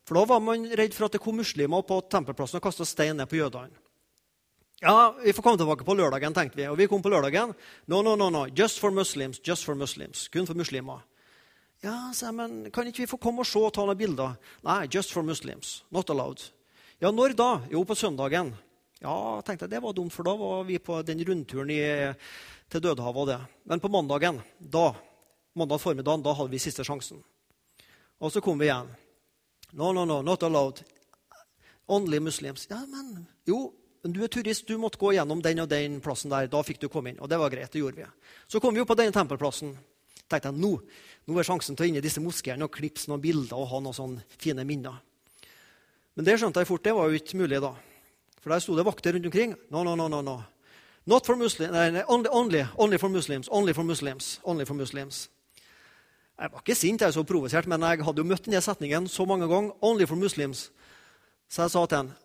For 0.04 0.18
da 0.18 0.26
var 0.28 0.42
man 0.44 0.66
redd 0.76 0.92
for 0.96 1.06
at 1.06 1.14
det 1.16 1.22
kom 1.22 1.38
muslimer 1.40 1.84
på 1.86 2.00
tempelplassen 2.10 2.58
og 2.60 2.64
kasta 2.66 2.84
stein 2.88 3.16
ned 3.16 3.30
på 3.30 3.40
jødene. 3.40 3.72
Ja, 4.80 5.14
Vi 5.22 5.32
får 5.32 5.42
komme 5.42 5.60
tilbake 5.60 5.84
på 5.84 5.94
lørdagen, 5.94 6.34
tenkte 6.34 6.56
vi. 6.56 6.66
Og 6.68 6.78
vi 6.78 6.86
kom 6.88 7.02
på 7.02 7.12
lørdagen. 7.12 7.52
No, 7.86 8.00
no, 8.02 8.16
no, 8.16 8.30
no. 8.30 8.46
Just 8.46 8.80
for 8.80 8.90
Muslims. 8.90 9.40
Just 9.44 9.64
for 9.64 9.74
Muslims. 9.74 10.28
Kun 10.28 10.46
for 10.46 10.56
muslimer. 10.56 11.02
Ja, 11.84 12.10
sa 12.12 12.26
jeg, 12.28 12.36
men 12.36 12.70
kan 12.72 12.88
ikke 12.88 13.04
vi 13.04 13.08
få 13.08 13.16
komme 13.20 13.40
og 13.40 13.48
se 13.48 13.60
og 13.60 13.72
ta 13.72 13.84
noen 13.84 13.96
bilder? 13.96 14.34
Nei, 14.64 14.84
just 14.92 15.12
for 15.12 15.24
Muslims. 15.24 15.82
Not 15.92 16.10
allowed. 16.12 16.42
Ja, 17.00 17.12
når 17.12 17.36
da? 17.36 17.50
Jo, 17.72 17.84
på 17.88 17.96
søndagen. 17.96 18.54
Ja, 19.00 19.40
tenkte 19.40 19.64
jeg, 19.64 19.72
det 19.72 19.80
var 19.80 19.94
dumt, 19.96 20.12
for 20.12 20.28
da 20.28 20.34
var 20.36 20.64
vi 20.68 20.76
på 20.82 20.98
den 21.08 21.22
rundturen 21.24 21.70
i, 21.72 21.80
til 22.68 22.82
Dødehavet 22.84 23.30
det. 23.32 23.38
Men 23.72 23.80
på 23.80 23.88
mandagen, 23.88 24.42
da, 24.60 24.90
mandag 25.56 25.80
formiddagen, 25.80 26.24
da 26.24 26.34
hadde 26.36 26.52
vi 26.52 26.60
siste 26.60 26.84
sjansen. 26.84 27.22
Og 28.20 28.32
så 28.32 28.42
kom 28.44 28.60
vi 28.60 28.68
igjen. 28.68 28.90
No, 29.72 29.94
no, 29.96 30.04
no, 30.04 30.20
not 30.22 30.44
allowed. 30.44 30.82
Only 31.88 32.20
Muslims. 32.20 32.66
Ja, 32.68 32.82
men 32.86 33.24
jo, 33.48 33.70
du 34.04 34.20
er 34.24 34.28
turist, 34.28 34.68
du 34.68 34.76
måtte 34.78 35.00
gå 35.00 35.14
gjennom 35.16 35.40
den 35.42 35.64
og 35.64 35.72
den 35.72 35.96
plassen 36.04 36.32
der. 36.32 36.50
Da 36.52 36.60
fikk 36.66 36.84
du 36.84 36.90
komme 36.92 37.14
inn. 37.14 37.20
Og 37.24 37.30
det 37.32 37.40
var 37.40 37.50
greit. 37.52 37.72
det 37.72 37.80
gjorde 37.80 38.02
vi. 38.02 38.08
Så 38.46 38.60
kom 38.60 38.76
vi 38.76 38.84
opp 38.84 38.92
på 38.92 39.00
denne 39.00 39.16
tempelplassen. 39.16 39.72
tenkte 40.28 40.52
jeg, 40.52 40.60
nå, 40.60 40.76
nå 41.26 41.38
er 41.38 41.48
sjansen 41.48 41.76
til 41.76 41.88
å 41.88 41.88
inn 41.88 41.98
i 41.98 42.04
disse 42.04 42.20
moskeene 42.20 42.68
og 42.68 42.74
klipse 42.76 43.08
noen 43.10 43.24
bilder 43.24 43.56
og 43.56 43.70
ha 43.72 43.80
noen 43.80 43.96
sånne 43.96 44.26
fine 44.36 44.64
minner. 44.68 45.00
Men 46.14 46.26
det 46.28 46.36
skjønte 46.36 46.60
jeg 46.60 46.68
fort, 46.68 46.84
det 46.84 46.92
var 46.94 47.08
jo 47.08 47.18
ikke 47.18 47.40
mulig 47.40 47.64
da. 47.64 47.72
For 48.40 48.50
der 48.50 48.58
sto 48.58 48.76
det 48.76 48.86
vakter 48.86 49.12
rundt 49.12 49.26
omkring. 49.26 49.54
No, 49.70 49.82
no, 49.84 49.94
no, 49.94 50.08
no, 50.08 50.20
no. 50.22 50.40
Not 51.06 51.26
for 51.26 51.36
Muslims, 51.36 51.72
nei, 51.72 52.02
only, 52.08 52.28
only, 52.30 52.64
only 52.76 52.98
for 52.98 53.08
Muslims. 53.08 53.48
Only 53.50 53.72
for 53.72 53.82
Muslims. 53.82 54.40
Only 54.44 54.64
for 54.64 54.74
Muslims. 54.74 55.28
Jeg 56.40 56.48
var 56.52 56.62
ikke 56.62 56.74
sint, 56.74 57.00
jeg 57.00 57.08
er 57.08 57.12
så 57.12 57.22
provosert, 57.22 57.66
men 57.68 57.82
jeg 57.82 58.04
hadde 58.04 58.22
jo 58.22 58.24
møtt 58.24 58.46
denne 58.46 58.60
setningen 58.64 59.08
så 59.08 59.26
mange 59.28 59.48
ganger. 59.48 59.74
Only 59.84 60.06
for 60.08 60.16
Muslims. 60.16 60.70
Så 61.50 61.62
jeg 61.62 61.70
sa 61.70 61.86
til 61.86 61.98
henne 61.98 62.16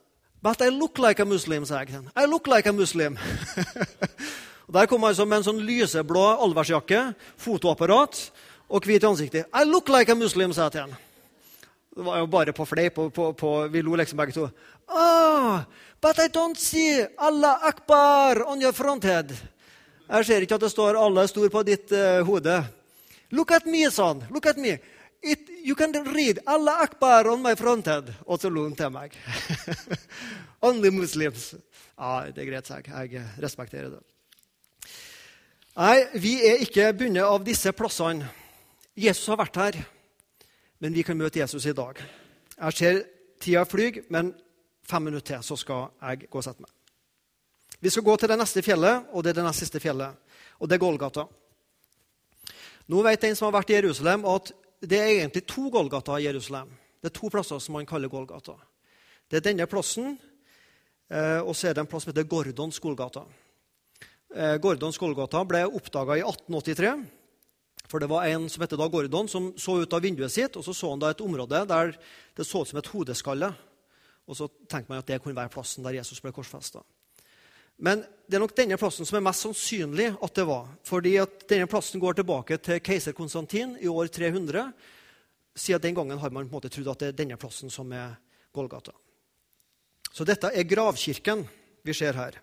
But 0.44 0.62
I 0.62 0.70
look 0.70 1.00
like 1.00 1.22
a 1.22 1.26
Muslim, 1.26 1.66
sa 1.66 1.80
jeg. 1.82 2.04
I 2.16 2.26
look 2.30 2.48
like 2.48 2.70
a 2.70 2.72
Muslim. 2.72 3.18
og 4.68 4.74
Der 4.74 4.86
kom 4.86 5.04
jeg 5.04 5.28
med 5.28 5.38
en 5.38 5.48
sånn 5.48 5.64
lyseblå 5.66 6.26
allværsjakke, 6.46 7.02
fotoapparat 7.38 8.20
og 8.70 8.86
hvit 8.86 9.04
i 9.04 9.10
ansiktet. 9.10 9.50
I 9.50 9.66
look 9.66 9.90
like 9.90 10.12
a 10.12 10.16
Muslim, 10.16 10.54
sa 10.54 10.68
jeg 10.68 10.76
til 10.76 10.86
han. 10.86 10.96
Det 11.96 12.04
var 12.04 12.18
jo 12.20 12.28
bare 12.28 12.54
på 12.54 12.66
fleip. 12.66 12.98
Vi 13.72 13.82
lo 13.82 13.96
liksom 13.96 14.18
begge 14.18 14.34
to. 14.36 14.50
Oh, 14.88 15.62
but 16.02 16.20
I 16.20 16.28
don't 16.28 16.60
see 16.60 17.06
Allah 17.18 17.60
akbar 17.64 18.44
on 18.48 18.62
your 18.62 18.74
fronthead. 18.74 19.32
Jeg 20.10 20.26
ser 20.26 20.42
ikke 20.42 20.56
at 20.56 20.62
det 20.62 20.72
står 20.72 21.00
'Allah 21.00 21.28
stor' 21.28 21.50
på 21.50 21.64
ditt 21.64 21.92
uh, 21.92 22.22
hode. 22.28 22.64
Look 23.32 23.52
at 23.52 23.66
me, 23.66 23.90
son. 23.92 24.24
Look 24.30 24.46
at 24.46 24.58
me. 24.58 24.78
It, 25.26 25.50
you 25.64 25.76
can 25.76 25.92
read 26.14 26.40
Allah 26.46 26.84
Akbar 26.84 27.28
on 27.28 27.42
my 27.42 27.56
fronthead. 27.56 28.14
Og 28.26 28.40
så 28.40 28.50
lo 28.50 28.68
han 28.68 28.76
til 28.76 28.92
meg. 28.94 29.16
Only 30.68 30.92
Muslims. 30.94 31.56
Ja, 31.98 32.28
det 32.30 32.44
er 32.44 32.52
greit, 32.52 32.68
sa 32.68 32.78
jeg. 32.78 33.16
Jeg 33.16 33.26
respekterer 33.42 33.90
det. 33.90 34.04
Nei, 35.76 36.06
vi 36.22 36.36
er 36.46 36.62
ikke 36.62 36.94
bundet 36.94 37.26
av 37.26 37.42
disse 37.44 37.74
plassene. 37.76 38.30
Jesus 38.96 39.26
har 39.28 39.42
vært 39.42 39.58
her, 39.60 39.80
men 40.80 40.94
vi 40.94 41.04
kan 41.04 41.18
møte 41.18 41.40
Jesus 41.40 41.66
i 41.66 41.76
dag. 41.76 42.00
Jeg 42.56 42.78
ser 42.78 43.02
tida 43.42 43.64
flyr, 43.68 44.04
men 44.10 44.34
fem 44.86 45.08
minutter 45.08 45.36
til, 45.36 45.44
så 45.44 45.58
skal 45.60 45.90
jeg 46.02 46.28
gå 46.30 46.40
og 46.40 46.46
sette 46.46 46.64
meg. 46.64 46.72
Vi 47.80 47.92
skal 47.92 48.06
gå 48.06 48.16
til 48.18 48.32
det 48.32 48.38
neste 48.40 48.64
fjellet, 48.66 49.10
og 49.12 49.24
det 49.24 49.34
er 49.34 49.40
det 49.40 49.48
nest 49.48 49.64
siste 49.64 49.82
fjellet. 49.84 50.16
Og 50.60 50.70
det 50.70 50.78
er 50.78 50.84
Golgata. 50.84 51.26
Nå 52.88 53.02
vet 53.06 53.24
en 53.28 53.36
som 53.36 53.50
har 53.50 53.58
vært 53.60 53.74
i 53.74 53.80
Jerusalem, 53.80 54.26
at 54.30 54.52
det 54.86 55.00
er 55.00 55.12
egentlig 55.18 55.46
to 55.50 55.68
Golgata 55.74 56.20
i 56.20 56.28
Jerusalem. 56.28 56.70
Det 57.02 57.12
er 57.12 57.18
to 57.20 57.30
plasser 57.34 57.60
som 57.62 57.76
man 57.78 57.88
kaller 57.90 58.12
Golgata. 58.12 58.56
Det 59.30 59.40
er 59.40 59.48
denne 59.50 59.68
plassen, 59.70 60.16
eh, 61.10 61.42
og 61.42 61.56
så 61.56 61.70
er 61.70 61.76
det 61.76 61.84
en 61.84 61.90
plass 61.90 62.06
som 62.06 62.14
heter 62.14 62.30
Gordons 62.30 62.80
Golgata. 62.80 63.26
Eh, 64.36 64.58
Gordons 64.62 64.98
Golgata 64.98 65.44
ble 65.46 65.66
oppdaga 65.66 66.18
i 66.20 66.24
1883. 66.26 66.94
For 67.90 68.02
det 68.02 68.10
var 68.10 68.28
en 68.28 68.50
som 68.50 68.64
het 68.66 68.74
da 68.74 68.88
Gordon, 68.90 69.30
som 69.30 69.52
så 69.62 69.80
ut 69.82 69.94
av 69.94 70.04
vinduet 70.04 70.34
sitt, 70.34 70.58
og 70.58 70.66
så 70.66 70.74
så 70.74 70.90
han 70.92 71.02
da 71.02 71.12
et 71.14 71.24
område 71.24 71.66
der 71.70 71.96
det 72.36 72.48
så 72.48 72.64
ut 72.64 72.70
som 72.70 72.82
et 72.82 72.92
hodeskalle. 72.92 73.52
Og 74.26 74.38
så 74.38 74.50
tenkte 74.66 74.90
man 74.90 75.04
at 75.04 75.10
det 75.10 75.22
kunne 75.22 75.38
være 75.38 75.54
plassen 75.54 75.86
der 75.86 76.00
Jesus 76.00 76.22
ble 76.24 76.34
korsfesta. 76.34 76.82
Men 77.78 78.06
det 78.26 78.38
er 78.38 78.42
nok 78.42 78.56
denne 78.56 78.78
plassen 78.80 79.06
som 79.06 79.18
er 79.20 79.26
mest 79.26 79.44
sannsynlig 79.44 80.14
at 80.24 80.38
det 80.38 80.46
var. 80.48 80.70
Fordi 80.88 81.16
at 81.22 81.48
denne 81.52 81.68
plassen 81.70 82.02
går 82.02 82.18
tilbake 82.20 82.58
til 82.64 82.80
keiser 82.80 83.16
Konstantin 83.18 83.76
i 83.84 83.92
år 83.92 84.08
300. 84.08 84.70
Siden 85.56 85.84
den 85.84 85.98
gangen 85.98 86.20
har 86.20 86.32
man 86.32 86.48
på 86.48 86.50
en 86.50 86.56
måte 86.56 86.72
trodd 86.72 86.94
at 86.96 87.04
det 87.04 87.12
er 87.12 87.20
denne 87.20 87.38
plassen 87.40 87.72
som 87.72 87.92
er 87.94 88.16
Golgata. 88.56 88.96
Så 90.16 90.24
dette 90.24 90.48
er 90.56 90.68
gravkirken 90.68 91.44
vi 91.86 91.94
ser 91.94 92.16
her. 92.16 92.40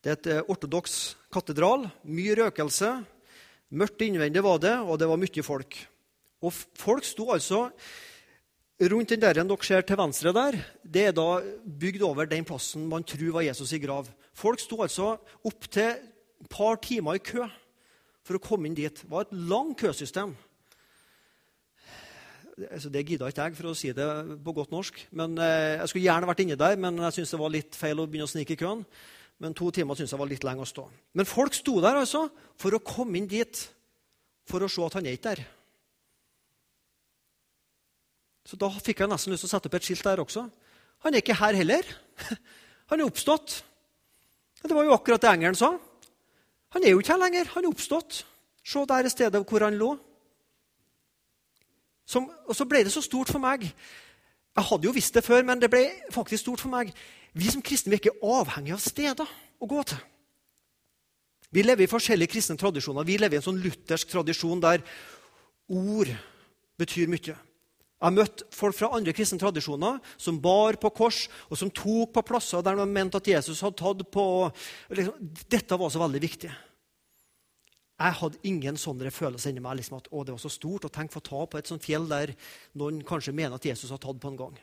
Det 0.00 0.12
er 0.12 0.18
et 0.18 0.28
eh, 0.32 0.44
ortodoks 0.48 1.16
katedral. 1.32 1.88
Mye 2.04 2.36
røkelse. 2.36 2.92
Mørkt 3.70 4.02
innvendig 4.02 4.42
var 4.42 4.58
det, 4.58 4.76
og 4.82 4.98
det 4.98 5.06
var 5.06 5.20
mye 5.20 5.42
folk. 5.46 5.76
Og 6.42 6.54
folk 6.78 7.06
sto 7.06 7.30
altså 7.34 7.68
Rundt 8.80 9.10
den 9.12 9.20
der 9.20 9.36
dere 9.36 9.56
ser 9.60 9.82
til 9.84 9.98
venstre 10.00 10.32
der, 10.32 10.56
det 10.80 11.02
er 11.10 11.12
da 11.12 11.42
bygd 11.82 12.00
over 12.00 12.24
den 12.24 12.46
plassen 12.48 12.86
man 12.88 13.04
tror 13.04 13.34
var 13.34 13.44
Jesus 13.44 13.74
i 13.76 13.78
grav. 13.78 14.06
Folk 14.32 14.60
sto 14.62 14.78
altså 14.80 15.18
opptil 15.44 15.98
et 16.00 16.48
par 16.48 16.80
timer 16.80 17.18
i 17.18 17.20
kø 17.20 17.44
for 18.24 18.38
å 18.38 18.40
komme 18.40 18.70
inn 18.70 18.78
dit. 18.78 19.02
Det 19.02 19.10
var 19.10 19.26
et 19.26 19.36
langt 19.36 19.76
køsystem. 19.82 20.32
Altså, 22.70 22.88
det 22.88 23.04
gidda 23.04 23.28
ikke 23.28 23.50
jeg, 23.50 23.56
for 23.58 23.68
å 23.68 23.76
si 23.76 23.92
det 23.92 24.08
på 24.44 24.56
godt 24.56 24.72
norsk. 24.72 25.04
Men 25.12 25.36
eh, 25.36 25.76
Jeg 25.76 25.92
skulle 25.92 26.06
gjerne 26.08 26.32
vært 26.32 26.40
inni 26.46 26.56
der, 26.56 26.80
men 26.80 27.04
jeg 27.04 27.18
syntes 27.18 27.36
det 27.36 27.42
var 27.44 27.52
litt 27.52 27.76
feil 27.76 28.00
å 28.00 28.08
begynne 28.08 28.28
å 28.28 28.32
snike 28.32 28.56
i 28.56 28.62
køen. 28.64 28.86
Men 29.40 29.56
to 29.56 29.70
timer 29.72 29.96
syntes 29.96 30.12
jeg 30.12 30.20
var 30.20 30.28
litt 30.28 30.44
lenge 30.44 30.64
å 30.64 30.68
stå. 30.68 30.84
Men 31.16 31.28
folk 31.28 31.54
sto 31.56 31.78
der 31.80 32.02
altså 32.02 32.26
for 32.60 32.76
å 32.76 32.82
komme 32.84 33.16
inn 33.16 33.28
dit, 33.30 33.62
for 34.48 34.60
å 34.60 34.68
se 34.68 34.84
at 34.84 34.98
han 34.98 35.08
er 35.08 35.16
ikke 35.16 35.32
der. 35.32 35.42
Så 38.44 38.58
da 38.60 38.68
fikk 38.72 39.00
jeg 39.00 39.10
nesten 39.10 39.32
lyst 39.32 39.46
til 39.46 39.50
å 39.50 39.54
sette 39.54 39.70
opp 39.70 39.76
et 39.78 39.86
skilt 39.86 40.04
der 40.04 40.20
også. 40.20 40.44
Han 41.06 41.14
er 41.14 41.22
ikke 41.22 41.38
her 41.40 41.56
heller. 41.56 41.86
Han 42.90 42.98
er 42.98 43.06
oppstått. 43.06 43.60
Det 44.60 44.74
var 44.74 44.82
jo 44.82 44.96
akkurat 44.96 45.22
det 45.22 45.28
engelen 45.30 45.54
sa. 45.54 45.68
Han 46.74 46.82
er 46.82 46.90
jo 46.90 46.98
ikke 46.98 47.14
her 47.14 47.20
lenger. 47.22 47.52
Han 47.54 47.64
er 47.64 47.70
oppstått. 47.70 48.24
Se 48.66 48.82
der 48.90 49.06
er 49.06 49.12
stedet 49.12 49.44
hvor 49.46 49.62
han 49.62 49.78
lå. 49.78 49.92
Som, 52.02 52.26
og 52.50 52.56
så 52.58 52.66
ble 52.66 52.82
det 52.82 52.90
så 52.90 53.02
stort 53.02 53.30
for 53.30 53.38
meg. 53.38 53.68
Jeg 54.58 54.66
hadde 54.66 54.88
jo 54.88 54.94
visst 54.96 55.14
det 55.14 55.22
før, 55.22 55.44
men 55.46 55.62
det 55.62 55.70
ble 55.70 55.84
faktisk 56.10 56.42
stort 56.42 56.64
for 56.64 56.72
meg. 56.74 56.90
Vi 57.36 57.50
som 57.52 57.62
kristne 57.62 57.92
vi 57.92 57.98
er 57.98 58.02
ikke 58.04 58.32
avhengige 58.38 58.76
av 58.76 58.82
steder 58.82 59.36
å 59.60 59.68
gå 59.70 59.84
til. 59.92 60.00
Vi 61.50 61.62
lever 61.64 61.84
i 61.84 61.90
forskjellige 61.90 62.30
kristne 62.30 62.58
tradisjoner. 62.58 63.06
Vi 63.06 63.18
lever 63.18 63.36
i 63.36 63.40
en 63.40 63.46
sånn 63.48 63.60
luthersk 63.62 64.10
tradisjon 64.12 64.62
der 64.62 64.82
ord 65.70 66.10
betyr 66.78 67.10
mye. 67.10 67.34
Jeg 68.00 68.06
har 68.06 68.14
møtt 68.16 68.46
folk 68.56 68.78
fra 68.78 68.88
andre 68.96 69.12
kristne 69.12 69.36
tradisjoner 69.42 69.98
som 70.16 70.38
bar 70.40 70.78
på 70.80 70.88
kors, 70.96 71.26
og 71.52 71.58
som 71.60 71.72
tok 71.74 72.14
på 72.14 72.22
plasser 72.30 72.62
der 72.64 72.78
de 72.78 72.86
mente 72.88 73.20
at 73.20 73.28
Jesus 73.28 73.60
hadde 73.60 73.76
tatt 73.82 74.06
på 74.14 74.24
liksom, 74.88 75.18
Dette 75.52 75.76
var 75.76 75.92
så 75.92 76.00
veldig 76.00 76.22
viktig. 76.22 76.52
Jeg 78.00 78.16
hadde 78.22 78.40
ingen 78.48 78.78
sånne 78.80 79.12
følelser 79.12 79.52
inni 79.52 79.60
meg 79.60 79.76
liksom 79.82 79.98
at 79.98 80.08
å, 80.08 80.22
det 80.24 80.32
var 80.32 80.40
så 80.40 80.48
stort 80.48 80.86
å 80.88 80.92
tenke 80.94 81.20
å 81.20 81.26
ta 81.26 81.42
på 81.44 81.60
et 81.60 81.68
sånt 81.68 81.84
fjell 81.84 82.08
der 82.08 82.32
noen 82.80 83.02
kanskje 83.04 83.36
mener 83.36 83.58
at 83.58 83.68
Jesus 83.68 83.92
har 83.92 84.00
tatt 84.00 84.22
på 84.22 84.30
en 84.30 84.38
gang. 84.38 84.56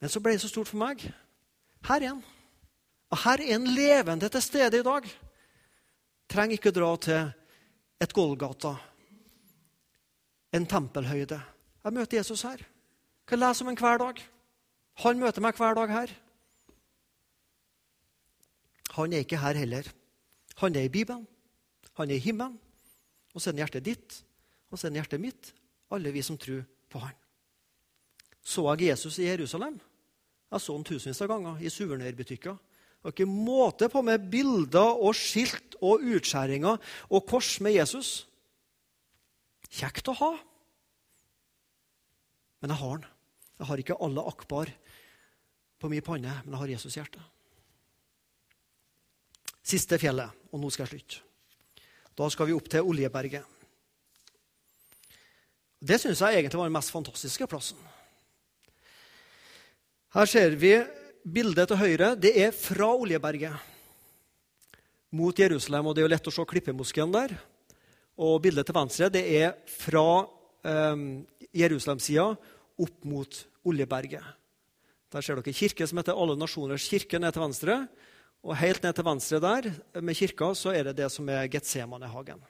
Men 0.00 0.12
så 0.12 0.20
ble 0.22 0.34
det 0.36 0.42
så 0.42 0.48
stort 0.48 0.70
for 0.70 0.80
meg. 0.80 1.02
Her 1.86 2.00
er 2.00 2.08
han. 2.14 2.22
Og 3.10 3.18
her 3.24 3.42
er 3.42 3.54
en 3.56 3.68
levende 3.74 4.28
til 4.30 4.42
stede 4.42 4.80
i 4.80 4.86
dag. 4.86 5.06
Trenger 6.30 6.56
ikke 6.56 6.72
dra 6.72 6.90
til 7.02 7.32
et 8.00 8.12
Golgata, 8.16 8.74
en 10.56 10.66
tempelhøyde. 10.66 11.40
Jeg 11.84 11.92
møter 11.92 12.20
Jesus 12.20 12.42
her. 12.46 12.62
Kan 13.26 13.38
lese 13.38 13.64
om 13.64 13.70
ham 13.70 13.76
hver 13.76 13.98
dag. 13.98 14.22
Han 15.04 15.20
møter 15.20 15.42
meg 15.42 15.58
hver 15.58 15.74
dag 15.74 15.92
her. 15.92 16.14
Han 18.96 19.12
er 19.12 19.24
ikke 19.24 19.38
her 19.38 19.58
heller. 19.58 19.86
Han 20.62 20.76
er 20.76 20.88
i 20.88 20.92
Bibelen. 20.92 21.26
Han 21.98 22.10
er 22.10 22.14
i 22.14 22.24
himmelen. 22.24 22.58
Og 23.34 23.42
så 23.42 23.50
er 23.50 23.62
hjertet 23.62 23.84
ditt, 23.86 24.16
og 24.70 24.78
så 24.78 24.88
er 24.88 24.98
hjertet 24.98 25.22
mitt. 25.22 25.52
Alle 25.90 26.10
vi 26.12 26.22
som 26.22 26.38
tror 26.38 26.64
på 26.90 26.98
han. 26.98 27.14
Så 28.42 28.64
jeg 28.74 28.90
Jesus 28.90 29.18
i 29.18 29.28
Jerusalem? 29.28 29.78
Jeg 30.50 30.64
så 30.64 30.74
den 30.74 30.86
tusenvis 30.86 31.22
av 31.22 31.30
ganger 31.30 31.62
i 31.62 31.70
suvenirbutikker. 31.70 32.58
Det 33.00 33.06
var 33.06 33.14
ikke 33.14 33.30
måte 33.30 33.88
på 33.88 34.02
med 34.04 34.26
bilder 34.32 34.98
og 35.00 35.14
skilt 35.16 35.78
og 35.80 36.02
utskjæringer 36.04 36.80
og 37.08 37.26
kors 37.28 37.54
med 37.64 37.78
Jesus. 37.78 38.10
Kjekt 39.70 40.10
å 40.10 40.16
ha. 40.18 40.30
Men 42.60 42.74
jeg 42.74 42.82
har 42.82 42.98
den. 42.98 43.06
Jeg 43.60 43.68
har 43.68 43.82
ikke 43.82 43.98
alle 44.04 44.24
akbar 44.24 44.72
på 45.80 45.88
min 45.92 46.04
panne, 46.04 46.32
men 46.44 46.54
jeg 46.54 46.60
har 46.60 46.72
Jesus' 46.74 46.96
hjerte. 46.96 47.22
Siste 49.70 49.98
fjellet, 50.00 50.32
og 50.50 50.60
nå 50.60 50.70
skal 50.72 50.86
jeg 50.86 50.94
slutte. 50.96 51.22
Da 52.16 52.28
skal 52.32 52.48
vi 52.48 52.56
opp 52.56 52.68
til 52.72 52.84
Oljeberget. 52.88 53.44
Det 55.80 55.96
syns 56.00 56.20
jeg 56.20 56.40
egentlig 56.40 56.58
var 56.60 56.68
den 56.68 56.76
mest 56.76 56.92
fantastiske 56.92 57.48
plassen. 57.48 57.78
Her 60.10 60.26
ser 60.26 60.56
vi 60.58 60.72
bildet 61.22 61.68
til 61.70 61.78
høyre. 61.78 62.14
Det 62.18 62.32
er 62.34 62.50
fra 62.50 62.88
Oljeberget 62.98 63.54
mot 65.14 65.38
Jerusalem. 65.38 65.86
og 65.86 65.94
Det 65.94 66.02
er 66.02 66.08
jo 66.08 66.10
lett 66.10 66.30
å 66.30 66.32
se 66.34 66.46
klippemoskeen 66.50 67.12
der. 67.14 67.36
Og 68.18 68.40
bildet 68.42 68.66
til 68.66 68.74
venstre 68.74 69.06
det 69.14 69.22
er 69.38 69.52
fra 69.70 70.26
eh, 70.66 71.04
Jerusalem-sida 71.54 72.24
opp 72.82 73.06
mot 73.06 73.38
Oljeberget. 73.62 74.24
Der 75.14 75.22
ser 75.22 75.38
dere 75.38 75.54
kirke 75.54 75.86
som 75.86 76.02
heter 76.02 76.18
Alle 76.18 76.34
nasjoners 76.38 76.88
kirke 76.90 77.20
ned 77.22 77.36
til 77.36 77.44
venstre. 77.44 77.76
Og 78.42 78.58
helt 78.58 78.82
ned 78.82 78.96
til 78.98 79.06
venstre 79.06 79.40
der 79.44 79.68
med 80.02 80.18
kirka 80.18 80.48
så 80.58 80.74
er 80.74 80.90
det 80.90 80.96
det 81.04 81.10
som 81.14 81.28
er 81.30 81.46
Getsemanehagen. 81.52 82.42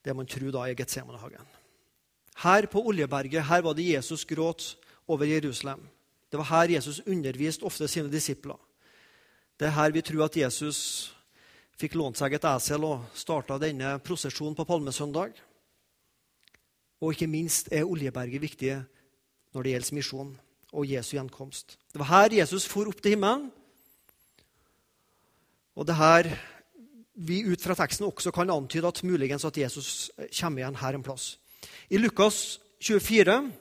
Det 0.00 0.16
man 0.16 0.32
tror 0.32 0.48
da 0.48 0.64
er 0.64 0.80
Getsemanehagen. 0.80 1.44
Her 2.40 2.70
på 2.72 2.80
Oljeberget 2.88 3.44
her 3.52 3.68
var 3.68 3.76
det 3.76 3.90
Jesus 3.92 4.24
gråt 4.24 4.78
over 5.08 5.26
Jerusalem. 5.28 5.82
Det 6.30 6.38
var 6.38 6.50
her 6.50 6.76
Jesus 6.76 7.02
underviste 7.06 7.64
ofte 7.64 7.88
sine 7.88 8.10
disipler. 8.10 8.58
Det 9.60 9.68
er 9.68 9.76
her 9.76 9.92
vi 9.94 10.02
tror 10.02 10.24
at 10.26 10.36
Jesus 10.36 11.12
fikk 11.78 11.94
lånt 11.98 12.18
seg 12.18 12.34
et 12.34 12.46
esel 12.48 12.86
og 12.86 13.04
starta 13.14 13.58
denne 13.62 13.96
prosesjonen 14.02 14.56
på 14.58 14.66
palmesøndag. 14.66 15.34
Og 17.02 17.14
ikke 17.14 17.30
minst 17.30 17.70
er 17.72 17.86
Oljeberget 17.86 18.42
viktig 18.42 18.74
når 19.54 19.62
det 19.62 19.74
gjelder 19.74 19.98
misjon 19.98 20.32
og 20.74 20.90
Jesu 20.90 21.14
gjenkomst. 21.14 21.76
Det 21.92 22.00
var 22.02 22.10
her 22.10 22.40
Jesus 22.40 22.66
for 22.66 22.90
opp 22.90 23.02
til 23.02 23.14
himmelen. 23.14 23.50
Og 25.74 25.86
det 25.86 25.96
her 25.98 26.30
vi 27.14 27.44
ut 27.46 27.62
fra 27.62 27.76
teksten 27.78 28.06
også 28.08 28.32
kan 28.34 28.50
antyde 28.50 28.90
at 28.90 29.02
muligens 29.06 29.44
at 29.46 29.58
Jesus 29.58 30.10
kommer 30.34 30.62
igjen 30.62 30.80
her 30.82 30.96
en 30.96 31.06
plass. 31.06 31.36
I 31.90 31.98
Lukas 31.98 32.58
24 32.82 33.52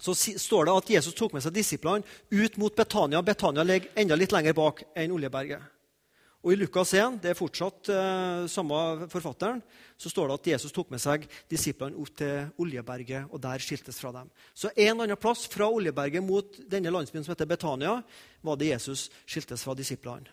så 0.00 0.14
står 0.14 0.66
det 0.66 0.74
at 0.74 0.90
Jesus 0.96 1.14
tok 1.14 1.36
med 1.36 1.44
seg 1.44 1.54
disiplene 1.54 2.04
ut 2.30 2.58
mot 2.58 2.74
Betania. 2.74 3.22
Betania 3.22 3.62
ligger 3.62 3.94
enda 4.00 4.18
litt 4.18 4.34
lenger 4.34 4.56
bak 4.56 4.82
enn 4.96 5.14
Oljeberget. 5.14 5.70
Og 6.44 6.52
I 6.52 6.58
Lukas 6.60 6.90
1, 6.92 7.22
det 7.24 7.30
er 7.32 7.38
fortsatt 7.38 7.88
eh, 7.88 8.42
samme 8.52 9.06
forfatteren, 9.08 9.62
så 9.96 10.10
står 10.12 10.28
det 10.28 10.34
at 10.36 10.48
Jesus 10.52 10.74
tok 10.76 10.90
med 10.92 11.00
seg 11.00 11.24
disiplene 11.48 11.96
opp 11.96 12.12
til 12.20 12.50
Oljeberget, 12.60 13.30
og 13.32 13.40
der 13.40 13.62
skiltes 13.64 13.96
fra 14.02 14.12
dem. 14.12 14.28
Så 14.52 14.68
en 14.74 14.90
eller 14.90 15.06
annen 15.06 15.20
plass 15.20 15.46
fra 15.48 15.70
Oljeberget 15.72 16.20
mot 16.24 16.58
denne 16.68 16.92
landsbyen 16.92 17.24
som 17.24 17.32
heter 17.32 17.48
Betania, 17.48 17.96
var 18.44 18.60
det 18.60 18.74
Jesus 18.74 19.06
skiltes 19.24 19.64
fra 19.64 19.72
disiplene. 19.78 20.28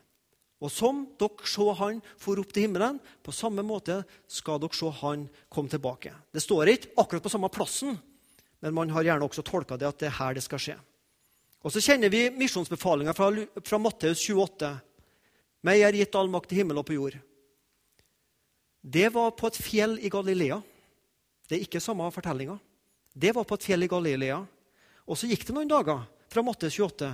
Og 0.62 0.70
som 0.70 1.06
dere 1.18 1.48
så 1.48 1.72
han 1.80 2.04
for 2.20 2.44
opp 2.44 2.52
til 2.54 2.68
himmelen, 2.68 3.00
på 3.24 3.34
samme 3.34 3.64
måte 3.66 4.02
skal 4.30 4.60
dere 4.62 4.78
se 4.78 4.92
han 5.00 5.24
komme 5.48 5.72
tilbake. 5.72 6.12
Det 6.36 6.44
står 6.44 6.76
ikke 6.76 6.92
akkurat 7.02 7.24
på 7.24 7.32
samme 7.34 7.50
plassen, 7.56 7.96
men 8.62 8.76
man 8.78 8.94
har 8.94 9.06
gjerne 9.06 9.26
også 9.26 9.44
tolka 9.46 9.78
det 9.78 9.90
at 9.90 10.00
det 10.02 10.10
er 10.12 10.18
her 10.20 10.38
det 10.38 10.44
skal 10.46 10.62
skje. 10.62 10.78
Og 11.62 11.74
så 11.74 11.82
kjenner 11.84 12.10
vi 12.10 12.28
misjonsbefalinga 12.34 13.14
fra, 13.14 13.30
fra 13.66 13.80
Matteus 13.82 14.24
28. 14.30 14.72
Meg 15.66 15.84
er 15.86 15.98
gitt 15.98 16.16
all 16.18 16.30
makt 16.34 16.54
i 16.54 16.62
himmel 16.62 16.82
og 16.82 16.88
på 16.88 16.98
jord. 16.98 17.18
Det 18.82 19.10
var 19.14 19.36
på 19.38 19.50
et 19.50 19.60
fjell 19.62 20.00
i 20.02 20.10
Galilea. 20.10 20.58
Det 21.46 21.58
er 21.58 21.66
ikke 21.68 21.84
samme 21.84 22.08
fortellinga. 22.14 22.58
Det 23.14 23.34
var 23.36 23.46
på 23.46 23.58
et 23.60 23.68
fjell 23.68 23.86
i 23.86 23.92
Galilea. 23.92 24.40
Og 25.06 25.18
så 25.18 25.30
gikk 25.30 25.46
det 25.46 25.54
noen 25.54 25.70
dager 25.70 26.06
fra 26.32 26.44
Matteus 26.46 26.78
28, 26.80 27.12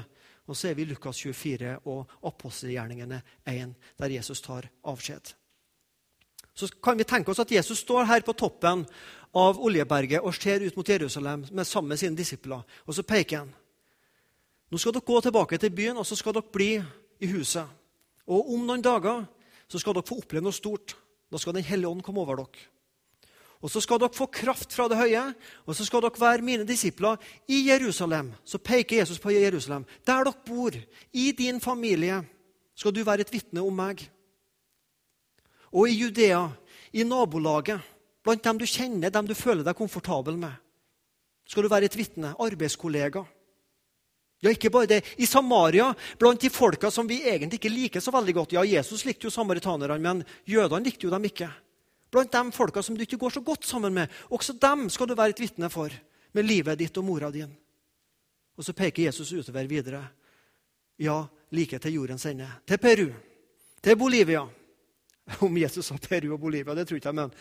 og 0.47 0.55
så 0.55 0.69
er 0.69 0.77
vi 0.77 0.85
i 0.85 0.91
Lukas 0.91 1.19
24 1.23 1.73
og 1.89 2.11
apostelgjerningene 2.29 3.19
1, 3.49 3.73
der 3.99 4.13
Jesus 4.13 4.43
tar 4.45 4.69
avskjed. 4.87 5.33
Så 6.57 6.69
kan 6.81 6.97
vi 6.97 7.05
tenke 7.05 7.29
oss 7.31 7.43
at 7.43 7.51
Jesus 7.53 7.83
står 7.83 8.07
her 8.09 8.23
på 8.25 8.33
toppen 8.33 8.81
av 9.37 9.59
Oljeberget 9.61 10.23
og 10.25 10.33
ser 10.33 10.63
ut 10.65 10.77
mot 10.77 10.89
Jerusalem 10.89 11.45
med 11.51 11.67
sammen 11.69 11.93
med 11.93 12.01
sine 12.01 12.17
disipler. 12.17 12.63
Og 12.87 12.97
så 12.97 13.05
peker 13.05 13.43
han. 13.43 13.51
Nå 14.67 14.79
skal 14.81 14.95
dere 14.95 15.05
gå 15.05 15.19
tilbake 15.21 15.59
til 15.61 15.71
byen, 15.71 15.99
og 16.01 16.07
så 16.07 16.17
skal 16.17 16.33
dere 16.35 16.51
bli 16.51 16.71
i 17.21 17.29
huset. 17.31 17.67
Og 18.27 18.49
om 18.55 18.65
noen 18.67 18.83
dager 18.83 19.21
så 19.69 19.79
skal 19.79 19.95
dere 19.95 20.07
få 20.07 20.17
oppleve 20.23 20.43
noe 20.47 20.55
stort. 20.55 20.97
Da 21.31 21.39
skal 21.39 21.53
Den 21.53 21.63
hellige 21.67 21.91
ånd 21.91 22.03
komme 22.03 22.23
over 22.23 22.41
dere. 22.41 22.65
Og 23.61 23.71
så 23.73 23.81
skal 23.81 23.99
dere 24.01 24.13
få 24.13 24.27
kraft 24.29 24.73
fra 24.73 24.85
det 24.89 24.99
høye, 24.99 25.23
og 25.65 25.75
så 25.75 25.85
skal 25.85 26.03
dere 26.05 26.21
være 26.21 26.45
mine 26.45 26.65
disipler 26.67 27.17
i 27.49 27.67
Jerusalem. 27.69 28.33
Så 28.45 28.57
peker 28.57 28.99
Jesus 28.99 29.19
på 29.19 29.33
Jerusalem. 29.33 29.85
Der 30.05 30.23
dere 30.23 30.45
bor, 30.45 30.75
i 31.13 31.31
din 31.31 31.61
familie, 31.61 32.21
skal 32.75 32.93
du 32.93 33.03
være 33.03 33.25
et 33.25 33.33
vitne 33.33 33.61
om 33.61 33.73
meg. 33.73 34.03
Og 35.73 35.89
i 35.89 35.97
Judea, 35.97 36.45
i 36.91 37.03
nabolaget, 37.03 37.81
blant 38.23 38.43
dem 38.43 38.59
du 38.59 38.65
kjenner, 38.67 39.11
dem 39.11 39.27
du 39.27 39.35
føler 39.35 39.63
deg 39.63 39.77
komfortabel 39.77 40.37
med, 40.39 40.53
skal 41.47 41.63
du 41.63 41.71
være 41.71 41.87
et 41.87 41.95
vitne. 41.95 42.33
Arbeidskollega. 42.43 43.23
Ja, 44.43 44.51
ikke 44.53 44.69
bare 44.69 44.89
det. 44.91 44.99
I 45.17 45.25
Samaria, 45.25 45.87
blant 46.19 46.41
de 46.41 46.49
folka 46.53 46.91
som 46.93 47.07
vi 47.09 47.23
egentlig 47.25 47.57
ikke 47.57 47.73
liker 47.73 48.03
så 48.03 48.13
veldig 48.13 48.35
godt 48.37 48.53
Ja, 48.53 48.65
Jesus 48.67 49.05
likte 49.07 49.25
jo 49.25 49.33
samaritanerne, 49.33 49.97
men 49.97 50.25
jødene 50.45 50.85
likte 50.85 51.07
jo 51.07 51.13
dem 51.13 51.25
ikke. 51.25 51.49
Blant 52.13 52.31
de 52.31 52.51
folka 52.53 52.83
som 52.83 52.95
du 52.95 53.01
ikke 53.01 53.17
går 53.17 53.33
så 53.33 53.41
godt 53.41 53.65
sammen 53.65 53.95
med. 53.95 54.11
Også 54.29 54.53
dem 54.53 54.89
skal 54.93 55.07
du 55.07 55.15
være 55.15 55.33
et 55.33 55.41
vitne 55.41 55.71
for 55.73 55.91
med 56.33 56.45
livet 56.45 56.77
ditt 56.77 56.97
og 56.97 57.07
mora 57.07 57.31
din. 57.33 57.49
Og 58.57 58.65
så 58.65 58.73
peker 58.73 59.07
Jesus 59.07 59.33
utover 59.33 59.67
videre. 59.69 60.03
Ja, 60.97 61.23
like 61.51 61.79
til 61.79 61.93
jordens 61.93 62.25
ende. 62.25 62.47
Til 62.67 62.77
Peru. 62.77 63.09
Til 63.81 63.97
Bolivia. 63.97 64.45
Om 65.45 65.57
Jesus 65.59 65.89
sa 65.89 65.97
Peru 66.01 66.33
og 66.33 66.41
Bolivia, 66.41 66.75
det 66.75 66.87
tror 66.87 66.99
ikke 66.99 67.11
jeg, 67.11 67.19
men 67.19 67.31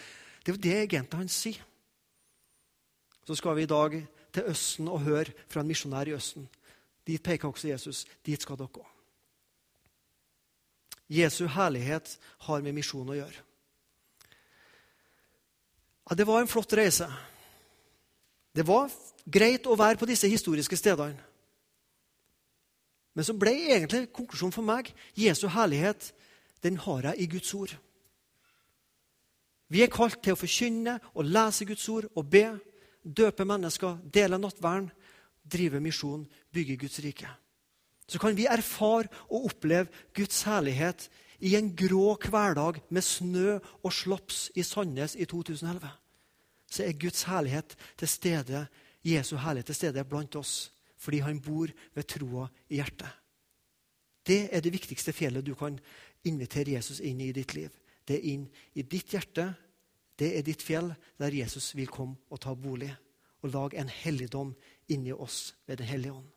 det 0.43 0.53
er 0.53 0.57
jo 0.57 0.63
det 0.63 0.77
egentlig 0.77 1.21
han 1.21 1.33
sier. 1.33 1.63
Så 3.27 3.35
skal 3.35 3.57
vi 3.59 3.65
i 3.67 3.71
dag 3.71 3.97
til 4.35 4.51
Østen 4.53 4.89
og 4.89 5.03
høre 5.03 5.33
fra 5.51 5.63
en 5.63 5.71
misjonær 5.71 6.07
i 6.07 6.15
Østen. 6.15 6.47
Dit 7.07 7.23
peker 7.23 7.49
også 7.49 7.69
Jesus. 7.69 8.05
Dit 8.27 8.43
skal 8.43 8.59
dere 8.59 8.71
gå. 8.71 8.85
Jesu 11.11 11.47
herlighet 11.47 12.17
har 12.47 12.63
med 12.63 12.75
misjon 12.75 13.11
å 13.11 13.17
gjøre. 13.19 13.43
Ja, 16.07 16.17
det 16.19 16.27
var 16.27 16.43
en 16.43 16.51
flott 16.51 16.73
reise. 16.79 17.07
Det 18.55 18.67
var 18.67 18.91
greit 19.27 19.67
å 19.67 19.79
være 19.79 19.99
på 19.99 20.07
disse 20.07 20.31
historiske 20.31 20.79
stedene. 20.79 21.19
Men 23.17 23.25
så 23.25 23.35
ble 23.39 23.55
egentlig 23.73 24.11
konklusjonen 24.15 24.55
for 24.55 24.67
meg 24.67 24.91
Jesu 25.17 25.47
herlighet 25.51 26.11
den 26.63 26.79
har 26.83 27.11
jeg 27.11 27.21
i 27.21 27.27
Guds 27.27 27.55
ord. 27.55 27.75
Vi 29.69 29.83
er 29.83 29.91
kalt 29.91 30.21
til 30.23 30.37
å 30.37 30.39
forkynne 30.39 30.99
og 31.15 31.27
lese 31.27 31.67
Guds 31.67 31.89
ord 31.91 32.07
og 32.15 32.29
be, 32.31 32.45
døpe 33.03 33.45
mennesker, 33.47 33.99
dele 34.15 34.39
nattverden 34.39 34.91
drive 35.47 35.81
misjon, 35.81 36.27
bygge 36.53 36.77
Guds 36.77 36.99
rike. 37.05 37.29
Så 38.07 38.19
kan 38.23 38.37
vi 38.39 38.47
erfare 38.47 39.11
og 39.31 39.51
oppleve 39.51 39.91
Guds 40.15 40.43
herlighet 40.47 41.09
i 41.43 41.57
en 41.59 41.73
grå 41.77 42.17
hverdag 42.23 42.81
med 42.89 43.05
snø 43.05 43.59
og 43.83 43.93
slaps 43.93 44.47
i 44.55 44.63
Sandnes 44.63 45.17
i 45.17 45.27
2011. 45.27 45.91
Så 46.71 46.87
er 46.87 46.99
Guds 46.99 47.27
herlighet 47.27 47.77
til 47.99 48.09
stede, 48.09 48.67
Jesu 49.07 49.37
herlighet 49.37 49.71
til 49.71 49.81
stede 49.83 50.05
blant 50.09 50.39
oss 50.39 50.73
fordi 50.97 51.19
han 51.21 51.37
bor 51.45 51.69
ved 51.95 52.07
troa 52.09 52.47
i 52.73 52.79
hjertet. 52.81 53.11
Det 54.27 54.49
er 54.51 54.63
det 54.65 54.73
viktigste 54.75 55.13
fjellet 55.15 55.45
du 55.45 55.53
kan 55.55 55.77
invitere 56.27 56.77
Jesus 56.77 57.01
inn 57.01 57.21
i 57.21 57.33
ditt 57.33 57.55
liv. 57.55 57.71
Det 58.07 58.19
er 58.19 58.29
inn 58.33 58.47
i 58.75 58.83
ditt 58.83 59.13
hjerte. 59.15 59.53
Det 60.17 60.31
er 60.39 60.45
ditt 60.47 60.63
fjell 60.65 60.93
der 61.21 61.35
Jesus 61.35 61.75
vil 61.77 61.91
komme 61.93 62.17
og 62.31 62.41
ta 62.41 62.55
bolig 62.55 62.93
og 63.45 63.53
lage 63.53 63.79
en 63.81 63.91
helligdom 63.93 64.55
inni 64.89 65.13
oss 65.13 65.55
ved 65.67 65.77
Den 65.77 65.87
hellige 65.87 66.13
ånd. 66.13 66.29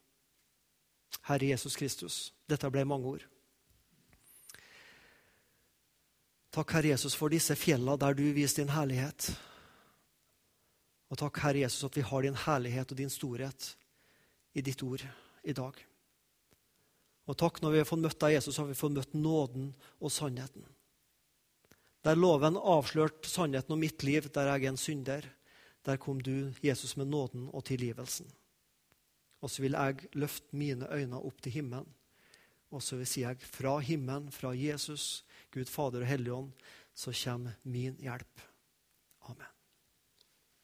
Herre 1.29 1.45
Jesus 1.45 1.75
Kristus, 1.75 2.33
dette 2.49 2.69
ble 2.69 2.83
mange 2.85 3.07
ord. 3.07 3.25
Takk, 6.51 6.71
Herre 6.73 6.91
Jesus, 6.93 7.15
for 7.15 7.29
disse 7.29 7.55
fjellene 7.55 7.97
der 7.97 8.13
du 8.17 8.23
viste 8.33 8.61
din 8.61 8.73
herlighet. 8.73 9.29
Og 11.09 11.17
takk, 11.17 11.37
Herre 11.43 11.63
Jesus, 11.63 11.83
at 11.83 11.97
vi 11.97 12.05
har 12.05 12.25
din 12.25 12.35
herlighet 12.35 12.91
og 12.91 12.97
din 12.97 13.09
storhet 13.09 13.75
i 14.53 14.61
ditt 14.61 14.83
ord 14.83 15.05
i 15.43 15.53
dag. 15.53 15.88
Og 17.30 17.38
takk 17.38 17.61
når 17.61 17.73
vi 17.73 17.82
har 17.84 17.88
fått 17.88 18.01
møtt 18.01 18.19
deg, 18.23 18.36
Jesus, 18.39 18.57
har 18.57 18.65
vi 18.65 18.77
fått 18.77 18.95
møtt 18.95 19.13
nåden 19.13 19.69
og 20.01 20.13
sannheten. 20.13 20.65
Der 22.07 22.17
loven 22.17 22.57
avslørte 22.57 23.30
sannheten 23.30 23.75
om 23.75 23.84
mitt 23.84 24.03
liv, 24.07 24.32
der 24.34 24.49
jeg 24.49 24.63
er 24.63 24.71
en 24.71 24.80
synder, 24.80 25.27
der 25.86 25.99
kom 26.01 26.23
du, 26.23 26.49
Jesus, 26.63 26.95
med 26.97 27.11
nåden 27.11 27.47
og 27.53 27.65
tilgivelsen. 27.69 28.27
Og 29.43 29.51
så 29.51 29.63
vil 29.63 29.77
jeg 29.77 30.09
løfte 30.17 30.57
mine 30.57 30.89
øyne 30.91 31.21
opp 31.21 31.43
til 31.43 31.59
himmelen. 31.59 31.88
Og 32.69 32.84
så 32.86 32.99
vil 32.99 33.07
si 33.09 33.23
jeg 33.23 33.39
fra 33.45 33.77
himmelen, 33.82 34.30
fra 34.34 34.51
Jesus, 34.53 35.23
Gud 35.53 35.69
Fader 35.71 36.05
og 36.05 36.09
Helligånd, 36.09 36.51
så 36.93 37.13
kommer 37.23 37.57
min 37.63 37.95
hjelp. 38.01 38.43
Amen. 39.30 39.59